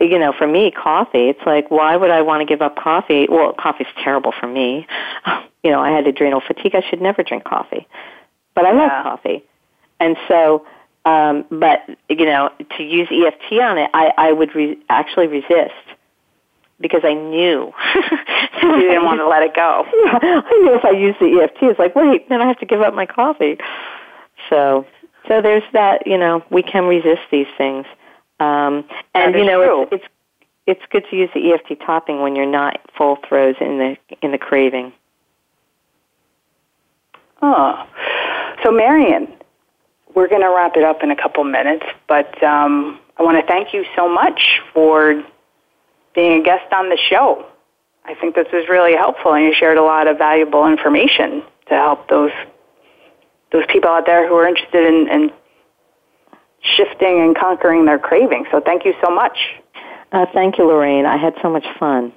you 0.01 0.19
know, 0.19 0.33
for 0.33 0.47
me, 0.47 0.71
coffee, 0.71 1.29
it's 1.29 1.45
like, 1.45 1.71
why 1.71 1.97
would 1.97 2.11
I 2.11 2.23
want 2.23 2.41
to 2.41 2.47
give 2.47 2.63
up 2.63 2.77
coffee? 2.77 3.27
Well, 3.29 3.53
coffee's 3.53 3.89
terrible 4.03 4.33
for 4.39 4.47
me. 4.47 4.87
You 5.65 5.73
know, 5.73 5.81
I 5.81 5.91
had 5.91 6.07
adrenal 6.07 6.41
fatigue. 6.41 6.77
I 6.77 6.89
should 6.89 7.03
never 7.03 7.25
drink 7.25 7.43
coffee. 7.43 7.89
But 8.55 8.65
I 8.65 8.73
yeah. 8.73 8.79
love 8.79 9.03
coffee. 9.03 9.45
And 9.99 10.17
so, 10.29 10.65
um, 11.05 11.45
but, 11.51 11.81
you 12.09 12.25
know, 12.25 12.51
to 12.77 12.83
use 12.85 13.09
EFT 13.11 13.61
on 13.61 13.77
it, 13.77 13.91
I, 13.93 14.13
I 14.17 14.33
would 14.33 14.55
re- 14.55 14.79
actually 14.89 15.27
resist 15.27 15.75
because 16.81 17.01
I 17.05 17.15
knew. 17.15 17.73
you 18.63 18.77
didn't 18.77 19.05
want 19.05 19.19
to 19.19 19.29
let 19.29 19.43
it 19.43 19.55
go. 19.55 19.85
Yeah, 19.85 20.19
I 20.47 20.61
knew 20.63 20.75
if 20.75 20.85
I 20.85 20.91
used 20.91 21.19
the 21.19 21.41
EFT, 21.43 21.63
it's 21.63 21.79
like, 21.79 21.97
wait, 21.97 22.29
then 22.29 22.41
I 22.41 22.47
have 22.47 22.59
to 22.61 22.67
give 22.67 22.81
up 22.81 22.95
my 22.95 23.05
coffee. 23.05 23.59
So, 24.49 24.87
so 25.27 25.43
there's 25.43 25.65
that, 25.73 26.07
you 26.07 26.19
know, 26.19 26.45
we 26.51 26.63
can 26.63 26.85
resist 26.85 27.23
these 27.33 27.49
things. 27.59 27.85
Um, 28.41 28.85
and 29.15 29.35
you 29.35 29.45
know, 29.45 29.83
it's, 29.83 29.93
it's 29.93 30.05
it's 30.67 30.83
good 30.91 31.05
to 31.11 31.17
use 31.17 31.31
the 31.35 31.53
EFT 31.53 31.81
tapping 31.81 32.21
when 32.21 32.37
you're 32.37 32.47
not 32.47 32.81
full 32.97 33.19
throes 33.29 33.57
in 33.61 33.79
the 33.79 33.97
in 34.23 34.33
the 34.33 34.39
craving. 34.39 34.93
Oh, 37.41 37.87
so 38.63 38.71
Marian, 38.71 39.29
we're 40.15 40.29
going 40.29 40.43
to 40.43 40.49
wrap 40.49 40.77
it 40.77 40.83
up 40.83 41.03
in 41.03 41.11
a 41.11 41.17
couple 41.17 41.45
minutes, 41.45 41.85
but 42.09 42.43
um, 42.43 42.99
I 43.17 43.23
want 43.23 43.39
to 43.39 43.47
thank 43.47 43.73
you 43.73 43.85
so 43.97 44.13
much 44.13 44.61
for 44.75 45.23
being 46.15 46.41
a 46.41 46.43
guest 46.43 46.73
on 46.73 46.89
the 46.89 46.99
show. 47.09 47.47
I 48.05 48.15
think 48.15 48.35
this 48.35 48.49
was 48.53 48.69
really 48.69 48.95
helpful, 48.95 49.35
and 49.35 49.45
you 49.45 49.55
shared 49.55 49.79
a 49.79 49.83
lot 49.83 50.09
of 50.09 50.19
valuable 50.19 50.67
information 50.67 51.43
to 51.69 51.75
help 51.75 52.09
those 52.09 52.33
those 53.53 53.65
people 53.69 53.91
out 53.91 54.05
there 54.05 54.29
who 54.29 54.35
are 54.35 54.47
interested 54.47 54.87
in, 54.87 55.09
in 55.09 55.33
shifting 56.61 57.21
and 57.21 57.37
conquering 57.37 57.85
their 57.85 57.99
cravings. 57.99 58.49
So 58.51 58.61
thank 58.61 58.85
you 58.85 58.95
so 59.05 59.11
much. 59.11 59.39
Uh, 60.13 60.27
thank 60.33 60.59
you, 60.59 60.67
Lorraine. 60.67 61.07
I 61.07 61.17
had 61.17 61.35
so 61.43 61.51
much 61.51 61.67
fun. 61.79 62.13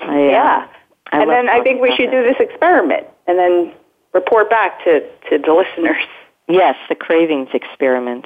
I, 0.00 0.06
uh, 0.06 0.14
yeah. 0.14 0.68
Uh, 1.12 1.16
and 1.16 1.30
then 1.30 1.48
I 1.48 1.62
think 1.62 1.80
we 1.80 1.94
should 1.96 2.10
do 2.10 2.22
this 2.22 2.36
experiment 2.38 3.06
and 3.26 3.38
then 3.38 3.72
report 4.12 4.50
back 4.50 4.84
to, 4.84 5.00
to 5.30 5.38
the 5.38 5.52
listeners. 5.52 6.02
Yes, 6.48 6.76
the 6.88 6.94
cravings 6.94 7.48
experiment. 7.52 8.24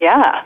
Yeah. 0.00 0.44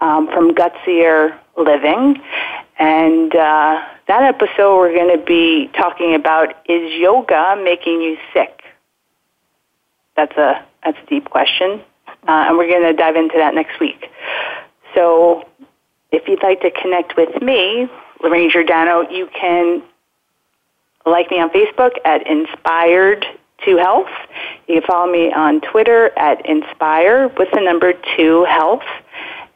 um, 0.00 0.26
from 0.28 0.54
Gutsier 0.54 1.38
Living. 1.56 2.20
And 2.78 3.34
uh, 3.34 3.82
that 4.08 4.22
episode, 4.22 4.76
we're 4.78 4.94
going 4.94 5.16
to 5.16 5.24
be 5.24 5.70
talking 5.76 6.14
about 6.14 6.50
is 6.68 6.92
yoga 6.98 7.56
making 7.62 8.02
you 8.02 8.16
sick? 8.32 8.62
That's 10.16 10.36
a 10.36 10.64
that's 10.84 10.98
a 11.02 11.06
deep 11.06 11.30
question, 11.30 11.80
uh, 12.28 12.46
and 12.48 12.58
we're 12.58 12.68
going 12.68 12.82
to 12.82 12.92
dive 12.92 13.16
into 13.16 13.36
that 13.38 13.54
next 13.54 13.78
week. 13.78 14.10
So, 14.94 15.48
if 16.10 16.26
you'd 16.26 16.42
like 16.42 16.60
to 16.62 16.70
connect 16.70 17.16
with 17.16 17.40
me, 17.40 17.88
Lorraine 18.22 18.50
Giordano, 18.50 19.08
you 19.08 19.28
can 19.32 19.82
like 21.06 21.30
me 21.30 21.40
on 21.40 21.50
Facebook 21.50 21.92
at 22.04 22.26
Inspired 22.26 23.24
to 23.64 23.76
Health. 23.76 24.08
You 24.68 24.80
can 24.80 24.86
follow 24.86 25.10
me 25.10 25.32
on 25.32 25.60
Twitter 25.60 26.16
at 26.18 26.44
Inspire 26.46 27.28
with 27.38 27.48
the 27.52 27.60
number 27.60 27.94
two 28.16 28.44
Health, 28.44 28.84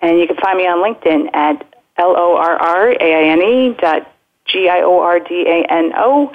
and 0.00 0.18
you 0.18 0.26
can 0.26 0.36
find 0.36 0.58
me 0.58 0.66
on 0.66 0.78
LinkedIn 0.78 1.32
at 1.34 1.64
L 1.98 2.14
O 2.16 2.36
R 2.36 2.56
R 2.56 2.90
A 2.90 2.96
I 2.96 3.24
N 3.30 3.42
E 3.42 3.76
dot 3.80 4.12
G 4.46 4.68
I 4.68 4.82
O 4.82 5.00
R 5.00 5.18
D 5.18 5.44
A 5.46 5.64
N 5.70 5.92
O. 5.96 6.30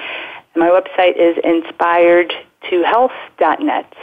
And 0.54 0.64
my 0.64 0.70
website 0.70 1.18
is 1.18 1.38
inspiredtohealth.net. 1.44 3.94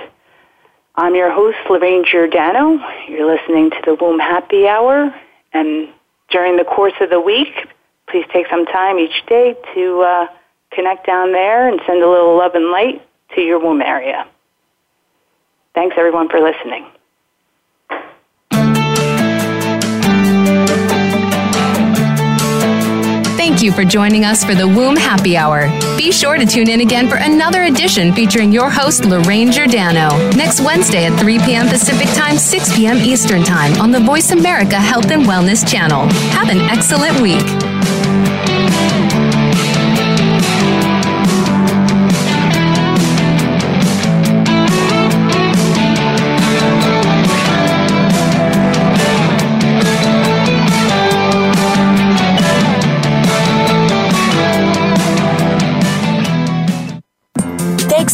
I'm 0.94 1.14
your 1.14 1.30
host, 1.30 1.58
Lorraine 1.70 2.04
Giordano. 2.04 2.80
You're 3.08 3.32
listening 3.32 3.70
to 3.70 3.80
the 3.84 3.94
Womb 3.94 4.18
Happy 4.18 4.66
Hour. 4.66 5.14
And 5.52 5.90
during 6.30 6.56
the 6.56 6.64
course 6.64 6.94
of 7.00 7.10
the 7.10 7.20
week, 7.20 7.68
please 8.08 8.24
take 8.32 8.48
some 8.48 8.64
time 8.66 8.98
each 8.98 9.24
day 9.26 9.54
to 9.74 10.00
uh, 10.00 10.26
connect 10.72 11.06
down 11.06 11.32
there 11.32 11.68
and 11.68 11.80
send 11.86 12.02
a 12.02 12.08
little 12.08 12.36
love 12.36 12.54
and 12.54 12.70
light 12.70 13.02
to 13.34 13.40
your 13.40 13.58
womb 13.58 13.82
area. 13.82 14.26
Thanks, 15.74 15.96
everyone, 15.98 16.28
for 16.28 16.40
listening. 16.40 16.86
Thank 23.36 23.62
you 23.62 23.72
for 23.72 23.84
joining 23.84 24.24
us 24.24 24.44
for 24.44 24.54
the 24.54 24.68
Womb 24.68 24.94
Happy 24.94 25.36
Hour. 25.36 25.68
Be 25.96 26.12
sure 26.12 26.36
to 26.36 26.46
tune 26.46 26.68
in 26.68 26.80
again 26.80 27.08
for 27.08 27.16
another 27.16 27.64
edition 27.64 28.12
featuring 28.12 28.52
your 28.52 28.70
host, 28.70 29.04
Lorraine 29.04 29.50
Giordano, 29.50 30.10
next 30.36 30.60
Wednesday 30.60 31.06
at 31.06 31.18
3 31.18 31.38
p.m. 31.40 31.66
Pacific 31.66 32.06
Time, 32.14 32.36
6 32.36 32.76
p.m. 32.76 32.98
Eastern 32.98 33.42
Time 33.42 33.80
on 33.80 33.90
the 33.90 34.00
Voice 34.00 34.30
America 34.30 34.76
Health 34.76 35.10
and 35.10 35.24
Wellness 35.24 35.68
channel. 35.68 36.06
Have 36.30 36.50
an 36.50 36.58
excellent 36.70 37.20
week. 37.20 37.77